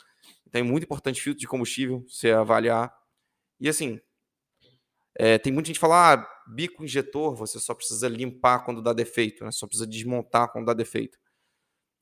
Então 0.47 0.61
é 0.61 0.65
muito 0.65 0.85
importante 0.85 1.21
filtro 1.21 1.41
de 1.41 1.47
combustível, 1.47 2.05
você 2.09 2.31
avaliar. 2.31 2.93
E 3.61 3.69
assim, 3.69 4.01
é, 5.15 5.39
tem 5.39 5.53
muita 5.53 5.69
gente 5.69 5.77
que 5.77 5.81
fala, 5.81 6.15
ah, 6.15 6.29
bico 6.47 6.85
injetor, 6.85 7.35
você 7.35 7.61
só 7.61 7.75
precisa 7.75 8.09
limpar 8.09 8.65
quando 8.65 8.83
dá 8.83 8.93
defeito, 8.93 9.45
né? 9.45 9.51
Só 9.51 9.67
precisa 9.67 9.87
desmontar 9.87 10.51
quando 10.51 10.67
dá 10.67 10.75
defeito. 10.75 11.19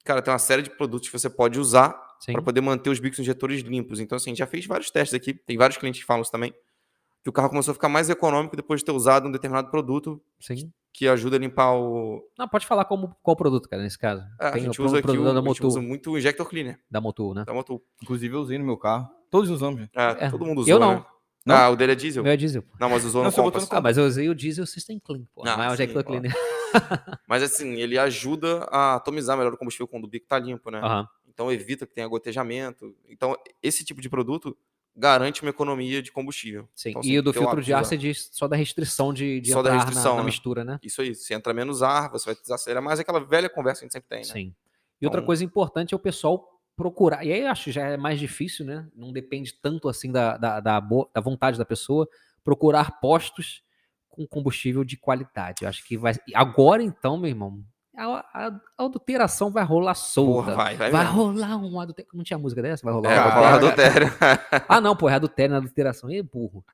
Cara, 0.04 0.20
tem 0.22 0.32
uma 0.32 0.38
série 0.38 0.62
de 0.62 0.70
produtos 0.70 1.08
que 1.08 1.18
você 1.18 1.30
pode 1.30 1.58
usar 1.58 2.13
para 2.32 2.42
poder 2.42 2.60
manter 2.60 2.90
os 2.90 2.98
bicos 2.98 3.18
injetores 3.18 3.60
limpos. 3.62 4.00
Então, 4.00 4.16
assim, 4.16 4.30
a 4.30 4.32
gente 4.32 4.38
já 4.38 4.46
fez 4.46 4.66
vários 4.66 4.90
testes 4.90 5.14
aqui, 5.14 5.34
tem 5.34 5.56
vários 5.56 5.76
clientes 5.76 6.00
que 6.00 6.06
falam 6.06 6.22
isso 6.22 6.32
também, 6.32 6.52
que 7.22 7.28
o 7.30 7.32
carro 7.32 7.48
começou 7.48 7.72
a 7.72 7.74
ficar 7.74 7.88
mais 7.88 8.08
econômico 8.10 8.54
depois 8.56 8.80
de 8.80 8.84
ter 8.86 8.92
usado 8.92 9.28
um 9.28 9.32
determinado 9.32 9.70
produto 9.70 10.20
Sim. 10.40 10.70
que 10.92 11.08
ajuda 11.08 11.36
a 11.36 11.38
limpar 11.38 11.72
o... 11.74 12.22
Não, 12.38 12.46
pode 12.48 12.66
falar 12.66 12.84
como, 12.84 13.16
qual 13.22 13.34
produto, 13.34 13.68
cara, 13.68 13.82
nesse 13.82 13.98
caso. 13.98 14.22
É, 14.40 14.48
a 14.48 14.58
gente 14.58 14.80
o 14.80 14.84
usa 14.84 14.98
aqui 14.98 15.02
produto 15.06 15.22
o, 15.22 15.24
da 15.24 15.30
a 15.32 15.34
gente 15.36 15.44
Motul, 15.46 15.66
usa 15.68 15.80
muito 15.80 16.10
o 16.10 16.18
injector 16.18 16.46
cleaner 16.46 16.78
da 16.90 17.00
Motul, 17.00 17.34
né? 17.34 17.44
da 17.44 17.54
Motul. 17.54 17.82
Inclusive 18.02 18.34
eu 18.34 18.40
usei 18.40 18.58
no 18.58 18.64
meu 18.64 18.76
carro. 18.76 19.08
Todos 19.30 19.48
usamos. 19.50 19.82
É, 19.94 20.26
É, 20.26 20.30
todo 20.30 20.44
mundo 20.44 20.60
usou, 20.60 20.72
eu 20.74 20.78
não. 20.78 20.94
né? 20.96 21.04
Não? 21.46 21.54
Ah, 21.56 21.68
o 21.68 21.76
dele 21.76 21.92
é 21.92 21.94
diesel? 21.94 22.22
Meu 22.22 22.32
é 22.32 22.36
diesel. 22.36 22.64
Não, 22.80 22.88
mas 22.88 23.04
usou 23.04 23.22
Não, 23.22 23.30
no 23.30 23.36
Compass. 23.36 23.68
Ah, 23.70 23.80
mas 23.80 23.98
eu 23.98 24.04
usei 24.04 24.28
o 24.30 24.34
diesel 24.34 24.64
System 24.66 24.98
Clean, 24.98 25.24
pô. 25.34 25.42
Ah, 25.46 25.56
Não 25.56 25.64
é 25.64 25.70
o 25.70 25.74
Injector. 25.74 26.02
Cleaner. 26.04 26.34
Mas 27.28 27.42
assim, 27.42 27.74
ele 27.74 27.98
ajuda 27.98 28.64
a 28.70 28.94
atomizar 28.96 29.36
melhor 29.36 29.52
o 29.54 29.56
combustível 29.56 29.86
quando 29.88 30.04
o 30.04 30.08
bico 30.08 30.26
tá 30.26 30.38
limpo, 30.38 30.70
né? 30.70 30.78
Aham. 30.78 31.08
Então 31.28 31.50
evita 31.50 31.86
que 31.86 31.92
tenha 31.94 32.06
gotejamento. 32.06 32.94
Então, 33.08 33.36
esse 33.62 33.84
tipo 33.84 34.00
de 34.00 34.08
produto 34.08 34.56
garante 34.96 35.42
uma 35.42 35.50
economia 35.50 36.00
de 36.00 36.12
combustível. 36.12 36.68
Sim. 36.74 36.90
Então, 36.90 37.02
e 37.02 37.06
assim, 37.08 37.18
o 37.18 37.22
do 37.22 37.32
filtro 37.32 37.60
de 37.60 37.72
ar 37.72 37.84
você 37.84 37.96
diz 37.96 38.28
só 38.32 38.46
da 38.46 38.54
restrição 38.54 39.12
de, 39.12 39.40
de 39.40 39.50
Só 39.50 39.60
da 39.60 39.70
entrar 39.70 39.78
na- 39.78 39.84
restrição, 39.86 40.12
na, 40.14 40.20
né? 40.20 40.26
mistura, 40.26 40.64
né? 40.64 40.78
Isso 40.82 41.02
aí, 41.02 41.12
se 41.14 41.34
entra 41.34 41.52
menos 41.52 41.82
ar, 41.82 42.08
você 42.12 42.26
vai 42.26 42.34
desacelerar 42.36 42.80
mais 42.82 43.00
aquela 43.00 43.18
velha 43.18 43.48
conversa 43.50 43.80
que 43.80 43.84
a 43.84 43.86
gente 43.86 43.92
sempre 43.94 44.08
tem, 44.08 44.18
né? 44.20 44.24
Sim. 44.32 44.54
E 45.02 45.06
outra 45.06 45.18
Então- 45.18 45.26
coisa 45.26 45.42
importante 45.44 45.92
é 45.92 45.96
o 45.96 46.00
pessoal 46.00 46.48
procurar. 46.76 47.24
E 47.24 47.32
aí 47.32 47.40
eu 47.40 47.48
acho 47.48 47.64
que 47.64 47.72
já 47.72 47.88
é 47.88 47.96
mais 47.96 48.20
difícil, 48.20 48.64
né? 48.64 48.86
Não 48.94 49.12
depende 49.12 49.52
tanto 49.60 49.88
assim 49.88 50.12
da, 50.12 50.36
da, 50.36 50.60
da, 50.60 50.78
da 50.80 51.20
vontade 51.20 51.58
da 51.58 51.64
pessoa. 51.64 52.08
Procurar 52.44 53.00
postos 53.00 53.63
com 54.14 54.26
combustível 54.26 54.84
de 54.84 54.96
qualidade. 54.96 55.62
Eu 55.64 55.68
acho 55.68 55.84
que 55.86 55.96
vai. 55.98 56.14
Agora 56.34 56.82
então, 56.82 57.18
meu 57.18 57.28
irmão, 57.28 57.60
a, 57.96 58.04
a- 58.32 58.60
a 58.78 58.84
adulteração 58.84 59.50
vai 59.50 59.64
rolar 59.64 59.94
solta. 59.94 60.52
Porra, 60.52 60.54
vai, 60.56 60.76
vai, 60.76 60.90
Vai 60.90 61.04
rolar 61.04 61.56
um 61.56 61.80
adultério. 61.80 62.10
Não 62.14 62.22
tinha 62.24 62.38
música 62.38 62.62
dessa? 62.62 62.84
Vai 62.84 62.94
rolar 62.94 63.12
É, 63.12 63.18
um 63.20 63.44
adultério? 63.56 64.08
Ah, 64.68 64.80
não, 64.80 64.96
pô, 64.96 65.08
é 65.08 65.14
adultério 65.14 65.52
na 65.52 65.58
adulteração. 65.58 66.10
Ih, 66.10 66.22
burro. 66.22 66.64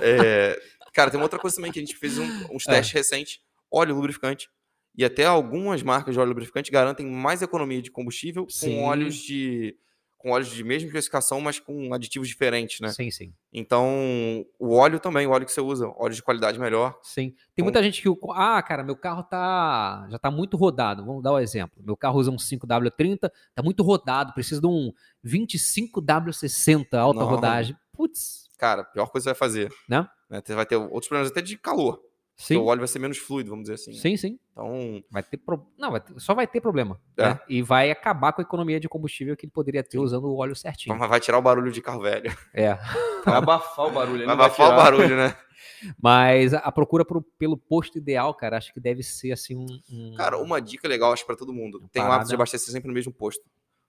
É, 0.00 0.58
cara, 0.92 1.10
tem 1.10 1.18
uma 1.18 1.24
outra 1.24 1.38
coisa 1.38 1.56
também 1.56 1.72
que 1.72 1.78
a 1.78 1.82
gente 1.82 1.96
fez 1.96 2.18
um- 2.18 2.46
uns 2.54 2.66
É. 2.68 2.72
testes 2.72 2.92
recentes. 2.94 3.38
Óleo 3.72 3.94
lubrificante. 3.94 4.48
E 4.96 5.04
até 5.04 5.24
algumas 5.24 5.82
marcas 5.82 6.14
de 6.14 6.20
óleo 6.20 6.28
lubrificante 6.28 6.70
garantem 6.70 7.04
mais 7.06 7.42
economia 7.42 7.82
de 7.82 7.90
combustível 7.90 8.46
Sim. 8.48 8.76
com 8.76 8.84
óleos 8.84 9.16
de 9.16 9.76
com 10.24 10.30
óleos 10.30 10.48
de 10.48 10.64
mesma 10.64 10.86
especificação, 10.86 11.38
mas 11.38 11.60
com 11.60 11.92
aditivos 11.92 12.26
diferentes, 12.28 12.80
né? 12.80 12.88
Sim, 12.88 13.10
sim. 13.10 13.34
Então, 13.52 14.42
o 14.58 14.74
óleo 14.74 14.98
também, 14.98 15.26
o 15.26 15.30
óleo 15.30 15.44
que 15.44 15.52
você 15.52 15.60
usa, 15.60 15.86
óleo 15.98 16.14
de 16.14 16.22
qualidade 16.22 16.58
melhor. 16.58 16.98
Sim. 17.02 17.28
Tem 17.30 17.36
Então- 17.52 17.64
muita 17.66 17.82
gente 17.82 18.00
que. 18.00 18.08
Ah, 18.32 18.62
cara, 18.62 18.82
meu 18.82 18.96
carro 18.96 19.22
tá 19.22 20.06
já 20.10 20.18
tá 20.18 20.30
muito 20.30 20.56
rodado. 20.56 21.04
Vamos 21.04 21.22
dar 21.22 21.32
o 21.32 21.38
exemplo. 21.38 21.82
Meu 21.84 21.94
carro 21.94 22.18
usa 22.18 22.30
um 22.30 22.38
5W30, 22.38 23.30
tá 23.54 23.62
muito 23.62 23.82
rodado, 23.82 24.32
precisa 24.32 24.62
de 24.62 24.66
um 24.66 24.90
25W60 25.22 26.98
alta 26.98 27.20
Não. 27.20 27.26
rodagem. 27.26 27.76
Putz. 27.92 28.48
Cara, 28.58 28.80
a 28.80 28.84
pior 28.84 29.08
coisa 29.10 29.30
que 29.30 29.36
você 29.36 29.38
vai 29.40 29.48
fazer. 29.48 29.72
Né? 29.86 30.08
Você 30.42 30.54
vai 30.54 30.64
ter 30.64 30.76
outros 30.76 31.06
problemas 31.08 31.30
até 31.30 31.42
de 31.42 31.58
calor. 31.58 32.00
Sim. 32.36 32.56
Óleo 32.56 32.80
vai 32.80 32.88
ser 32.88 32.98
menos 32.98 33.16
fluido, 33.18 33.50
vamos 33.50 33.64
dizer 33.64 33.74
assim. 33.74 33.92
Sim, 33.92 34.16
sim. 34.16 34.38
Então, 34.50 35.02
Vai 35.10 35.22
ter 35.22 35.36
pro... 35.36 35.66
Não, 35.78 35.92
vai 35.92 36.00
ter- 36.00 36.18
só 36.18 36.34
vai 36.34 36.46
ter 36.48 36.60
problema. 36.60 37.00
É. 37.16 37.28
né? 37.30 37.40
E 37.48 37.62
vai 37.62 37.90
acabar 37.92 38.32
com 38.32 38.40
a 38.40 38.44
economia 38.44 38.80
de 38.80 38.88
combustível 38.88 39.36
que 39.36 39.46
ele 39.46 39.52
poderia 39.52 39.84
ter 39.84 39.98
usando 40.00 40.24
o 40.24 40.36
óleo 40.36 40.56
certinho. 40.56 40.96
vai 40.98 41.20
tirar 41.20 41.38
o 41.38 41.42
barulho 41.42 41.70
de 41.70 41.80
carro 41.80 42.00
velho. 42.00 42.32
É. 42.52 42.74
Vai 43.24 43.36
abafar 43.36 43.86
o 43.86 43.90
barulho. 43.90 44.26
Vai 44.26 44.26
não 44.26 44.36
vai 44.36 44.46
abafar 44.46 44.72
o 44.72 44.76
barulho, 44.76 45.16
né? 45.16 45.34
Mas 46.02 46.52
a- 46.52 46.70
procura 46.72 47.04
pro- 47.04 47.22
pelo 47.38 47.56
posto 47.56 47.96
ideal, 47.98 48.34
cara, 48.34 48.58
acho 48.58 48.72
que 48.72 48.80
deve 48.80 49.02
ser 49.02 49.32
assim 49.32 49.56
um. 49.56 49.66
um- 49.90 50.14
Cara, 50.16 50.36
uma 50.38 50.60
dica 50.60 50.86
legal, 50.88 51.12
acho, 51.12 51.24
pra 51.24 51.36
todo 51.36 51.52
mundo. 51.52 51.88
Tem 51.90 52.02
o 52.02 52.06
hábito 52.12 52.28
de 52.28 52.34
abastecer 52.34 52.70
sempre 52.72 52.88
no 52.88 52.94
mesmo 52.94 53.12
posto. 53.12 53.42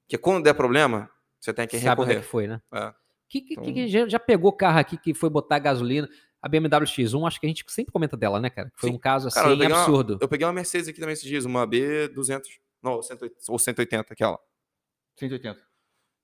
Porque 0.06 0.18
quando 0.18 0.44
der 0.44 0.54
problema, 0.54 1.10
você 1.40 1.54
tem 1.54 1.68
que 1.68 1.78
Sabe 1.80 2.02
onde 2.02 2.12
é 2.12 2.14
recorrer. 2.16 2.22
que 2.26 2.32
foi, 2.32 2.48
né? 2.48 2.62
É. 2.74 2.94
Que, 3.28 3.42
que, 3.42 3.48
que- 3.56 3.62
Então- 3.62 3.74
que 3.74 3.88
já, 3.88 4.08
já 4.08 4.20
pegou 4.20 4.54
carro 4.54 4.80
aqui 4.80 4.98
que 4.98 5.14
foi 5.14 5.30
botar 5.30 5.60
gasolina? 5.60 6.08
A 6.46 6.48
BMW 6.48 6.86
X1, 6.86 7.26
acho 7.28 7.40
que 7.40 7.48
a 7.48 7.50
gente 7.50 7.66
sempre 7.70 7.92
comenta 7.92 8.16
dela, 8.16 8.40
né, 8.40 8.52
cara? 8.52 8.72
Foi 8.76 8.92
Sim. 8.92 8.96
um 8.96 9.00
caso 9.00 9.28
assim 9.30 9.40
Cara, 9.40 9.50
eu 9.50 9.56
uma- 9.56 9.66
absurdo. 9.82 10.20
Eu 10.22 10.28
peguei 10.28 10.46
uma 10.46 10.54
Mercedes 10.54 10.88
aqui 10.88 11.00
também 11.00 11.14
esses 11.14 11.26
dias, 11.28 11.44
uma 11.44 11.66
B200. 11.66 12.44
Não, 12.84 13.02
180, 13.02 13.36
ou 13.50 13.58
180, 13.58 14.14
aquela. 14.14 14.40
180. 15.16 15.60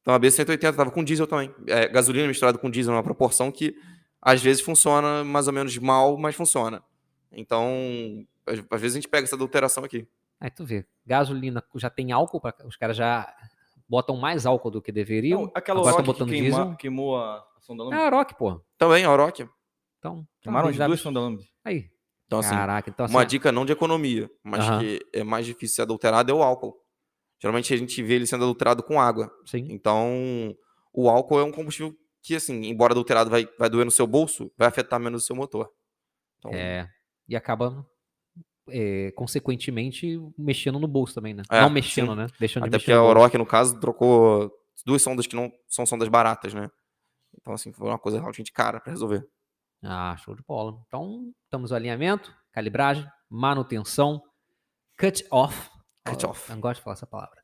Então 0.01 0.13
a 0.13 0.19
B180 0.19 0.75
tava 0.75 0.91
com 0.91 1.03
diesel 1.03 1.25
também. 1.25 1.51
É, 1.65 1.87
gasolina 1.87 2.27
misturada 2.27 2.59
com 2.59 2.69
diesel 2.69 2.93
numa 2.93 3.01
proporção 3.01 3.51
que 3.51 3.75
às 4.21 4.39
vezes 4.43 4.61
funciona 4.61 5.23
mais 5.23 5.47
ou 5.47 5.53
menos 5.53 5.75
mal, 5.79 6.15
mas 6.17 6.35
funciona. 6.35 6.83
Então, 7.31 8.23
às, 8.45 8.79
vezes 8.79 8.95
a 8.97 8.99
gente 8.99 9.07
pega 9.09 9.23
essa 9.23 9.35
adulteração 9.35 9.83
aqui. 9.83 10.07
Aí 10.39 10.51
tu 10.51 10.63
vê, 10.63 10.85
gasolina 11.03 11.63
já 11.75 11.89
tem 11.89 12.11
álcool, 12.11 12.39
pra, 12.39 12.53
os 12.65 12.75
caras 12.75 12.95
já 12.95 13.33
botam 13.89 14.17
mais 14.17 14.45
álcool 14.45 14.69
do 14.69 14.81
que 14.83 14.91
deveriam. 14.91 15.43
Não, 15.43 15.51
aquela 15.55 15.79
agora 15.79 16.03
que 16.03 16.25
diesel. 16.25 16.75
queimou 16.75 17.17
a 17.17 17.43
sonda 17.59 17.81
É 17.81 17.85
lâmpada. 17.85 18.03
a 18.15 18.19
Rock, 18.19 18.35
pô. 18.37 18.61
Também, 18.77 19.03
a 19.03 19.11
Oroch. 19.11 19.47
Então, 20.01 20.27
Queimaram 20.41 20.69
as 20.69 20.75
duas 20.75 20.99
sondas 20.99 21.21
lâmpada. 21.21 21.47
Aí. 21.63 21.85
Então, 22.25 22.39
assim, 22.39 22.49
Caraca, 22.49 22.89
então 22.89 23.05
assim, 23.05 23.13
uma 23.13 23.25
dica 23.25 23.51
não 23.51 23.65
de 23.65 23.71
economia, 23.71 24.29
mas 24.43 24.67
Aham. 24.67 24.79
que 24.79 24.99
é 25.13 25.23
mais 25.23 25.45
difícil 25.45 25.75
ser 25.75 25.81
adulterado 25.83 26.31
é 26.31 26.33
o 26.33 26.41
álcool. 26.41 26.75
Geralmente 27.39 27.71
a 27.73 27.77
gente 27.77 28.01
vê 28.01 28.15
ele 28.15 28.25
sendo 28.25 28.43
adulterado 28.43 28.81
com 28.81 28.99
água. 28.99 29.31
sim. 29.45 29.67
Então, 29.69 30.55
o 30.91 31.07
álcool 31.07 31.39
é 31.39 31.43
um 31.43 31.51
combustível 31.51 31.95
que, 32.23 32.35
assim, 32.35 32.65
embora 32.65 32.93
adulterado 32.93 33.29
vai, 33.29 33.47
vai 33.59 33.69
doer 33.69 33.85
no 33.85 33.91
seu 33.91 34.07
bolso, 34.07 34.51
vai 34.57 34.67
afetar 34.67 34.99
menos 34.99 35.23
o 35.23 35.25
seu 35.25 35.35
motor. 35.35 35.69
Então, 36.39 36.51
É, 36.51 36.89
e 37.27 37.35
acaba, 37.35 37.85
é, 38.69 39.11
consequentemente, 39.11 40.17
mexendo 40.37 40.79
no 40.79 40.87
bolso 40.87 41.13
também, 41.13 41.33
né? 41.33 41.43
É, 41.51 41.61
não 41.61 41.69
mexendo, 41.69 42.11
sim. 42.11 42.17
né? 42.17 42.27
Deixando 42.39 42.63
de 42.63 42.69
Até 42.69 42.77
mexer 42.77 42.91
porque 42.93 42.97
a. 42.97 43.03
Oroch, 43.03 43.37
no 43.37 43.45
caso, 43.45 43.79
trocou 43.79 44.51
duas 44.85 45.01
sondas 45.01 45.27
que 45.27 45.35
não 45.35 45.51
são 45.67 45.85
sondas 45.85 46.07
baratas, 46.07 46.53
né? 46.53 46.69
Então, 47.39 47.53
assim, 47.53 47.71
foi 47.71 47.87
uma 47.87 47.99
coisa 47.99 48.19
relativamente 48.19 48.51
cara 48.51 48.79
para 48.79 48.91
resolver. 48.91 49.23
Ah, 49.83 50.15
show 50.17 50.35
de 50.35 50.43
bola. 50.43 50.77
Então, 50.87 51.31
estamos 51.45 51.71
no 51.71 51.75
alinhamento, 51.77 52.33
calibragem, 52.51 53.05
manutenção, 53.29 54.21
cut 54.99 55.25
off. 55.31 55.69
Cut 56.05 56.25
off. 56.25 56.49
Eu 56.49 56.55
não 56.55 56.61
gosto 56.61 56.77
de 56.79 56.83
falar 56.83 56.93
essa 56.93 57.07
palavra. 57.07 57.41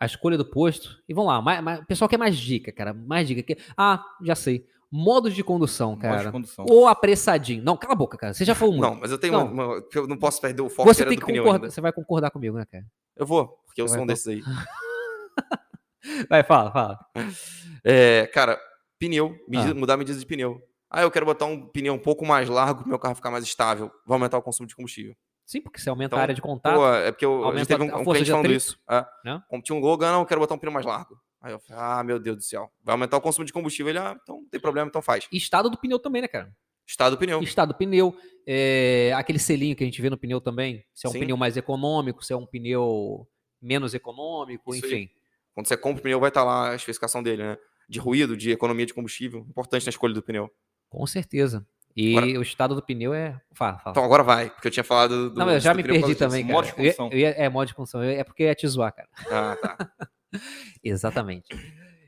A 0.00 0.06
escolha 0.06 0.36
do 0.36 0.44
posto. 0.44 1.02
E 1.08 1.14
vamos 1.14 1.30
lá, 1.32 1.40
mais, 1.42 1.62
mais- 1.62 1.80
o 1.80 1.86
pessoal 1.86 2.08
quer 2.08 2.18
mais 2.18 2.36
dica, 2.36 2.72
cara. 2.72 2.92
Mais 2.92 3.26
dica. 3.28 3.42
Que- 3.42 3.58
Ah, 3.76 4.02
já 4.22 4.34
sei. 4.34 4.66
Modos 4.90 5.34
de 5.34 5.42
condução, 5.42 5.96
cara. 5.96 6.24
de 6.24 6.30
condução. 6.30 6.64
Ou 6.68 6.86
apressadinho. 6.86 7.62
Não, 7.64 7.76
cala 7.76 7.94
a 7.94 7.96
boca, 7.96 8.16
cara. 8.16 8.32
Você 8.32 8.44
já 8.44 8.54
falou 8.54 8.74
muito. 8.76 8.88
Não, 8.88 9.00
mas 9.00 9.10
eu 9.10 9.18
tenho 9.18 9.32
Não. 9.32 9.46
uma, 9.52 9.66
uma- 9.76 9.84
Eu 9.92 10.06
não 10.06 10.16
posso 10.16 10.40
perder 10.40 10.62
o 10.62 10.70
foco 10.70 10.88
Você 10.92 11.04
tem 11.04 11.16
do 11.16 11.20
que 11.20 11.26
pneu 11.26 11.42
concordar. 11.44 11.70
Você 11.70 11.80
vai 11.80 11.92
concordar 11.92 12.30
comigo, 12.30 12.56
né, 12.56 12.64
cara? 12.64 12.84
Eu 13.16 13.26
vou, 13.26 13.48
porque 13.66 13.80
eu 13.82 13.88
Você 13.88 13.94
sou 13.94 14.04
um 14.04 14.06
desses 14.06 14.26
aí. 14.28 14.40
Vai, 16.28 16.42
fala, 16.44 16.70
fala. 16.70 16.98
É, 17.86 18.26
cara, 18.28 18.58
pneu, 18.98 19.36
medida- 19.48 19.72
Ah. 19.72 19.74
mudar 19.74 19.94
a 19.94 19.96
medida 19.98 20.18
de 20.18 20.24
pneu. 20.24 20.62
Ah, 20.90 21.02
eu 21.02 21.10
quero 21.10 21.26
botar 21.26 21.46
um 21.46 21.66
pneu 21.66 21.94
um 21.94 21.98
pouco 21.98 22.24
mais 22.24 22.48
largo 22.48 22.80
para 22.80 22.88
meu 22.88 22.98
carro 22.98 23.14
ficar 23.14 23.30
mais 23.30 23.44
estável. 23.44 23.90
Vai 24.06 24.16
aumentar 24.16 24.38
o 24.38 24.42
consumo 24.42 24.66
de 24.66 24.76
combustível. 24.76 25.16
Sim, 25.44 25.60
porque 25.60 25.78
você 25.78 25.90
aumenta 25.90 26.08
Então, 26.08 26.18
a 26.18 26.22
área 26.22 26.34
de 26.34 26.40
contato. 26.40 26.74
Pô, 26.74 26.92
é 26.94 27.12
porque 27.12 27.24
eu, 27.24 27.48
a 27.48 27.56
gente 27.56 27.66
teve 27.66 27.82
um, 27.82 28.00
um 28.00 28.04
cliente 28.04 28.30
falando 28.30 28.52
isso. 28.52 28.78
É. 28.88 29.04
né? 29.24 29.42
Tinha 29.62 29.76
um 29.76 29.80
Logan, 29.80 30.12
não, 30.12 30.20
eu 30.20 30.26
quero 30.26 30.40
botar 30.40 30.54
um 30.54 30.58
pneu 30.58 30.72
mais 30.72 30.86
largo. 30.86 31.18
Aí 31.40 31.52
eu 31.52 31.58
falei, 31.58 31.82
ah, 31.82 32.02
meu 32.02 32.18
Deus 32.18 32.36
do 32.38 32.42
céu. 32.42 32.72
Vai 32.82 32.94
aumentar 32.94 33.18
o 33.18 33.20
consumo 33.20 33.44
de 33.44 33.52
combustível. 33.52 33.90
Ele, 33.90 33.98
ah, 33.98 34.18
então 34.22 34.36
não 34.40 34.48
tem 34.48 34.58
problema, 34.58 34.88
então 34.88 35.02
faz. 35.02 35.28
E 35.30 35.36
estado 35.36 35.68
do 35.68 35.76
pneu 35.76 35.98
também, 35.98 36.22
né, 36.22 36.28
cara? 36.28 36.50
Estado 36.86 37.16
do 37.16 37.18
pneu. 37.18 37.42
Estado 37.42 37.68
do 37.68 37.74
pneu, 37.74 38.16
é, 38.46 39.12
aquele 39.14 39.38
selinho 39.38 39.76
que 39.76 39.82
a 39.82 39.86
gente 39.86 40.00
vê 40.00 40.08
no 40.08 40.16
pneu 40.16 40.40
também. 40.40 40.84
Se 40.94 41.06
é 41.06 41.10
um 41.10 41.12
Sim. 41.12 41.20
pneu 41.20 41.36
mais 41.36 41.56
econômico, 41.56 42.24
se 42.24 42.32
é 42.32 42.36
um 42.36 42.46
pneu 42.46 43.26
menos 43.60 43.94
econômico, 43.94 44.74
Isso 44.74 44.84
aí. 44.86 44.92
enfim. 44.92 45.10
Quando 45.54 45.66
você 45.66 45.76
compra 45.76 46.00
o 46.00 46.02
pneu, 46.02 46.20
vai 46.20 46.28
estar 46.28 46.44
lá 46.44 46.70
a 46.70 46.74
especificação 46.74 47.22
dele, 47.22 47.42
né? 47.42 47.58
De 47.88 47.98
ruído, 47.98 48.36
de 48.36 48.50
economia 48.50 48.86
de 48.86 48.94
combustível. 48.94 49.46
Importante 49.48 49.86
na 49.86 49.90
escolha 49.90 50.14
do 50.14 50.22
pneu. 50.22 50.50
Com 50.96 51.06
certeza. 51.06 51.66
E 51.96 52.16
Agora- 52.16 52.38
o 52.38 52.42
estado 52.42 52.74
do 52.74 52.82
pneu 52.82 53.14
é. 53.14 53.40
Fala, 53.52 53.78
fala. 53.78 53.92
Então 53.92 54.04
agora 54.04 54.22
vai, 54.22 54.50
porque 54.50 54.66
eu 54.66 54.70
tinha 54.72 54.82
falado 54.84 55.30
do. 55.30 55.38
não, 55.38 55.48
eu 55.50 55.60
já 55.60 55.72
me 55.72 55.82
perdi 55.84 56.14
também, 56.14 56.42
cara. 56.42 56.54
Modo 56.54 56.64
de 56.66 56.72
Eu 56.72 56.84
ia- 56.84 56.94
condução. 56.94 57.10
eu 57.12 57.18
ia- 57.18 57.30
é, 57.36 57.48
modo 57.48 57.68
de 57.68 57.74
condução. 57.74 58.02
Eu- 58.02 58.18
É 58.20 58.24
porque 58.24 58.42
eu 58.42 58.46
ia 58.48 58.54
te 58.54 58.66
zoar, 58.66 58.92
cara. 58.92 59.08
Ah, 59.30 59.56
tá. 59.56 59.88
Exatamente. 60.82 61.46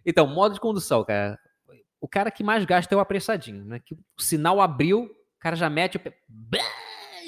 Então, 0.04 0.26
modo 0.26 0.54
de 0.54 0.60
condução, 0.60 1.04
cara. 1.04 1.38
O 2.00 2.08
cara 2.08 2.30
que 2.30 2.42
mais 2.44 2.64
gasta 2.64 2.94
é 2.94 2.98
o 2.98 3.00
apressadinho, 3.00 3.64
né? 3.64 3.80
Que 3.84 3.94
o 3.94 4.22
sinal 4.22 4.60
abriu, 4.60 5.04
o 5.04 5.38
cara 5.38 5.56
já 5.56 5.70
mete 5.70 5.96
o 5.96 6.00
pé. 6.00 6.16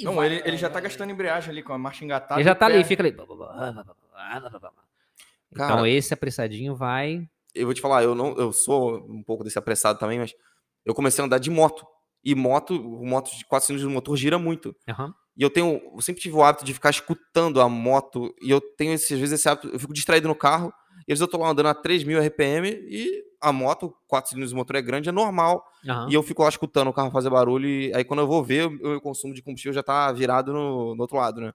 Não, 0.02 0.14
vai. 0.16 0.26
ele, 0.26 0.42
ele 0.44 0.56
já 0.56 0.68
tá 0.70 0.78
gastando 0.80 1.10
embreagem 1.10 1.50
ali 1.50 1.62
com 1.62 1.72
a 1.72 1.78
marcha 1.78 2.04
engatada. 2.04 2.40
Ele 2.40 2.48
já 2.48 2.54
tá 2.54 2.66
ali, 2.66 2.84
fica 2.84 3.02
ali. 3.02 3.10
Então, 3.10 3.26
Cara, 5.54 5.88
esse 5.88 6.12
apressadinho 6.12 6.74
vai. 6.76 7.26
eu 7.54 7.64
vou 7.66 7.74
te 7.74 7.80
falar, 7.80 8.02
eu 8.02 8.14
não, 8.14 8.36
eu 8.36 8.52
sou 8.52 8.98
um 9.08 9.22
pouco 9.22 9.42
desse 9.42 9.58
apressado 9.58 9.98
também, 9.98 10.18
mas 10.18 10.34
eu 10.84 10.94
comecei 10.94 11.22
a 11.22 11.26
andar 11.26 11.38
de 11.38 11.50
moto. 11.50 11.86
E 12.24 12.34
moto, 12.34 12.74
o 12.74 13.06
moto 13.06 13.30
de 13.36 13.44
quatro 13.44 13.66
cilindros 13.66 13.88
do 13.88 13.94
motor 13.94 14.16
gira 14.16 14.38
muito. 14.38 14.74
Aham. 14.88 15.14
E 15.36 15.42
eu 15.42 15.48
tenho, 15.48 15.80
eu 15.94 16.00
sempre 16.00 16.20
tive 16.20 16.34
o 16.34 16.42
hábito 16.42 16.64
de 16.64 16.74
ficar 16.74 16.90
escutando 16.90 17.60
a 17.60 17.68
moto, 17.68 18.34
e 18.42 18.50
eu 18.50 18.60
tenho 18.60 18.92
esse, 18.94 19.14
às 19.14 19.20
vezes 19.20 19.38
esse 19.38 19.48
hábito, 19.48 19.68
eu 19.68 19.78
fico 19.78 19.94
distraído 19.94 20.26
no 20.26 20.34
carro, 20.34 20.72
e 21.06 21.12
às 21.12 21.18
vezes 21.18 21.20
eu 21.20 21.28
tô 21.28 21.38
lá 21.38 21.50
andando 21.50 21.68
a 21.68 21.74
3.000 21.76 22.20
RPM, 22.20 22.68
e 22.68 23.22
a 23.40 23.52
moto, 23.52 23.94
quatro 24.08 24.30
cilindros 24.30 24.50
do 24.50 24.56
motor 24.56 24.74
é 24.74 24.82
grande, 24.82 25.08
é 25.08 25.12
normal, 25.12 25.64
aham. 25.88 26.08
e 26.10 26.14
eu 26.14 26.24
fico 26.24 26.42
lá 26.42 26.48
escutando 26.48 26.88
o 26.88 26.92
carro 26.92 27.12
fazer 27.12 27.30
barulho, 27.30 27.68
e 27.68 27.94
aí 27.94 28.02
quando 28.02 28.18
eu 28.18 28.26
vou 28.26 28.42
ver, 28.42 28.66
o 28.66 28.70
meu 28.70 29.00
consumo 29.00 29.32
de 29.32 29.40
combustível 29.40 29.72
já 29.72 29.82
tá 29.82 30.10
virado 30.10 30.52
no, 30.52 30.96
no 30.96 31.02
outro 31.02 31.16
lado, 31.16 31.40
né? 31.40 31.52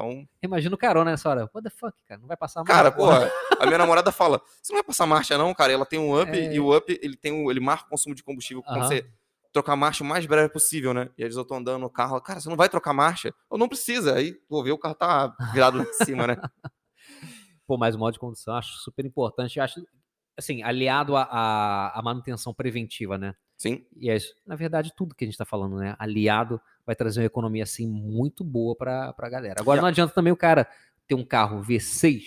Então, 0.00 0.28
Imagina 0.42 0.74
o 0.74 0.78
carona 0.78 1.10
nessa 1.10 1.28
hora. 1.28 1.50
What 1.54 1.62
the 1.62 1.70
fuck, 1.70 1.96
cara? 2.04 2.20
Não 2.20 2.26
vai 2.28 2.36
passar 2.36 2.60
mais. 2.64 2.68
cara, 2.68 2.90
porra. 2.90 3.20
porra, 3.20 3.32
a 3.60 3.66
minha 3.66 3.78
namorada 3.78 4.10
fala, 4.10 4.40
você 4.62 4.72
não 4.72 4.78
vai 4.78 4.84
passar 4.84 5.06
marcha 5.06 5.36
não, 5.36 5.52
cara, 5.54 5.72
ela 5.72 5.84
tem 5.86 5.98
um 5.98 6.20
up, 6.20 6.30
É. 6.30 6.52
e 6.52 6.58
o 6.58 6.76
up, 6.76 6.98
ele 7.02 7.16
tem 7.16 7.32
um, 7.32 7.50
ele 7.50 7.60
marca 7.60 7.86
o 7.86 7.90
consumo 7.90 8.14
de 8.14 8.22
combustível, 8.22 8.62
quando 8.62 8.78
Aham. 8.78 8.88
você 8.88 9.10
trocar 9.52 9.72
a 9.72 9.76
marcha 9.76 10.02
o 10.04 10.06
mais 10.06 10.24
breve 10.26 10.48
possível, 10.48 10.94
né? 10.94 11.10
E 11.18 11.22
vezes 11.22 11.36
eu 11.36 11.44
tô 11.44 11.54
andando 11.54 11.80
no 11.80 11.90
carro, 11.90 12.20
cara, 12.20 12.40
você 12.40 12.48
não 12.48 12.56
vai 12.56 12.68
trocar 12.68 12.92
marcha? 12.92 13.34
Eu 13.50 13.58
não 13.58 13.68
precisa, 13.68 14.14
aí 14.14 14.40
vou 14.48 14.62
ver, 14.62 14.72
o 14.72 14.78
carro 14.78 14.94
tá 14.94 15.34
virado 15.52 15.78
lá 15.78 15.84
em 15.84 15.92
cima, 15.92 16.26
né? 16.26 16.36
Pô, 17.66 17.76
mas 17.76 17.94
o 17.94 17.98
modo 17.98 18.12
de 18.14 18.18
condução 18.18 18.56
acho 18.56 18.72
super 18.78 19.04
importante. 19.04 19.60
Acho, 19.60 19.80
assim, 20.36 20.62
aliado 20.62 21.16
à 21.16 22.00
manutenção 22.02 22.52
preventiva, 22.54 23.16
né? 23.16 23.34
Sim, 23.60 23.84
E 23.94 24.08
é 24.08 24.16
isso. 24.16 24.34
Na 24.46 24.56
verdade, 24.56 24.90
tudo 24.96 25.14
que 25.14 25.22
a 25.22 25.26
gente 25.28 25.36
tá 25.36 25.44
falando, 25.44 25.76
né? 25.76 25.94
Aliado 25.98 26.58
vai 26.86 26.96
trazer 26.96 27.20
uma 27.20 27.26
economia, 27.26 27.62
assim, 27.64 27.86
muito 27.86 28.42
boa 28.42 28.74
pra, 28.74 29.12
pra 29.12 29.28
galera. 29.28 29.60
Agora, 29.60 29.80
a- 29.80 29.82
não 29.82 29.88
adianta 29.90 30.14
também 30.14 30.32
o 30.32 30.36
cara 30.36 30.66
ter 31.06 31.14
um 31.14 31.22
carro 31.22 31.60
V6 31.62 32.22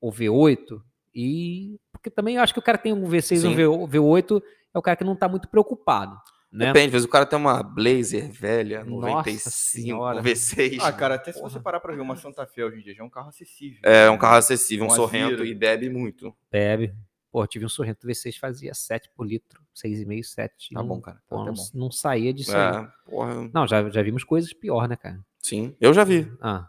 ou 0.00 0.10
V8 0.10 0.80
e... 1.14 1.78
Porque 1.92 2.08
também 2.08 2.36
eu 2.36 2.42
acho 2.42 2.54
que 2.54 2.58
o 2.58 2.62
cara 2.62 2.78
tem 2.78 2.94
um 2.94 3.06
V6 3.06 3.44
ou. 3.44 3.86
V- 3.86 3.98
V8 3.98 4.42
é 4.72 4.78
o 4.78 4.80
cara 4.80 4.96
que 4.96 5.04
não 5.04 5.14
tá 5.14 5.28
muito 5.28 5.48
preocupado, 5.48 6.18
né? 6.50 6.68
Depende, 6.68 6.86
às 6.86 6.92
vezes 6.92 7.06
o 7.06 7.10
cara 7.10 7.26
tem 7.26 7.38
uma 7.38 7.62
Blazer 7.62 8.30
velha, 8.32 8.82
Nossa 8.84 9.06
95, 9.08 9.50
Senhora. 9.50 10.22
V6. 10.22 10.78
Ah, 10.80 10.92
cara, 10.92 11.16
até 11.16 11.30
se 11.30 11.40
Porra. 11.40 11.50
você 11.50 11.60
parar 11.60 11.80
pra 11.80 11.94
ver 11.94 12.00
uma 12.00 12.16
Santa 12.16 12.46
Fe 12.46 12.62
hoje 12.62 12.78
em 12.78 12.82
dia, 12.82 12.94
já 12.94 13.02
é 13.02 13.06
um 13.06 13.10
carro 13.10 13.28
acessível. 13.28 13.80
É 13.82 14.08
um 14.08 14.16
carro 14.16 14.36
acessível, 14.36 14.86
um 14.86 14.88
Um 14.88 14.90
sorrento 14.92 15.44
e 15.44 15.54
bebe 15.54 15.90
muito. 15.90 16.34
Bebe. 16.50 16.94
Pô, 17.38 17.44
eu 17.44 17.46
tive 17.46 17.64
um 17.64 17.68
Sorrento 17.68 18.04
V6 18.04 18.36
fazia 18.36 18.74
7 18.74 19.08
por 19.14 19.24
litro, 19.24 19.62
6,5, 19.72 20.24
7. 20.24 20.74
Tá 20.74 20.80
não, 20.80 20.88
bom, 20.88 21.00
cara. 21.00 21.22
pô, 21.28 21.36
Tá 21.36 21.42
até 21.42 21.50
não, 21.52 21.56
bom. 21.56 21.68
não 21.72 21.90
saía 21.92 22.34
disso 22.34 22.50
aí. 22.56 22.82
É, 22.84 22.88
porra. 23.08 23.48
Não, 23.54 23.64
já, 23.64 23.88
já 23.90 24.02
vimos 24.02 24.24
coisas 24.24 24.52
pior, 24.52 24.88
né, 24.88 24.96
cara? 24.96 25.24
Sim, 25.38 25.72
eu 25.80 25.94
já 25.94 26.02
vi. 26.02 26.28
Ah, 26.40 26.68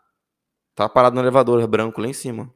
Tava 0.76 0.88
parado 0.90 1.16
no 1.16 1.22
elevador 1.24 1.66
branco 1.68 2.00
lá 2.00 2.08
em 2.08 2.14
cima. 2.14 2.54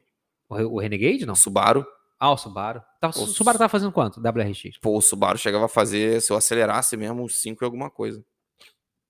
o, 0.48 0.54
o 0.54 0.78
Renegade, 0.78 1.26
não? 1.26 1.34
Subaru. 1.34 1.84
Ah, 2.20 2.30
o 2.30 2.36
Subaru. 2.36 2.80
Tava, 3.00 3.18
o 3.18 3.26
Subaru 3.26 3.58
tava 3.58 3.68
fazendo 3.68 3.90
quanto? 3.90 4.20
WRX? 4.20 4.78
Pô, 4.80 4.96
o 4.96 5.02
Subaru 5.02 5.36
chegava 5.36 5.64
a 5.64 5.68
fazer, 5.68 6.22
se 6.22 6.32
eu 6.32 6.36
acelerasse 6.36 6.96
mesmo, 6.96 7.20
uns 7.24 7.40
5 7.42 7.64
e 7.64 7.66
alguma 7.66 7.90
coisa. 7.90 8.24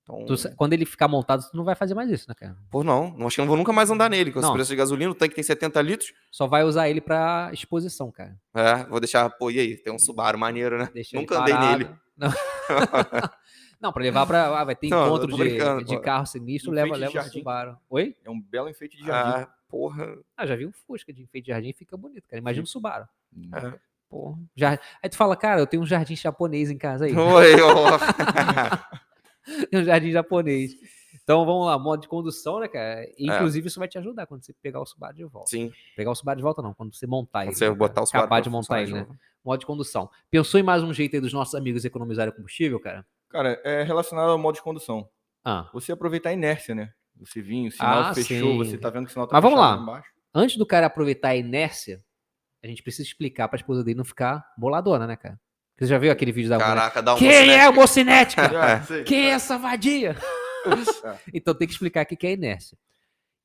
Então, 0.05 0.23
Tu 0.25 0.55
quando 0.55 0.73
ele 0.73 0.85
ficar 0.85 1.07
montado, 1.07 1.49
tu 1.49 1.57
não 1.57 1.63
vai 1.63 1.73
fazer 1.73 1.95
mais 1.95 2.09
isso, 2.11 2.29
né, 2.29 2.35
cara? 2.35 2.55
pô, 2.69 2.83
não. 2.83 3.11
não 3.17 3.25
Acho 3.25 3.35
que 3.35 3.41
eu 3.41 3.45
não 3.45 3.49
vou 3.49 3.57
nunca 3.57 3.73
mais 3.73 3.89
andar 3.89 4.07
nele. 4.07 4.31
Com 4.31 4.39
esse 4.39 4.53
preço 4.53 4.69
de 4.69 4.75
gasolina, 4.75 5.11
o 5.11 5.15
tanque 5.15 5.33
tem 5.33 5.43
70 5.43 5.81
litros. 5.81 6.13
Só 6.31 6.45
vai 6.45 6.63
usar 6.63 6.87
ele 6.87 7.01
pra 7.01 7.49
exposição, 7.51 8.11
cara. 8.11 8.39
É, 8.53 8.83
vou 8.83 8.99
deixar, 8.99 9.27
pô, 9.31 9.49
e 9.49 9.59
aí? 9.59 9.75
Tem 9.75 9.91
um 9.91 9.97
Subaru 9.97 10.37
maneiro, 10.37 10.77
né? 10.77 10.89
Deixa 10.93 11.17
Nunca 11.17 11.39
andei 11.39 11.57
nele. 11.57 11.89
Não. 12.15 12.29
Não, 13.81 13.91
pra 13.91 14.01
levar 14.01 14.25
pra. 14.25 14.59
Ah, 14.59 14.63
vai 14.63 14.75
ter 14.75 14.89
Não, 14.89 15.05
encontro 15.05 15.27
de, 15.35 15.83
de 15.83 15.99
carro 15.99 16.25
sinistro, 16.25 16.71
Enfeite 16.71 16.97
leva, 16.97 17.13
leva 17.13 17.27
o. 17.27 17.31
Subaru. 17.31 17.77
Oi? 17.89 18.15
É 18.23 18.29
um 18.29 18.39
belo 18.39 18.69
enfeite 18.69 18.95
de 18.95 19.05
jardim. 19.05 19.41
Ah, 19.41 19.49
porra. 19.67 20.17
Ah, 20.37 20.45
já 20.45 20.55
vi 20.55 20.65
um 20.65 20.71
Fusca 20.71 21.11
de 21.11 21.21
enfeite 21.21 21.45
de 21.45 21.51
jardim 21.51 21.73
fica 21.73 21.97
bonito, 21.97 22.27
cara. 22.27 22.39
Imagina 22.39 22.63
o 22.63 22.67
Subaru. 22.67 23.05
É. 23.53 23.73
Porra. 24.09 24.39
Já... 24.55 24.79
Aí 25.03 25.09
tu 25.09 25.17
fala, 25.17 25.35
cara, 25.35 25.59
eu 25.59 25.67
tenho 25.67 25.83
um 25.83 25.85
jardim 25.85 26.15
japonês 26.15 26.71
em 26.71 26.77
casa 26.77 27.05
aí. 27.05 27.15
Oi, 27.15 27.61
ó. 27.61 27.99
Um 29.73 29.83
jardim 29.83 30.11
japonês. 30.11 30.73
Então 31.23 31.45
vamos 31.45 31.65
lá, 31.65 31.77
modo 31.79 32.01
de 32.01 32.07
condução, 32.07 32.59
né, 32.59 32.67
cara? 32.67 33.01
É. 33.03 33.13
Inclusive, 33.17 33.67
isso 33.67 33.79
vai 33.79 33.87
te 33.87 33.97
ajudar 33.97 34.27
quando 34.27 34.43
você 34.43 34.53
pegar 34.61 34.79
o 34.81 34.85
Subaru 34.85 35.15
de 35.15 35.23
volta. 35.23 35.49
Sim, 35.49 35.71
Pegar 35.95 36.11
o 36.11 36.15
Subaru 36.15 36.37
de 36.37 36.43
volta, 36.43 36.61
não, 36.61 36.73
quando 36.73 36.93
você 36.93 37.07
montar 37.07 37.41
ele. 37.43 37.51
quando 37.51 37.57
você 37.57 37.69
né, 37.69 37.75
botar 37.75 38.01
o 38.01 38.05
Subaru 38.05 38.23
Capaz 38.25 38.43
de 38.43 38.49
montar 38.49 38.81
ele, 38.81 38.87
de 38.87 38.93
né? 38.93 39.07
Modo 39.43 39.59
de 39.59 39.65
condução. 39.65 40.09
Pensou 40.29 40.59
em 40.59 40.63
mais 40.63 40.83
um 40.83 40.93
jeito 40.93 41.15
aí 41.15 41.21
dos 41.21 41.33
nossos 41.33 41.55
amigos 41.55 41.85
economizarem 41.85 42.33
combustível, 42.33 42.79
cara? 42.79 43.05
Cara, 43.29 43.59
é 43.63 43.83
relacionado 43.83 44.29
ao 44.29 44.37
modo 44.37 44.55
de 44.55 44.61
condução. 44.61 45.07
Ah, 45.43 45.69
Você 45.73 45.91
aproveitar 45.91 46.29
a 46.29 46.33
inércia, 46.33 46.73
né? 46.75 46.91
Você 47.17 47.41
vinha, 47.41 47.69
o 47.69 47.71
sinal 47.71 47.99
Ah, 48.01 48.13
fechou, 48.13 48.51
sim. 48.51 48.57
você 48.57 48.77
tá 48.77 48.89
vendo 48.89 49.05
que 49.05 49.11
o 49.11 49.13
sinal 49.13 49.27
tá 49.27 49.33
Mas 49.35 49.43
vamos 49.43 49.59
lá. 49.59 49.77
embaixo. 49.77 50.09
antes 50.33 50.57
do 50.57 50.65
cara 50.65 50.87
aproveitar 50.87 51.29
a 51.29 51.35
inércia, 51.35 52.03
a 52.63 52.67
gente 52.67 52.83
precisa 52.83 53.07
explicar 53.07 53.47
pra 53.47 53.57
esposa 53.57 53.83
dele 53.83 53.97
não 53.97 54.05
ficar 54.05 54.43
boladona, 54.57 55.05
né, 55.07 55.15
cara? 55.15 55.39
Você 55.77 55.85
já 55.87 55.97
viu 55.97 56.11
aquele 56.11 56.31
vídeo 56.31 56.49
da? 56.49 56.57
Caraca, 56.57 57.01
dá 57.01 57.15
um 57.15 57.17
Quem 57.17 57.53
é 57.53 57.69
o 57.69 57.73
mocinética? 57.73 58.43
Quem 59.05 59.27
é 59.27 59.31
essa 59.31 59.57
vadia? 59.57 60.15
É. 60.67 61.19
Então 61.31 61.53
tem 61.53 61.67
que 61.67 61.73
explicar 61.75 62.03
o 62.03 62.07
que 62.07 62.25
é 62.25 62.31
inércia. 62.31 62.75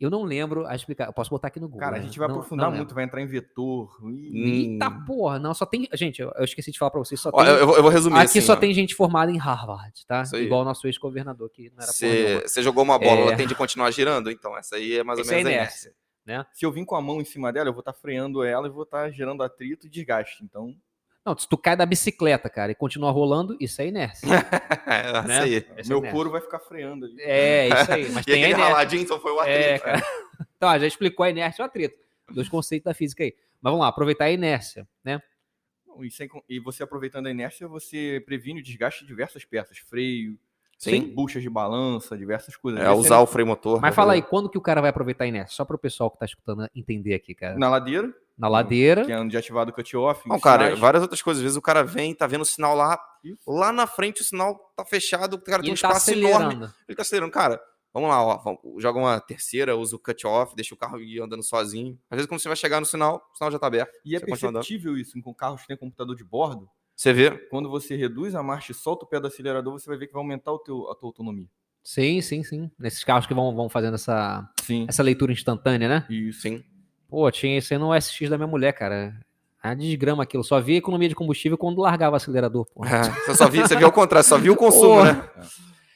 Eu 0.01 0.09
não 0.09 0.23
lembro 0.23 0.65
a 0.67 0.75
explicar. 0.75 1.07
Eu 1.09 1.13
posso 1.13 1.29
botar 1.29 1.49
aqui 1.49 1.61
no 1.61 1.67
Google. 1.69 1.81
Cara, 1.81 1.97
a 1.97 1.99
né? 1.99 2.07
gente 2.07 2.19
vai 2.19 2.27
Não- 2.27 2.37
aprofundar 2.37 2.71
não 2.71 2.79
muito, 2.79 2.95
vai 2.95 3.05
entrar 3.05 3.21
em 3.21 3.27
vetor. 3.27 3.95
Hum. 4.03 4.33
Eita 4.33 4.91
porra, 5.07 5.39
não, 5.39 5.53
só 5.53 5.67
tem. 5.67 5.87
Gente, 5.93 6.23
eu, 6.23 6.33
eu 6.35 6.45
esqueci 6.45 6.73
de 6.73 6.79
falar 6.79 6.91
pra 6.91 6.99
vocês, 7.01 7.21
só 7.21 7.29
Ó, 7.31 7.45
tem. 7.45 7.53
eu, 7.53 7.67
vou- 7.67 7.77
eu 7.77 7.83
vou 7.83 7.91
resumir 7.91 8.17
aqui 8.17 8.25
assim, 8.25 8.41
só 8.41 8.55
ó. 8.55 8.57
tem 8.57 8.73
gente 8.73 8.95
formada 8.95 9.31
em 9.31 9.37
Harvard, 9.37 9.93
tá? 10.07 10.23
Igual 10.37 10.63
o 10.63 10.65
nosso 10.65 10.87
ex-governador 10.87 11.51
que 11.51 11.69
não 11.77 11.83
era. 11.83 11.93
Você 11.93 12.41
você 12.47 12.63
jogou 12.63 12.83
uma 12.83 12.99
bola, 12.99 13.21
É. 13.21 13.23
ela 13.25 13.37
tem 13.37 13.47
de 13.47 13.55
continuar 13.55 13.91
girando? 13.91 14.31
Então, 14.31 14.57
essa 14.57 14.77
aí 14.77 14.97
é 14.97 15.05
mais 15.05 15.19
ou 15.19 15.25
é 15.27 15.29
menos 15.29 15.47
a 15.47 15.53
inércia. 15.53 15.93
inércia. 16.27 16.51
Se 16.55 16.65
eu 16.65 16.73
vim 16.73 16.87
com 16.87 16.97
a 16.97 17.03
mão 17.03 17.21
em 17.21 17.25
cima 17.27 17.53
dela, 17.53 17.69
eu 17.69 17.75
vou 17.75 17.81
estar 17.81 17.93
freando 17.93 18.43
ela 18.43 18.67
e 18.67 18.71
vou 18.71 18.85
estar 18.85 19.11
gerando 19.11 19.43
atrito 19.43 19.87
e 19.87 19.91
desgaste. 19.91 20.43
Então, 20.43 20.75
Não, 21.31 21.39
se 21.39 21.49
tu 21.49 21.57
cai 21.57 21.77
da 21.77 21.87
bicicleta, 21.87 22.51
cara, 22.51 22.73
e 22.73 22.75
continua 22.75 23.11
rolando, 23.11 23.57
isso 23.61 23.81
é 23.81 23.87
inércia. 23.87 24.27
É, 24.87 25.23
Né? 25.27 25.39
aí. 25.41 25.57
Essa 25.57 25.69
é 25.77 25.89
meu 25.89 25.99
inércia. 25.99 26.13
couro 26.13 26.31
vai 26.31 26.41
ficar 26.41 26.59
freando 26.59 27.07
ali. 27.07 27.17
É, 27.21 27.69
isso 27.69 27.93
aí. 27.93 28.09
Mas 28.11 28.23
E 28.27 28.33
tem 28.33 28.45
a 28.45 28.49
inércia. 28.49 28.65
raladinho 28.67 29.07
só 29.07 29.21
foi 29.21 29.33
o 29.33 29.39
atrito. 29.41 29.59
É, 29.59 29.79
cara. 29.79 30.03
Então, 30.57 30.69
ó, 30.69 30.79
já 30.79 30.87
explicou 30.87 31.25
a 31.25 31.31
inércia 31.31 31.63
e 31.63 31.65
o 31.65 31.67
atrito. 31.67 31.97
Dois 32.33 32.49
conceitos 32.49 32.85
da 32.85 32.95
física 32.95 33.23
aí. 33.23 33.35
Mas 33.61 33.71
vamos 33.73 33.81
lá, 33.81 33.89
aproveitar 33.89 34.25
a 34.25 34.31
inércia, 34.31 34.87
né? 35.05 35.21
E, 36.01 36.11
sem 36.11 36.29
e 36.49 36.59
você 36.61 36.83
aproveitando 36.83 37.27
a 37.27 37.31
inércia, 37.31 37.69
você 37.69 38.23
previne 38.27 38.61
o 38.61 38.63
desgaste 38.63 39.03
de 39.03 39.07
diversas 39.09 39.45
peças. 39.45 39.79
Freio, 39.79 40.39
Sim. 40.81 41.15
buchas 41.15 41.43
de 41.43 41.51
balança, 41.51 42.17
diversas 42.17 42.57
coisas. 42.57 42.81
É, 42.81 42.91
usar 42.91 43.21
o 43.21 43.27
freio 43.27 43.47
motor. 43.47 43.81
Mas 43.81 43.91
pra 43.95 44.03
fala 44.03 44.13
aí, 44.15 44.21
fazer- 44.21 44.31
quando 44.31 44.49
que 44.49 44.57
o 44.59 44.61
cara 44.61 44.81
vai 44.81 44.91
aproveitar 44.91 45.25
a 45.25 45.27
inércia? 45.27 45.55
Só 45.55 45.65
para 45.65 45.77
o 45.77 45.79
pessoal 45.79 46.11
que 46.11 46.19
tá 46.19 46.25
escutando 46.25 46.67
entender 46.75 47.15
aqui, 47.15 47.35
cara. 47.35 47.59
Na 47.59 47.69
ladeira, 47.69 48.13
Na 48.39 48.49
ladeira. 48.49 49.05
que 49.05 49.13
é 49.13 49.21
onde 49.21 49.37
é 49.37 49.39
ativado 49.39 49.71
o 49.71 49.75
cut-off. 49.75 50.27
Não, 50.29 50.41
cara, 50.41 50.65
sinais. 50.65 50.79
várias 50.79 51.03
outras 51.03 51.21
coisas. 51.21 51.41
Às 51.41 51.45
vezes 51.45 51.57
o 51.59 51.63
cara 51.63 51.85
vem, 51.85 52.15
tá 52.15 52.27
vendo 52.27 52.41
o 52.43 52.47
sinal 52.47 52.75
lá, 52.75 52.99
Isso. 53.23 53.43
lá 53.51 53.71
na 53.73 53.87
frente 53.87 54.23
o 54.23 54.25
sinal 54.25 54.55
tá 54.75 54.85
fechado, 54.85 55.35
o 55.35 55.41
cara 55.41 55.61
E 55.63 55.65
tem 55.67 55.73
um 55.75 55.77
tá 55.77 55.89
espaço 55.89 56.13
enorme. 56.13 56.69
Ele 56.89 56.97
tá 56.97 57.03
acelerando. 57.03 57.31
Cara, 57.33 57.61
vamos 57.93 58.09
lá, 58.09 58.25
ó, 58.25 58.39
vamos- 58.39 58.61
joga 58.79 58.99
uma 58.99 59.21
terceira, 59.21 59.77
usa 59.77 59.97
o 59.97 59.99
cut-off, 59.99 60.57
deixa 60.57 60.75
o 60.75 60.79
carro 60.79 60.99
ir 60.99 61.21
andando 61.21 61.43
sozinho. 61.43 61.99
Às 62.11 62.17
vezes, 62.17 62.27
quando 62.27 62.41
você 62.41 62.49
vai 62.49 62.57
chegar 62.57 62.81
no 62.81 62.87
sinal, 62.87 63.23
o 63.35 63.37
sinal 63.37 63.51
já 63.51 63.59
tá 63.59 63.67
aberto. 63.67 63.93
E 64.03 64.17
é 64.17 64.21
perceptível 64.21 64.97
isso, 64.97 65.21
com 65.23 65.35
carros 65.35 65.61
que 65.61 65.69
têm 65.69 65.77
computador 65.77 66.17
de 66.17 66.25
bordo. 66.25 66.67
Você 67.01 67.15
vê? 67.15 67.31
Quando 67.31 67.71
você 67.71 67.97
reduz 67.97 68.35
a 68.35 68.43
marcha 68.43 68.73
e 68.73 68.75
solta 68.75 69.07
o 69.07 69.09
pé 69.09 69.19
do 69.19 69.27
acelerador, 69.27 69.73
você 69.73 69.89
vai 69.89 69.97
ver 69.97 70.07
que 70.07 70.13
vai 70.13 70.21
aumentar 70.21 70.53
o 70.53 70.59
teu, 70.59 70.87
a 70.91 70.95
tua 70.95 71.09
autonomia. 71.09 71.47
Sim, 71.83 72.21
sim, 72.21 72.43
sim. 72.43 72.71
Nesses 72.79 73.03
carros 73.03 73.27
que 73.27 73.33
vão, 73.33 73.57
vão 73.57 73.71
fazendo 73.71 73.95
essa, 73.95 74.47
Sim. 74.63 74.85
essa 74.87 75.03
leitura 75.03 75.33
instantânea, 75.33 75.89
né? 75.89 76.07
Isso. 76.11 76.43
Sim. 76.43 76.63
Pô, 77.09 77.31
tinha 77.31 77.57
isso 77.57 77.73
aí 77.73 77.81
no 77.81 77.99
SX 77.99 78.29
da 78.29 78.37
minha 78.37 78.47
mulher, 78.47 78.75
cara. 78.75 79.19
A 79.63 79.73
desgrama 79.73 80.25
aquilo. 80.25 80.45
Só 80.45 80.61
via 80.61 80.77
economia 80.77 81.09
de 81.09 81.15
combustível 81.15 81.57
quando 81.57 81.81
largava 81.81 82.13
o 82.13 82.17
acelerador, 82.19 82.67
pô. 82.67 82.85
É, 82.85 83.03
você 83.25 83.35
só 83.35 83.49
viu, 83.49 83.67
você 83.67 83.77
viu 83.77 83.87
ao 83.87 83.93
contrário, 83.93 84.29
só 84.29 84.37
viu 84.37 84.53
o 84.53 84.57
consumo, 84.57 84.97
Porra. 84.97 85.13
né? 85.15 85.31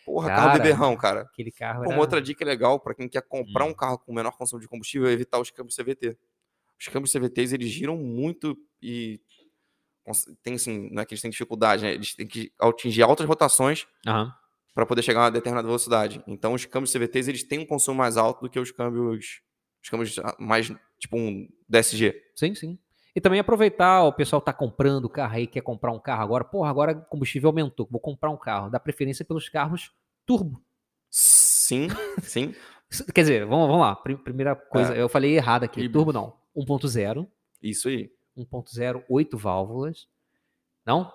Porra, 0.07 0.29
Cara. 0.29 0.41
carro 0.41 0.53
beberrão, 0.55 0.97
cara. 0.97 1.21
Aquele 1.21 1.51
carro 1.53 1.81
Pô, 1.81 1.85
era... 1.85 1.95
uma 1.95 2.01
outra 2.01 2.23
dica 2.23 2.43
legal 2.47 2.81
para 2.81 2.95
quem 2.95 3.11
quer 3.11 3.21
comprar 3.29 3.67
Hum. 3.67 3.69
um 3.69 3.75
carro 3.75 3.99
com 3.99 4.11
menor 4.15 4.33
consumo 4.39 4.59
de 4.63 4.67
combustível 4.69 5.07
é 5.07 5.13
evitar 5.13 5.39
os 5.39 5.51
câmbios 5.51 5.77
CVT. 5.77 6.17
Os 6.81 6.89
câmbios 6.89 7.13
CVTs, 7.13 7.53
eles 7.53 7.69
giram 7.69 7.95
muito 7.99 8.57
e 8.81 9.21
tem 10.43 10.55
assim, 10.55 10.89
não 10.93 11.03
é 11.03 11.07
que 11.07 11.15
eles 11.15 11.23
têm 11.23 11.31
dificuldade, 11.31 11.83
né? 11.83 11.93
Eles 11.95 12.15
têm 12.15 12.27
que 12.27 12.53
atingir 12.61 13.03
altas 13.03 13.27
rotações 13.27 13.87
Aham. 14.07 14.33
para 14.75 14.85
poder 14.87 15.03
chegar 15.03 15.21
a 15.21 15.25
uma 15.25 15.31
determinada 15.31 15.67
velocidade. 15.67 16.23
Então, 16.27 16.53
os 16.55 16.65
câmbios 16.67 16.93
CVTs, 16.93 17.29
eles 17.29 17.43
têm 17.43 17.59
um 17.61 17.67
consumo 17.67 17.99
mais 17.99 18.17
alto 18.17 18.43
do 18.43 18.51
que 18.51 18.59
os 18.59 18.71
câmbios 18.71 19.41
os 19.83 19.89
câmbios 19.91 20.19
ah, 20.19 20.35
mais 20.39 20.73
tipo 20.99 21.17
um 21.19 21.47
DSG. 21.69 22.15
Sim, 22.35 22.55
sim. 22.55 22.79
E 23.17 23.21
também 23.21 23.39
aproveitar, 23.39 24.03
o 24.05 24.13
pessoal 24.13 24.41
tá 24.43 24.53
comprando 24.53 25.09
carro 25.09 25.35
aí, 25.37 25.47
quer 25.47 25.61
comprar 25.61 25.93
um 25.93 26.01
carro 26.01 26.23
agora. 26.23 26.43
Porra, 26.45 26.69
agora 26.71 26.93
o 26.93 27.05
combustível 27.05 27.49
aumentou, 27.51 27.87
vou 27.91 28.01
comprar 28.01 28.31
um 28.31 28.37
carro. 28.37 28.71
Dá 28.71 28.81
preferência 28.81 29.25
pelos 29.25 29.49
carros 29.49 29.93
turbo. 30.27 30.61
Sim, 31.11 31.89
sim. 32.23 32.55
Quer 33.15 33.23
dizer, 33.23 33.47
vamos, 33.47 33.67
vamos 33.69 33.83
lá. 33.83 33.95
Pri- 33.97 34.17
Primeira 34.17 34.55
coisa, 34.57 34.95
É. 34.95 35.01
eu 35.03 35.09
falei 35.09 35.37
errado 35.37 35.65
aqui. 35.65 35.81
Híbrido. 35.81 35.99
Turbo 35.99 36.13
não. 36.13 36.37
1.0, 36.57 37.27
Isso 37.63 37.89
aí. 37.89 38.11
1.0, 38.37 39.05
8 39.09 39.37
válvulas. 39.39 40.09
Não? 40.87 41.13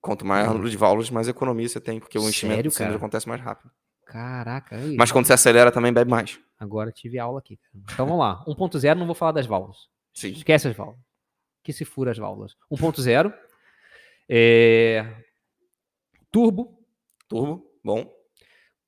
Quanto 0.00 0.24
maior 0.24 0.48
Hum. 0.50 0.52
número 0.54 0.70
de 0.70 0.76
válvulas, 0.76 1.10
mais 1.10 1.26
economia 1.28 1.68
você 1.68 1.80
tem, 1.80 1.98
porque 1.98 2.18
o 2.18 2.28
enchimento 2.28 2.56
Sério, 2.56 2.70
do 2.70 2.74
cilindro 2.74 2.98
cara? 2.98 3.04
acontece 3.06 3.28
mais 3.28 3.40
rápido. 3.40 3.70
Caraca, 4.04 4.76
aí. 4.76 4.94
Mas 4.96 5.10
quando 5.10 5.26
você 5.26 5.32
acelera, 5.32 5.72
também 5.72 5.92
bebe 5.92 6.10
mais. 6.10 6.38
Agora 6.58 6.92
tive 6.92 7.18
aula 7.18 7.40
aqui. 7.40 7.58
Então 7.92 8.06
vamos 8.06 8.20
lá. 8.20 8.44
1.0, 8.46 8.94
não 8.98 9.06
vou 9.06 9.14
falar 9.16 9.32
das 9.32 9.46
válvulas. 9.46 9.88
Sim. 10.14 10.30
Esquece 10.30 10.68
as 10.68 10.76
válvulas. 10.76 11.00
Que 11.62 11.72
se 11.72 11.84
fura 11.84 12.12
as 12.12 12.18
válvulas. 12.18 12.56
1.0. 12.70 13.34
É... 14.28 15.04
turbo. 16.30 16.78
Turbo, 17.28 17.66
bom. 17.82 18.08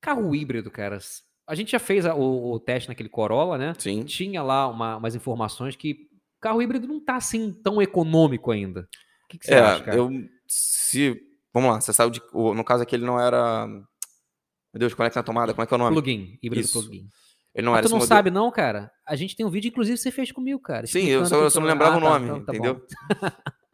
Carro 0.01 0.33
híbrido, 0.35 0.70
cara. 0.70 0.98
A 1.46 1.55
gente 1.57 1.72
já 1.72 1.79
fez 1.81 2.05
o, 2.07 2.53
o 2.53 2.61
teste 2.61 2.88
naquele 2.88 3.09
Corolla, 3.09 3.59
né? 3.59 3.74
Sim. 3.79 4.05
Tinha 4.05 4.42
lá 4.42 4.68
uma- 4.68 4.96
umas 4.96 5.14
informações 5.16 5.74
que 5.74 6.08
carro 6.40 6.62
híbrido 6.62 6.87
não 6.87 7.01
tá 7.05 7.16
assim 7.16 7.53
tão 7.53 7.81
econômico 7.83 8.51
ainda. 8.51 8.81
O 9.24 9.29
que, 9.29 9.38
que 9.38 9.46
você 9.46 9.55
É, 9.55 9.61
acha, 9.61 9.85
cara? 9.85 9.96
eu. 9.96 10.11
Se. 10.46 11.20
Vamos 11.53 11.70
lá, 11.70 11.81
você 11.81 11.92
saiu 11.92 12.11
de. 12.11 12.20
No 12.33 12.64
caso 12.64 12.83
aqui, 12.83 12.94
ele 12.96 13.05
não 13.07 13.20
era. 13.20 13.66
Meu 13.66 14.81
Deus, 14.81 14.94
conecta 14.94 15.18
na 15.20 15.24
tomada, 15.24 15.53
como 15.53 15.62
é 15.62 15.66
que 15.66 15.74
é 15.74 15.77
o 15.77 15.79
nome? 15.79 15.94
Plugin, 15.94 16.38
híbrido 16.42 16.68
plugin. 16.70 17.09
Ele 17.55 17.64
não 17.64 17.72
Mas 17.72 17.79
era 17.79 17.88
tu 17.88 17.90
não 17.90 17.98
modelo. 17.98 18.09
sabe 18.09 18.31
não, 18.31 18.51
cara? 18.51 18.90
A 19.07 19.16
gente 19.16 19.35
tem 19.35 19.44
um 19.44 19.51
vídeo, 19.51 19.68
inclusive, 19.68 19.96
que 19.96 20.03
você 20.03 20.11
fez 20.11 20.31
comigo, 20.31 20.61
cara. 20.61 20.87
Sim, 20.87 21.07
eu 21.07 21.24
só, 21.27 21.37
eu 21.42 21.51
só 21.51 21.59
não 21.61 21.66
lembrava 21.66 21.96
Ah, 21.96 21.98
o 21.98 22.01
tá, 22.01 22.09
nome, 22.09 22.24
então 22.27 22.40
tá 22.44 22.53
bom. 22.53 22.59
entendeu? 22.59 22.87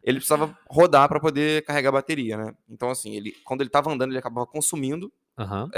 ele 0.01 0.17
precisava 0.17 0.57
rodar 0.69 1.07
para 1.09 1.19
poder 1.19 1.63
carregar 1.65 1.89
a 1.89 1.93
bateria, 1.93 2.37
né? 2.37 2.53
Então, 2.69 2.89
assim, 2.89 3.15
ele, 3.15 3.33
quando 3.43 3.61
ele 3.61 3.69
tava 3.69 3.91
andando, 3.91 4.11
ele 4.11 4.17
acabava 4.19 4.47
consumindo 4.47 5.11
Aham. 5.37 5.69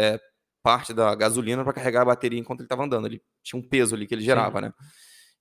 parte 0.62 0.94
da 0.94 1.14
gasolina 1.16 1.64
para 1.64 1.74
carregar 1.74 2.02
a 2.02 2.06
bateria 2.06 2.40
enquanto 2.40 2.60
ele 2.60 2.66
estava 2.66 2.84
andando. 2.84 3.08
Ele 3.08 3.22
tinha 3.44 3.60
um 3.60 3.64
peso 3.68 3.96
ali 3.96 4.06
que 4.06 4.14
ele 4.14 4.22
gerava, 4.24 4.62
né? 4.62 4.72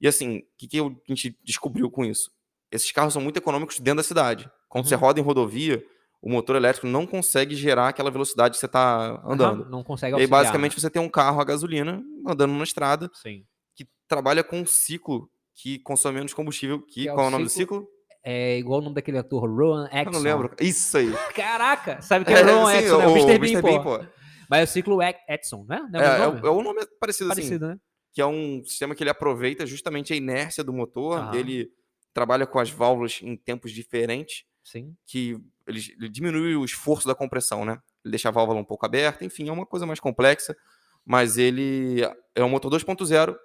E 0.01 0.07
assim, 0.09 0.39
o 0.39 0.43
que, 0.59 0.67
que 0.69 0.77
eu- 0.79 0.89
a 0.89 1.13
gente 1.13 1.37
descobriu 1.45 1.91
com 1.91 2.05
isso? 2.05 2.31
Esses 2.71 2.91
carros 2.93 3.13
são 3.13 3.23
muito 3.23 3.37
econômicos 3.37 3.79
dentro 3.79 3.99
da 3.99 4.03
cidade. 4.03 4.51
Quando 4.69 4.85
Uhum. 4.85 4.89
você 4.89 4.95
roda 4.97 5.21
em 5.21 5.23
rodovia, 5.23 5.83
o 6.21 6.31
motor 6.31 6.57
elétrico 6.57 6.87
não 6.87 7.07
consegue 7.07 7.55
gerar 7.55 7.89
aquela 7.89 8.11
velocidade 8.11 8.55
que 8.55 8.59
você 8.61 8.67
está 8.67 9.23
andando. 9.25 9.63
Aham, 9.63 9.71
Não 9.71 9.85
consegue 9.85 10.13
E 10.13 10.17
aí, 10.17 10.23
auxiliar, 10.23 10.43
basicamente, 10.43 10.81
você 10.81 10.91
tem 10.91 11.01
um 11.01 11.09
carro 11.09 11.41
a 11.41 11.45
gasolina 11.45 12.03
andando 12.27 12.53
na 12.55 12.65
estrada 12.65 13.07
né? 13.07 13.11
Sim. 13.15 13.45
que 13.75 13.87
trabalha 14.09 14.43
com 14.43 14.61
um 14.61 14.67
ciclo 14.67 15.31
que 15.55 15.79
consome 15.79 16.17
menos 16.17 16.35
combustível. 16.35 16.81
Que, 16.83 17.03
Que 17.03 17.09
é 17.09 17.13
o 17.13 17.15
qual 17.15 17.27
é 17.27 17.29
o 17.29 17.31
nome 17.33 17.49
ciclo- 17.49 17.81
do 17.81 17.85
ciclo? 17.85 17.97
É 18.29 18.59
igual 18.59 18.81
o 18.81 18.83
nome 18.83 18.97
daquele 18.97 19.19
ator, 19.19 19.49
Rowan 19.49 19.85
Atkinson. 19.85 20.09
Eu 20.09 20.13
não 20.13 20.21
lembro. 20.21 20.57
Isso 20.61 20.99
aí. 20.99 21.07
Caraca! 21.35 22.03
Sabe 22.03 22.25
que 22.25 22.33
é, 22.33 22.43
o 22.43 22.45
Rowan 22.47 22.73
Atkinson, 22.75 22.99
né? 22.99 23.07
O 23.07 23.11
o 23.13 23.17
Mr. 23.17 23.63
Bean, 23.63 23.83
pô. 23.83 24.05
Mas 24.51 24.61
é 24.61 24.65
o 24.65 24.67
ciclo 24.67 25.01
Atkinson, 25.01 25.65
né? 25.69 25.81
É, 25.95 25.97
é, 25.99 26.01
o 26.01 26.05
é, 26.05 26.19
nome? 26.27 26.41
o- 26.41 26.47
é 26.47 26.51
um 26.51 26.63
nome 26.63 26.85
parecido, 27.01 27.31
assim. 27.31 27.41
Parecido, 27.43 27.69
né? 27.69 27.77
Que 28.17 28.23
é 28.23 28.27
um 28.27 28.65
sistema 28.65 28.95
que 28.95 29.03
ele 29.03 29.11
aproveita 29.11 29.67
justamente 29.67 30.11
a 30.11 30.17
inércia 30.17 30.65
do 30.65 30.73
motor, 30.73 31.19
Aham. 31.19 31.35
ele 31.35 31.71
trabalha 32.15 32.47
com 32.47 32.59
as 32.59 32.71
válvulas 32.71 33.21
em 33.23 33.37
tempos 33.37 33.71
diferentes, 33.71 34.47
Sim. 34.65 34.97
que 35.05 35.39
ele, 35.67 35.81
ele 35.99 36.09
diminui 36.09 36.57
o 36.57 36.65
esforço 36.65 37.07
da 37.07 37.15
compressão, 37.15 37.63
né? 37.63 37.73
Ele 38.03 38.13
deixa 38.13 38.31
a 38.31 38.33
válvula 38.33 38.59
um 38.59 38.65
pouco 38.65 38.87
aberta, 38.87 39.23
enfim, 39.23 39.51
é 39.51 39.53
uma 39.53 39.67
coisa 39.67 39.85
mais 39.85 40.01
complexa, 40.01 40.57
mas 41.05 41.37
ele 41.37 42.01
é 42.35 42.43
um 42.43 42.49
motor 42.49 42.73
2.0 42.73 43.37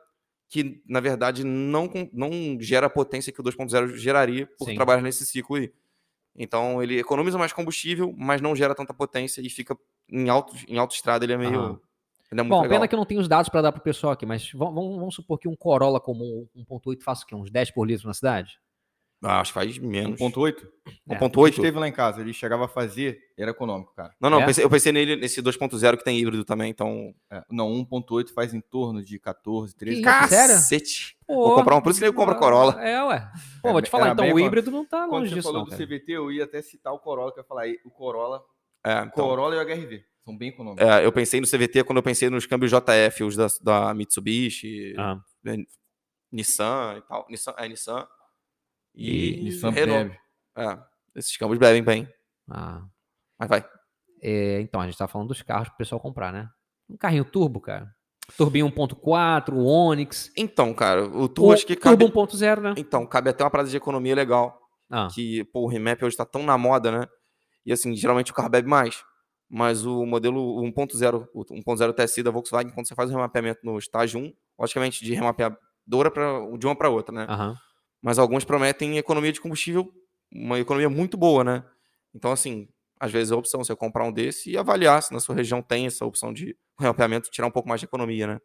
que, 0.48 0.82
na 0.88 1.02
verdade, 1.02 1.44
não, 1.44 1.90
não 2.14 2.58
gera 2.62 2.88
a 2.88 2.90
potência 2.90 3.34
que 3.34 3.42
o 3.42 3.44
2.0 3.44 3.98
geraria 3.98 4.48
por 4.58 4.70
Sim. 4.70 4.76
trabalhar 4.76 5.02
nesse 5.02 5.26
ciclo 5.26 5.58
aí. 5.58 5.70
Então, 6.34 6.82
ele 6.82 6.98
economiza 6.98 7.38
mais 7.38 7.52
combustível, 7.52 8.16
mas 8.18 8.40
não 8.40 8.56
gera 8.56 8.74
tanta 8.74 8.94
potência 8.94 9.42
e 9.42 9.50
fica 9.50 9.78
em, 10.08 10.30
alto, 10.30 10.56
em 10.66 10.78
autoestrada, 10.78 11.26
ele 11.26 11.34
é 11.34 11.38
meio... 11.38 11.60
Aham. 11.62 11.82
É 12.32 12.36
muito 12.38 12.50
Bom, 12.50 12.62
legal. 12.62 12.78
pena 12.78 12.88
que 12.88 12.96
eu 12.96 12.98
não 12.98 13.06
tenho 13.06 13.20
os 13.20 13.28
dados 13.28 13.50
para 13.50 13.62
dar 13.62 13.72
pro 13.74 13.82
pessoal 13.82 14.14
aqui, 14.14 14.26
mas 14.26 14.50
vamos, 14.54 14.74
vamos- 14.76 14.98
vamos 14.98 15.16
supor 15.16 15.38
que 15.38 15.48
um 15.50 15.56
Corolla 15.56 16.00
comum 16.00 16.48
1.8 16.56 17.04
faça 17.04 17.24
o 17.24 17.28
quê? 17.28 17.36
Uns 17.36 17.52
10 17.52 17.72
por 17.72 17.86
litro 17.86 18.08
na 18.08 18.14
cidade? 18.14 18.58
Ah, 19.24 19.40
acho 19.40 19.52
que 19.54 19.60
faz 19.60 19.78
menos. 19.78 20.20
1.8? 20.20 20.68
É. 21.08 21.16
1.8? 21.16 21.50
Esteve 21.58 21.78
lá 21.78 21.88
em 21.88 21.92
casa, 21.92 22.22
ele 22.22 22.34
chegava 22.34 22.66
a 22.66 22.68
fazer, 22.68 23.20
era 23.38 23.52
econômico, 23.52 23.94
cara. 23.94 24.16
Não, 24.20 24.32
não, 24.32 24.40
É? 24.40 24.42
eu, 24.42 24.46
pensei, 24.48 24.64
eu 24.64 24.70
pensei 24.70 24.92
nele 24.92 25.16
nesse 25.16 25.42
2.0 25.44 25.96
que 25.98 26.04
tem 26.04 26.18
híbrido 26.18 26.44
também, 26.44 26.72
então. 26.72 27.14
É, 27.30 27.44
não, 27.52 27.70
1.8 27.70 28.34
faz 28.34 28.52
em 28.52 28.62
torno 28.62 29.04
de 29.04 29.20
14, 29.20 29.76
13. 29.76 30.02
Que 30.02 30.10
isso? 30.10 30.28
sério? 30.30 30.56
Cacete! 30.56 31.18
Pô, 31.28 31.36
Vou 31.50 31.56
comprar 31.56 31.76
um, 31.76 31.82
por 31.82 31.92
isso 31.92 32.00
que 32.00 32.06
ele 32.06 32.14
compra 32.16 32.34
Corolla. 32.34 32.82
É, 32.84 33.04
ué. 33.04 33.30
Pô, 33.62 33.70
É, 33.70 33.72
vou 33.74 33.82
te 33.84 33.92
falar, 33.92 34.06
era 34.06 34.14
então 34.14 34.34
o 34.34 34.40
híbrido 34.40 34.72
não 34.72 34.84
tá 34.86 35.02
Quando 35.08 35.12
longe 35.20 35.30
você 35.30 35.36
disso, 35.36 35.48
falou 35.50 35.60
não, 35.60 35.66
do 35.66 35.72
cara. 35.72 35.86
CVT, 35.86 36.12
eu 36.14 36.32
ia 36.32 36.46
até 36.46 36.60
citar 36.64 36.92
o 36.94 36.98
Corolla, 36.98 37.32
que 37.32 37.40
eu 37.40 37.44
ia 37.44 37.48
falar 37.48 37.62
aí, 37.64 37.78
o 37.86 37.92
Corolla, 37.92 38.42
É, 38.84 39.02
o 39.02 39.04
então, 39.06 39.28
Corolla 39.28 39.54
e 39.56 39.58
o 39.60 39.62
HRV. 39.62 40.04
São 40.24 40.38
bem 40.38 40.50
econômicos. 40.50 40.86
é, 40.88 41.06
eu 41.06 41.12
pensei 41.12 41.42
no 41.42 41.48
CVT 41.48 41.84
quando 41.84 41.98
eu 41.98 42.04
pensei 42.04 42.30
nos 42.30 42.46
câmbios 42.46 42.72
JF, 42.72 43.24
os 43.24 43.36
da, 43.36 43.48
da 43.62 43.94
Mitsubishi, 43.94 44.94
Ah, 44.98 45.20
Nissan 46.32 46.96
e 46.98 47.02
tal. 47.02 47.26
Nissan, 47.30 47.54
é, 47.58 47.68
Nissan. 47.68 48.08
E, 48.96 49.40
E 49.40 49.44
Nissan 49.44 49.70
Renault. 49.72 50.18
É, 50.56 50.78
esses 51.16 51.36
câmbios 51.38 51.60
bebem 51.60 51.84
bem. 51.84 52.08
ah. 52.50 52.84
Mas 53.40 53.50
vai. 53.50 53.66
É, 54.22 54.62
então, 54.62 54.80
a 54.80 54.86
gente 54.86 54.98
tá 54.98 55.08
falando 55.08 55.30
dos 55.30 55.42
carros 55.42 55.68
pro 55.70 55.78
pessoal 55.78 56.00
comprar, 56.00 56.32
né? 56.32 56.48
Um 56.88 56.96
carrinho 56.96 57.26
turbo, 57.26 57.60
cara. 57.60 57.92
Turbinho 58.38 58.68
1.4, 58.72 59.54
o 59.54 59.66
Onix. 59.66 60.32
Então, 60.38 60.74
cara, 60.76 61.04
o 61.06 61.28
Turbo 61.28 61.50
O 61.50 61.54
acho 61.54 61.66
que 61.66 61.76
cabe. 61.76 62.06
Turbo 62.06 62.22
1.0, 62.28 62.62
né? 62.62 62.74
Então, 62.78 63.06
cabe 63.08 63.30
até 63.32 63.44
uma 63.44 63.50
parada 63.50 63.68
de 63.70 63.76
economia 63.76 64.14
legal. 64.14 64.58
Ah, 64.90 65.08
que 65.14 65.44
pô, 65.46 65.62
o 65.62 65.68
remap 65.68 66.04
hoje 66.04 66.16
tá 66.16 66.24
tão 66.26 66.44
na 66.44 66.58
moda, 66.58 66.92
né? 66.92 67.08
E 67.66 67.74
assim, 67.74 67.96
geralmente 67.96 68.32
o 68.32 68.36
carro 68.36 68.50
bebe 68.50 68.70
mais. 68.70 69.04
Mas 69.52 69.86
o 69.86 70.06
modelo 70.06 70.62
1.0, 70.64 71.28
o 71.34 71.44
1.0 71.44 71.94
TSI 71.94 72.24
da 72.24 72.32
Volkswagen, 72.32 72.74
quando 72.74 72.88
você 72.88 72.96
faz 72.96 73.10
o 73.10 73.14
remapeamento 73.14 73.60
no 73.64 73.78
estágio 73.78 74.20
1, 74.20 74.34
logicamente 74.58 75.04
de 75.04 75.14
remapeadora 75.14 76.10
pra, 76.12 76.40
de 76.58 76.66
uma 76.66 76.76
para 76.76 76.90
outra, 76.90 77.14
né? 77.14 77.30
aham. 77.30 77.56
Mas 78.02 78.18
alguns 78.18 78.46
prometem 78.46 78.98
economia 78.98 79.32
de 79.32 79.42
combustível, 79.42 79.92
uma 80.32 80.60
economia 80.60 80.90
muito 80.90 81.18
boa, 81.18 81.44
né? 81.44 81.64
Então, 82.16 82.32
assim, 82.32 82.68
às 83.00 83.12
vezes 83.12 83.32
é 83.32 83.36
a 83.36 83.38
opção 83.38 83.64
você 83.64 83.76
comprar 83.76 84.06
um 84.06 84.12
desse 84.12 84.52
e 84.52 84.58
avaliar 84.58 85.04
se 85.04 85.14
na 85.14 85.20
sua 85.20 85.36
região 85.36 85.62
tem 85.62 85.86
essa 85.86 86.06
opção 86.06 86.34
de 86.34 86.56
remapeamento, 86.80 87.30
tirar 87.30 87.48
um 87.48 87.52
pouco 87.52 87.70
mais 87.70 87.82
de 87.82 87.86
economia, 87.86 88.28
né? 88.28 88.40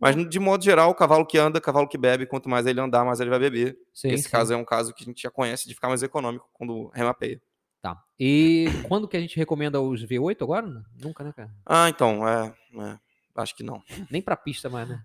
Mas, 0.00 0.16
de 0.28 0.40
modo 0.40 0.64
geral, 0.64 0.90
o 0.90 0.94
cavalo 0.94 1.26
que 1.26 1.38
anda, 1.38 1.60
cavalo 1.60 1.88
que 1.88 1.98
bebe, 1.98 2.26
quanto 2.26 2.48
mais 2.48 2.66
ele 2.66 2.80
andar, 2.80 3.04
mais 3.04 3.20
ele 3.20 3.30
vai 3.30 3.38
beber. 3.38 3.76
Sim, 3.92 4.10
Esse 4.10 4.24
sim. 4.24 4.30
caso 4.30 4.52
é 4.52 4.56
um 4.56 4.64
caso 4.64 4.92
que 4.92 5.04
a 5.04 5.06
gente 5.06 5.22
já 5.22 5.30
conhece 5.30 5.68
de 5.68 5.74
ficar 5.74 5.88
mais 5.88 6.02
econômico 6.02 6.48
quando 6.52 6.88
remapeia. 6.88 7.40
Tá. 7.84 8.02
E 8.18 8.64
quando 8.88 9.06
que 9.06 9.14
a 9.14 9.20
gente 9.20 9.36
recomenda 9.36 9.78
os 9.78 10.02
V8 10.02 10.40
agora? 10.40 10.66
Nunca, 11.02 11.22
né, 11.22 11.34
cara? 11.36 11.50
Ah, 11.66 11.86
então, 11.90 12.26
é, 12.26 12.54
é, 12.80 12.98
Acho 13.36 13.54
que 13.54 13.62
não. 13.62 13.82
Nem 14.10 14.22
pra 14.22 14.34
pista 14.38 14.70
mais, 14.70 14.88
né? 14.88 15.02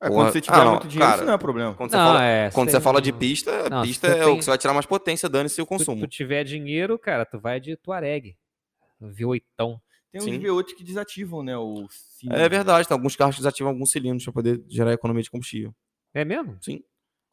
É, 0.00 0.08
Porra. 0.08 0.22
quando 0.22 0.32
você 0.32 0.40
tiver 0.40 0.56
Ah, 0.56 0.64
não, 0.64 0.70
muito 0.72 0.88
dinheiro, 0.88 1.04
cara, 1.10 1.16
isso 1.18 1.26
não 1.26 1.34
é 1.34 1.38
problema. 1.38 1.74
Quando 1.74 1.90
você 1.90 1.96
Não, 1.98 2.06
fala, 2.06 2.24
é, 2.24 2.50
quando 2.50 2.70
você 2.70 2.80
fala 2.80 3.02
de 3.02 3.12
pista, 3.12 3.68
Não, 3.68 3.82
se 3.82 3.88
pista 3.88 4.06
é 4.06 4.22
o 4.22 4.28
tem- 4.28 4.38
que 4.38 4.42
você 4.44 4.50
vai 4.50 4.56
tirar 4.56 4.72
mais 4.72 4.86
potência, 4.86 5.28
dane-se 5.28 5.60
o 5.60 5.64
Se 5.64 5.68
consumo. 5.68 6.00
tu 6.00 6.06
tiver 6.08 6.44
dinheiro, 6.44 6.98
cara, 6.98 7.26
tu 7.26 7.38
vai 7.38 7.60
de 7.60 7.76
Tuareg. 7.76 8.34
V8. 9.02 9.42
Tem 10.10 10.20
uns 10.20 10.24
Sim. 10.24 10.38
V8 10.38 10.74
que 10.76 10.82
desativam, 10.82 11.42
né? 11.42 11.58
O 11.58 11.86
sino. 11.90 12.34
É 12.34 12.48
verdade, 12.48 12.88
tem 12.88 12.94
alguns 12.94 13.16
carros 13.16 13.34
que 13.34 13.40
desativam 13.42 13.70
alguns 13.70 13.90
cilindros 13.90 14.24
para 14.24 14.32
poder 14.32 14.64
gerar 14.66 14.94
economia 14.94 15.22
de 15.22 15.30
combustível. 15.30 15.74
É 16.14 16.24
mesmo? 16.24 16.56
Sim. 16.62 16.82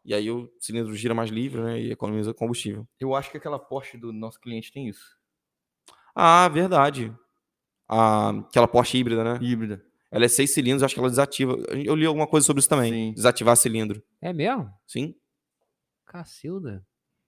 E 0.04 0.14
aí 0.14 0.32
o 0.32 0.52
cilindro 0.60 0.96
gira 0.96 1.14
mais 1.14 1.30
livre, 1.30 1.62
né? 1.62 1.80
E 1.80 1.92
economiza 1.92 2.34
combustível. 2.34 2.88
Eu 3.00 3.16
acho 3.16 3.30
que 3.30 3.38
aquela 3.38 3.60
Porsche 3.60 3.98
do 3.98 4.12
nosso 4.12 4.40
cliente 4.40 4.72
tem 4.72 4.88
isso. 4.88 5.16
Ah, 6.16 6.50
verdade. 6.50 7.16
Ah, 7.88 8.32
aquela 8.48 8.68
Porsche 8.68 8.98
híbrida, 8.98 9.24
né? 9.24 9.40
Híbrida. 9.42 9.84
Ela 10.10 10.26
é 10.26 10.28
seis 10.28 10.54
cilindros, 10.54 10.84
acho 10.84 10.94
que 10.94 11.00
ela 11.00 11.10
desativa. 11.10 11.56
Eu 11.86 11.96
li 11.96 12.06
alguma 12.06 12.28
coisa 12.28 12.46
sobre 12.46 12.60
isso 12.60 12.68
também. 12.70 12.92
Sim. 12.92 13.14
Desativar 13.14 13.56
cilindro. 13.56 14.04
É 14.22 14.34
mesmo? 14.34 14.70
Sim. 14.86 15.16
Cacilda. 16.06 16.86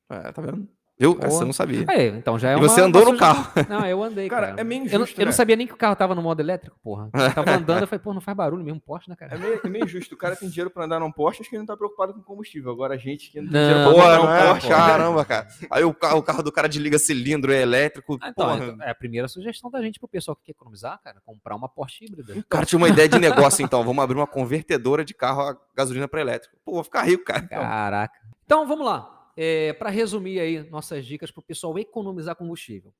É, 0.09 0.31
tá 0.31 0.41
vendo? 0.41 0.67
Viu? 0.99 1.17
Essa 1.19 1.27
Boa. 1.29 1.41
eu 1.41 1.45
não 1.47 1.53
sabia. 1.53 1.85
É, 1.89 2.05
então 2.07 2.37
já 2.37 2.51
é 2.51 2.53
e 2.53 2.55
uma- 2.55 2.69
você 2.69 2.79
andou 2.79 3.03
no 3.03 3.17
carro. 3.17 3.51
Não, 3.67 3.83
eu 3.85 4.01
andei, 4.03 4.29
Cara, 4.29 4.49
cara. 4.49 4.61
é 4.61 4.63
meio 4.63 4.83
eu, 4.85 4.99
não, 4.99 5.05
injusto, 5.05 5.19
eu 5.19 5.25
não 5.25 5.31
né? 5.31 5.35
sabia 5.35 5.55
nem 5.55 5.65
que 5.65 5.73
o 5.73 5.77
carro 5.77 5.95
tava 5.95 6.13
no 6.13 6.21
modo 6.21 6.39
elétrico, 6.39 6.77
porra. 6.83 7.09
Eu 7.13 7.33
tava 7.33 7.51
andando, 7.57 7.81
eu 7.81 7.87
falei, 7.87 7.99
pô, 8.03 8.13
não 8.13 8.21
faz 8.21 8.37
barulho 8.37 8.63
mesmo, 8.63 8.79
Porsche, 8.79 9.09
né, 9.09 9.15
cara? 9.15 9.33
É 9.33 9.37
meio, 9.37 9.59
é 9.63 9.67
meio 9.69 9.87
justo. 9.87 10.13
O 10.13 10.17
cara 10.17 10.35
tem 10.35 10.47
dinheiro 10.47 10.69
pra 10.69 10.85
andar 10.85 10.99
num 10.99 11.11
Porsche, 11.11 11.41
acho 11.41 11.49
que 11.49 11.55
ele 11.55 11.61
não 11.61 11.67
tá 11.67 11.75
preocupado 11.75 12.13
com 12.13 12.21
combustível. 12.21 12.71
Agora 12.71 12.93
a 12.93 12.97
gente 12.97 13.31
que 13.31 13.41
não 13.41 13.51
tem 13.51 13.59
dinheiro 13.59 13.83
pra 13.83 13.91
Porra, 13.91 14.17
comprar 14.17 14.17
não 14.17 14.25
um 14.25 14.35
é? 14.35 14.51
Porsche. 14.51 14.67
Caramba, 14.69 15.25
cara. 15.25 15.47
Aí 15.71 15.83
o 15.83 15.93
carro, 15.93 16.17
o 16.19 16.23
carro 16.23 16.43
do 16.43 16.51
cara 16.51 16.69
desliga 16.69 16.99
cilindro, 16.99 17.51
é 17.51 17.61
elétrico. 17.61 18.17
Ah, 18.21 18.29
então, 18.29 18.45
porra. 18.45 18.63
então, 18.63 18.85
é 18.85 18.91
a 18.91 18.95
primeira 18.95 19.27
sugestão 19.27 19.71
da 19.71 19.81
gente 19.81 19.99
pro 19.99 20.07
pessoal 20.07 20.35
que 20.35 20.43
quer 20.45 20.51
economizar, 20.51 20.99
cara, 21.03 21.17
comprar 21.25 21.55
uma 21.55 21.67
Porsche 21.67 22.05
híbrida. 22.05 22.33
O 22.37 22.43
cara 22.45 22.65
tinha 22.67 22.77
uma 22.77 22.87
ideia 22.87 23.09
de 23.09 23.17
negócio, 23.19 23.63
então. 23.65 23.83
Vamos 23.83 24.03
abrir 24.03 24.15
uma 24.17 24.27
convertedora 24.27 25.03
de 25.03 25.13
carro 25.15 25.41
a 25.41 25.57
gasolina 25.75 26.07
para 26.07 26.21
elétrico. 26.21 26.55
Pô, 26.63 26.73
vou 26.73 26.83
ficar 26.83 27.01
rico, 27.01 27.23
cara. 27.25 27.41
Caraca. 27.47 28.13
Então, 28.45 28.67
vamos 28.67 28.85
lá. 28.85 29.09
É, 29.35 29.73
para 29.73 29.89
resumir 29.89 30.39
aí 30.39 30.69
nossas 30.69 31.05
dicas 31.05 31.31
pro 31.31 31.41
pessoal 31.41 31.77
economizar 31.79 32.35
combustível. 32.35 32.93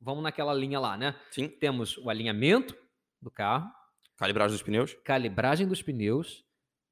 Vamos 0.00 0.22
naquela 0.22 0.52
linha 0.54 0.78
lá, 0.78 0.96
né? 0.96 1.18
Sim. 1.30 1.48
Temos 1.48 1.96
o 1.98 2.10
alinhamento 2.10 2.76
do 3.20 3.30
carro, 3.30 3.68
Calibragem 4.16 4.52
dos 4.54 4.62
pneus. 4.62 4.94
calibragem 5.04 5.66
dos 5.66 5.82
pneus, 5.82 6.44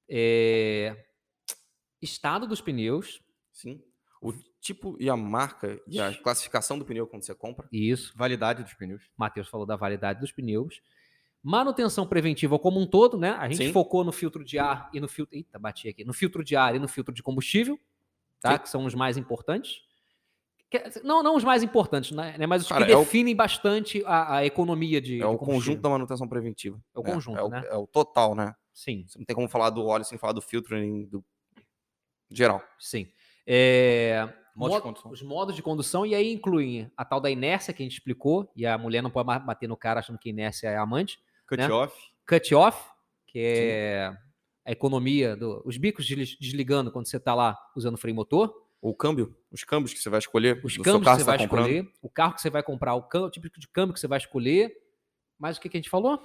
é, 0.09 1.07
estado 2.01 2.47
dos 2.47 2.61
pneus, 2.61 3.23
Sim. 3.53 3.81
O 4.21 4.33
tipo 4.61 4.97
e 5.01 5.11
a 5.11 5.17
marca 5.17 5.81
e 5.87 6.01
a 6.01 6.15
classificação 6.17 6.79
do 6.79 6.85
pneu 6.85 7.07
quando 7.07 7.23
você 7.25 7.35
compra. 7.35 7.69
isso. 7.73 8.13
Validade 8.17 8.63
dos 8.63 8.73
pneus. 8.73 9.11
Matheus 9.17 9.49
falou 9.49 9.67
da 9.67 9.77
validade 9.77 10.21
dos 10.21 10.31
pneus. 10.33 10.81
Manutenção 11.43 12.07
preventiva 12.07 12.57
como 12.59 12.81
um 12.81 12.87
todo, 12.87 13.19
né? 13.19 13.31
A 13.33 13.49
gente 13.49 13.67
Sim. 13.67 13.73
focou 13.73 14.05
no 14.05 14.13
filtro 14.13 14.45
de 14.45 14.59
ar 14.61 14.89
e 14.95 15.01
no 15.01 15.09
filtro. 15.09 15.37
Eita, 15.37 15.59
bati 15.59 15.89
aqui. 15.89 16.05
No 16.05 16.13
filtro 16.13 16.45
de 16.45 16.55
ar 16.55 16.75
e 16.75 16.79
no 16.79 16.87
filtro 16.87 17.13
de 17.13 17.21
combustível, 17.23 17.79
tá? 18.43 18.53
Sim. 18.53 18.59
Que 18.59 18.69
são 18.69 18.85
os 18.85 18.95
mais 18.95 19.17
importantes. 19.17 19.81
Não, 21.05 21.23
não 21.23 21.37
os 21.37 21.45
mais 21.45 21.63
importantes, 21.63 22.13
né? 22.13 22.35
Mas 22.47 22.63
os 22.63 22.69
Cara, 22.69 22.87
que 22.87 22.93
é 22.93 22.97
o- 22.97 23.01
definem 23.01 23.37
bastante 23.37 24.03
a, 24.07 24.37
a 24.37 24.47
economia 24.47 25.01
de. 25.03 25.21
É 25.21 25.27
o 25.27 25.37
conjunto 25.37 25.83
da 25.83 25.91
manutenção 25.91 26.27
preventiva. 26.27 26.81
É 26.95 26.99
o 26.99 27.03
né? 27.03 27.13
conjunto, 27.13 27.39
é 27.39 27.43
o, 27.43 27.49
né? 27.49 27.63
É 27.67 27.77
o 27.77 27.87
total, 27.87 28.35
né? 28.35 28.55
Sim, 28.73 29.05
Você 29.07 29.19
não 29.19 29.27
tem 29.27 29.37
como 29.37 29.49
falar 29.49 29.69
do 29.69 29.85
óleo 29.87 30.03
sem 30.05 30.17
falar 30.17 30.33
do 30.33 30.41
filtro 30.41 30.75
nem 30.79 31.05
do 31.05 31.23
geral. 32.31 32.63
sim. 32.79 33.07
É, 33.47 34.33
Modo 34.55 34.71
de 34.71 34.75
Mod- 34.77 34.83
condução. 34.83 35.11
os 35.11 35.23
modos 35.23 35.57
de 35.57 35.63
condução, 35.63 36.07
e 36.07 36.15
aí 36.15 36.33
incluem 36.33 36.91
a 36.97 37.05
tal 37.05 37.21
da 37.21 37.31
inércia 37.31 37.75
que 37.75 37.83
a 37.83 37.85
gente 37.85 37.95
explicou, 37.99 38.51
e 38.57 38.65
a 38.65 38.79
mulher 38.79 39.03
não 39.03 39.11
pode 39.11 39.27
bater 39.45 39.69
no 39.69 39.77
cara 39.77 40.01
achando 40.01 40.19
que 40.19 40.31
inércia 40.31 40.69
é 40.69 40.77
amante. 40.77 41.19
Cut 41.47 41.59
né? 41.59 41.69
off. 41.69 41.95
Cut 42.27 42.55
off, 42.55 42.89
que 43.27 43.39
é 43.41 44.17
a 44.65 44.71
economia, 44.73 45.37
do, 45.37 45.63
os 45.65 45.77
bicos 45.77 46.07
desli- 46.07 46.37
desligando 46.41 46.91
quando 46.93 47.07
você 47.07 47.17
está 47.17 47.35
lá 47.35 47.59
usando 47.77 47.97
freio 47.99 48.15
motor, 48.15 48.55
O 48.81 48.95
câmbio, 48.95 49.37
os 49.51 49.65
câmbios 49.65 49.93
que 49.93 49.99
você 50.01 50.09
vai 50.11 50.19
escolher. 50.19 50.61
os 50.65 50.77
câmbios 50.77 51.09
que 51.13 51.17
você 51.19 51.25
vai 51.25 51.39
tá 51.39 51.45
comprando. 51.45 51.67
escolher, 51.69 51.93
o 52.03 52.09
carro 52.09 52.35
que 52.35 52.43
você 52.43 52.51
vai 52.51 52.63
comprar, 52.63 52.95
o, 52.95 53.03
cam- 53.03 53.25
o 53.27 53.31
tipo 53.31 53.49
de 53.59 53.69
câmbio 53.69 53.95
que 53.95 54.01
você 54.01 54.07
vai 54.09 54.19
escolher. 54.19 54.73
Mas 55.39 55.57
o 55.57 55.61
que, 55.61 55.69
que 55.69 55.77
a 55.77 55.81
gente 55.81 55.91
falou? 55.91 56.19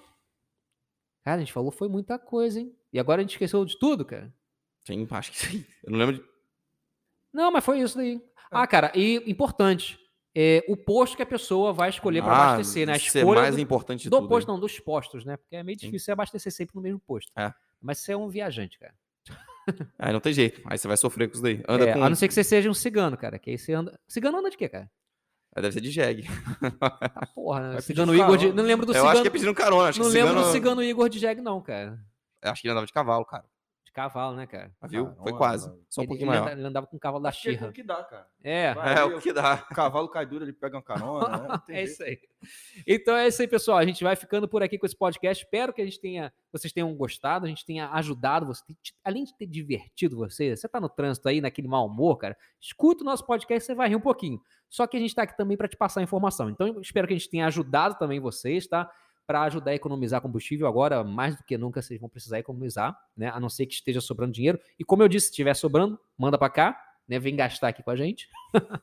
Cara, 1.24 1.38
a 1.38 1.40
gente 1.40 1.52
falou 1.54 1.72
foi 1.72 1.88
muita 1.90 2.18
coisa, 2.18 2.60
hein? 2.60 2.76
E 2.94 3.00
agora 3.00 3.22
a 3.22 3.24
gente 3.24 3.32
esqueceu 3.32 3.66
de 3.66 3.78
tudo, 3.78 4.06
cara. 4.06 4.34
Sim, 4.86 5.06
acho 5.12 5.32
que 5.32 5.38
sim. 5.40 5.66
Eu 5.84 5.92
não 5.92 6.00
lembro 6.00 6.16
de. 6.16 6.24
Não, 7.34 7.52
mas 7.52 7.66
foi 7.66 7.80
isso 7.82 7.98
daí. 7.98 8.22
Ah, 8.50 8.66
cara, 8.66 8.92
e 8.96 9.18
importante, 9.30 10.00
é, 10.34 10.64
o 10.70 10.78
posto 10.78 11.18
que 11.18 11.24
a 11.24 11.26
pessoa 11.26 11.74
vai 11.74 11.90
escolher 11.90 12.22
para 12.24 12.32
Ah, 12.32 12.44
abastecer, 12.54 12.88
né? 12.88 12.94
A 12.94 12.98
isso 12.98 13.18
é 13.18 13.22
escolha 13.22 13.42
mais 13.42 13.56
do, 13.56 13.62
importante 13.62 14.04
de 14.04 14.10
do 14.10 14.18
tudo. 14.18 14.30
posto, 14.30 14.48
hein? 14.48 14.54
não, 14.54 14.60
dos 14.62 14.80
postos, 14.80 15.26
né? 15.26 15.36
Porque 15.36 15.56
é 15.58 15.64
meio 15.64 15.78
Sim. 15.78 15.88
difícil 15.88 16.06
você 16.06 16.12
abastecer 16.14 16.52
sempre 16.54 16.76
no 16.76 16.82
mesmo 16.82 17.00
posto. 17.02 17.30
É. 17.38 17.54
Mas 17.82 18.00
você 18.00 18.14
é 18.14 18.18
um 18.18 18.28
viajante, 18.30 18.78
cara. 18.80 18.94
Aí 20.00 20.14
não 20.14 20.20
tem 20.22 20.32
jeito. 20.34 20.62
Aí 20.66 20.78
você 20.78 20.88
vai 20.88 20.96
sofrer 20.98 21.28
com 21.28 21.34
isso 21.34 21.44
daí. 21.44 21.62
Anda 21.68 21.90
É, 21.90 21.94
com. 21.94 22.04
A 22.04 22.10
não 22.10 22.16
ser 22.16 22.28
que 22.28 22.34
você 22.34 22.44
seja 22.44 22.70
um 22.70 22.74
cigano, 22.74 23.18
cara. 23.18 23.38
Que 23.38 23.52
aí 23.52 23.58
você 23.58 23.74
anda. 23.74 24.00
Cigano 24.08 24.38
anda 24.40 24.50
de 24.50 24.56
quê, 24.58 24.70
cara? 24.70 24.90
Aí 25.56 25.62
Deve 25.62 25.74
ser 25.74 25.82
de 25.82 25.92
jegue. 25.92 26.24
Ah, 26.82 27.26
porra, 27.28 27.74
né? 27.74 27.82
Cigano 27.82 28.16
Igor 28.16 28.38
de. 28.38 28.54
Não 28.54 28.64
lembro 28.64 28.86
do 28.86 28.92
Eu 28.92 28.96
cigano. 28.96 29.10
acho 29.12 29.22
que 29.24 29.28
é 29.28 29.32
pedindo 29.32 29.54
carona. 29.54 29.90
Acho 29.90 30.00
Não 30.00 30.08
lembro 30.08 30.30
cigano... 30.30 30.48
do 30.48 30.52
cigano 30.54 30.84
Igor 30.84 31.10
de 31.10 31.20
Jeg, 31.20 31.42
não, 31.42 31.62
cara. 31.62 32.00
Eu 32.42 32.52
Acho 32.52 32.62
que 32.62 32.68
ele 32.68 32.72
andava 32.72 32.86
de 32.86 32.94
cavalo, 32.94 33.26
cara. 33.26 33.44
Cavalo, 33.98 34.36
né, 34.36 34.46
cara? 34.46 34.72
Mas 34.80 34.92
Viu? 34.92 35.06
Carona, 35.06 35.24
Foi 35.24 35.34
quase. 35.34 35.68
mano. 35.70 35.82
Só 35.90 36.02
um 36.02 36.04
ele, 36.04 36.08
pouquinho 36.10 36.26
ele 36.26 36.30
maior. 36.40 36.44
anda- 36.52 36.60
ele 36.60 36.68
andava 36.68 36.86
com 36.86 36.98
o 36.98 37.00
cavalo 37.00 37.24
da 37.24 37.32
que 37.32 37.38
é 37.38 37.42
Xirra. 37.52 37.68
o 37.70 37.74
que 37.74 37.82
dá, 37.82 38.04
cara. 38.04 38.28
É. 38.44 38.74
Vai 38.76 38.96
É 38.96 39.04
o 39.04 39.20
que 39.20 39.34
dá. 39.34 39.66
O 39.72 39.74
cavalo 39.74 40.08
cai 40.08 40.24
duro, 40.24 40.46
ele 40.46 40.54
pega 40.54 40.76
uma 40.78 40.84
carona, 40.84 41.28
né? 41.40 41.62
É 41.70 41.84
isso 41.84 42.04
aí. 42.04 42.20
Então 42.86 43.16
é 43.16 43.28
isso 43.28 43.42
aí, 43.42 43.48
pessoal. 43.48 43.80
A 43.80 43.86
gente 43.86 44.04
vai 44.04 44.16
ficando 44.16 44.48
por 44.48 44.62
aqui 44.62 44.78
com 44.78 44.86
esse 44.86 44.96
podcast. 44.96 45.44
Espero 45.44 45.74
que 45.74 45.82
a 45.82 45.86
gente 45.86 46.00
tenha, 46.00 46.32
vocês 46.52 46.72
tenham 46.72 46.94
gostado, 46.96 47.48
a 47.48 47.50
gente 47.50 47.66
tenha 47.66 47.90
ajudado 47.94 48.46
você. 48.46 48.64
Além 49.04 49.24
de 49.24 49.36
ter 49.36 49.48
divertido 49.48 50.16
você, 50.16 50.56
você 50.56 50.68
tá 50.70 50.80
no 50.80 50.90
trânsito 50.90 51.28
aí, 51.28 51.42
naquele 51.42 51.68
mau 51.68 51.88
humor, 51.88 52.18
cara, 52.18 52.38
escuta 52.62 53.02
o 53.02 53.06
nosso 53.06 53.26
podcast, 53.26 53.66
você 53.66 53.74
vai 53.74 53.90
rir 53.90 53.96
um 53.96 54.00
pouquinho. 54.00 54.40
Só 54.70 54.86
que 54.86 54.96
a 54.96 55.00
gente 55.00 55.16
tá 55.16 55.24
aqui 55.24 55.36
também 55.36 55.58
para 55.58 55.68
te 55.68 55.76
passar 55.76 56.04
informação. 56.04 56.52
Então 56.52 56.68
eu 56.68 56.80
espero 56.82 57.08
que 57.08 57.14
a 57.14 57.18
gente 57.18 57.30
tenha 57.32 57.48
ajudado 57.48 57.96
também 57.98 58.20
vocês, 58.20 58.68
tá? 58.68 58.92
Para 59.28 59.44
ajudar 59.44 59.72
a 59.72 59.76
economizar 59.76 60.22
combustível 60.22 60.66
agora, 60.68 61.04
mais 61.04 61.36
do 61.36 61.44
que 61.44 61.58
nunca, 61.58 61.82
vocês 61.82 62.00
vão 62.00 62.08
precisar 62.10 62.40
economizar, 62.40 62.98
né? 63.16 63.28
A 63.28 63.40
não 63.42 63.50
ser 63.50 63.66
que 63.66 63.74
esteja 63.74 64.00
sobrando 64.00 64.32
dinheiro. 64.32 64.58
E 64.80 64.86
como 64.86 65.04
eu 65.04 65.08
disse, 65.10 65.26
se 65.26 65.32
estiver 65.34 65.54
sobrando, 65.54 66.00
manda 66.18 66.38
para 66.38 66.50
cá, 66.50 66.82
né? 67.06 67.20
Vem 67.20 67.36
gastar 67.36 67.68
aqui 67.68 67.84
com 67.84 67.92
a 67.92 67.96
gente. 67.98 68.30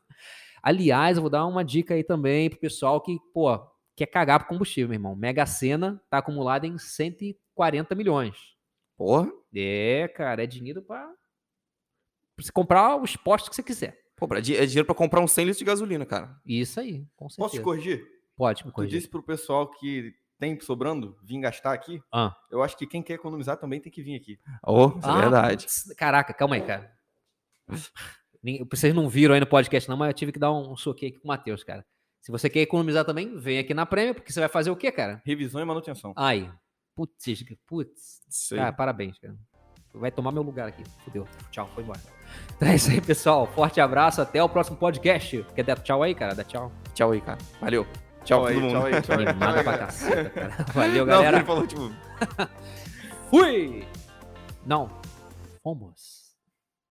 Aliás, 0.62 1.16
eu 1.16 1.22
vou 1.22 1.30
dar 1.30 1.46
uma 1.46 1.64
dica 1.64 1.94
aí 1.94 2.04
também 2.04 2.48
pro 2.50 2.58
pessoal 2.58 3.00
que, 3.00 3.18
pô, 3.32 3.58
quer 3.96 4.06
cagar 4.06 4.38
pro 4.38 4.48
combustível, 4.48 4.88
meu 4.88 4.96
irmão. 4.96 5.16
Mega 5.16 5.46
Sena 5.46 5.98
tá 6.10 6.18
acumulada 6.18 6.66
em 6.66 6.76
140 6.78 7.94
milhões. 7.94 8.54
Porra. 8.96 9.30
É, 9.54 10.08
cara, 10.08 10.44
é 10.44 10.46
dinheiro 10.46 10.82
pra 10.82 11.10
pra 12.36 12.44
você 12.44 12.50
comprar 12.52 13.00
os 13.00 13.16
postos 13.16 13.48
que 13.48 13.54
você 13.54 13.62
quiser. 13.62 13.98
Pô, 14.16 14.28
é 14.34 14.40
dinheiro 14.40 14.84
pra 14.84 14.94
comprar 14.94 15.20
um 15.20 15.26
100 15.28 15.44
litros 15.44 15.58
de 15.58 15.64
gasolina, 15.64 16.04
cara. 16.04 16.38
Isso 16.44 16.80
aí, 16.80 17.06
com 17.16 17.28
certeza. 17.28 17.44
Posso 17.48 17.56
te 17.56 17.62
corrigir? 17.62 18.06
Pode 18.36 18.64
me 18.64 18.72
Tu 18.72 18.74
corrigir. 18.74 18.98
disse 18.98 19.08
pro 19.08 19.22
pessoal 19.22 19.70
que 19.70 20.12
tem 20.38 20.58
sobrando 20.60 21.16
vir 21.22 21.40
gastar 21.40 21.72
aqui. 21.72 22.02
Ah. 22.12 22.34
Eu 22.50 22.62
acho 22.62 22.76
que 22.76 22.86
quem 22.86 23.02
quer 23.02 23.14
economizar 23.14 23.56
também 23.56 23.80
tem 23.80 23.92
que 23.92 24.02
vir 24.02 24.16
aqui. 24.16 24.38
Oh, 24.66 24.92
Ah, 25.02 25.18
é 25.18 25.20
verdade. 25.22 25.66
Caraca, 25.96 26.34
calma 26.34 26.56
aí, 26.56 26.62
cara. 26.62 26.90
Vocês 28.70 28.94
não 28.94 29.08
viram 29.08 29.34
aí 29.34 29.40
no 29.40 29.46
podcast, 29.46 29.88
não, 29.88 29.96
mas 29.96 30.08
eu 30.08 30.14
tive 30.14 30.32
que 30.32 30.38
dar 30.38 30.52
um 30.52 30.76
soquinho 30.76 31.12
aqui 31.12 31.20
com 31.20 31.26
o 31.26 31.28
Matheus, 31.28 31.64
cara. 31.64 31.84
Se 32.20 32.30
você 32.30 32.48
quer 32.48 32.60
economizar 32.60 33.04
também, 33.04 33.36
vem 33.38 33.58
aqui 33.58 33.74
na 33.74 33.84
Prêmio, 33.86 34.14
porque 34.14 34.32
você 34.32 34.40
vai 34.40 34.48
fazer 34.48 34.70
o 34.70 34.76
quê, 34.76 34.90
cara? 34.90 35.22
Revisão 35.24 35.60
e 35.60 35.64
manutenção. 35.64 36.12
Aí. 36.16 36.50
Putz, 36.94 37.44
putz. 37.66 38.20
Aí. 38.52 38.58
Cara, 38.58 38.72
parabéns, 38.72 39.18
cara. 39.18 39.34
Vai 39.92 40.10
tomar 40.10 40.32
meu 40.32 40.42
lugar 40.42 40.68
aqui. 40.68 40.82
Fudeu. 41.04 41.26
Tchau, 41.50 41.70
foi 41.74 41.84
embora. 41.84 42.00
Então 42.56 42.68
é 42.68 42.74
isso 42.74 42.90
aí, 42.90 43.00
pessoal. 43.00 43.46
Forte 43.46 43.80
abraço. 43.80 44.20
Até 44.20 44.42
o 44.42 44.48
próximo 44.48 44.76
podcast. 44.76 45.46
Quer 45.54 45.62
dar 45.62 45.78
tchau 45.80 46.02
aí, 46.02 46.14
cara? 46.14 46.34
Dá 46.34 46.42
tchau. 46.42 46.72
Tchau 46.94 47.12
aí, 47.12 47.20
cara. 47.20 47.38
Valeu. 47.60 47.86
Tchau, 48.24 48.46
aí, 48.46 48.54
todo 48.54 48.62
mundo. 48.62 48.72
tchau 48.72 48.86
aí, 48.86 49.02
tchau 49.02 49.18
aí. 49.18 49.26
Animada 49.26 49.64
pra 49.64 49.78
caceta, 49.78 50.30
cara. 50.30 50.66
Valeu, 50.74 51.06
Não, 51.06 51.12
galera. 51.12 51.36
ele 51.38 51.44
falou, 51.46 51.66
tipo... 51.66 51.92
Fui! 53.30 53.86
Não. 54.66 54.90
Fomos. 55.62 56.13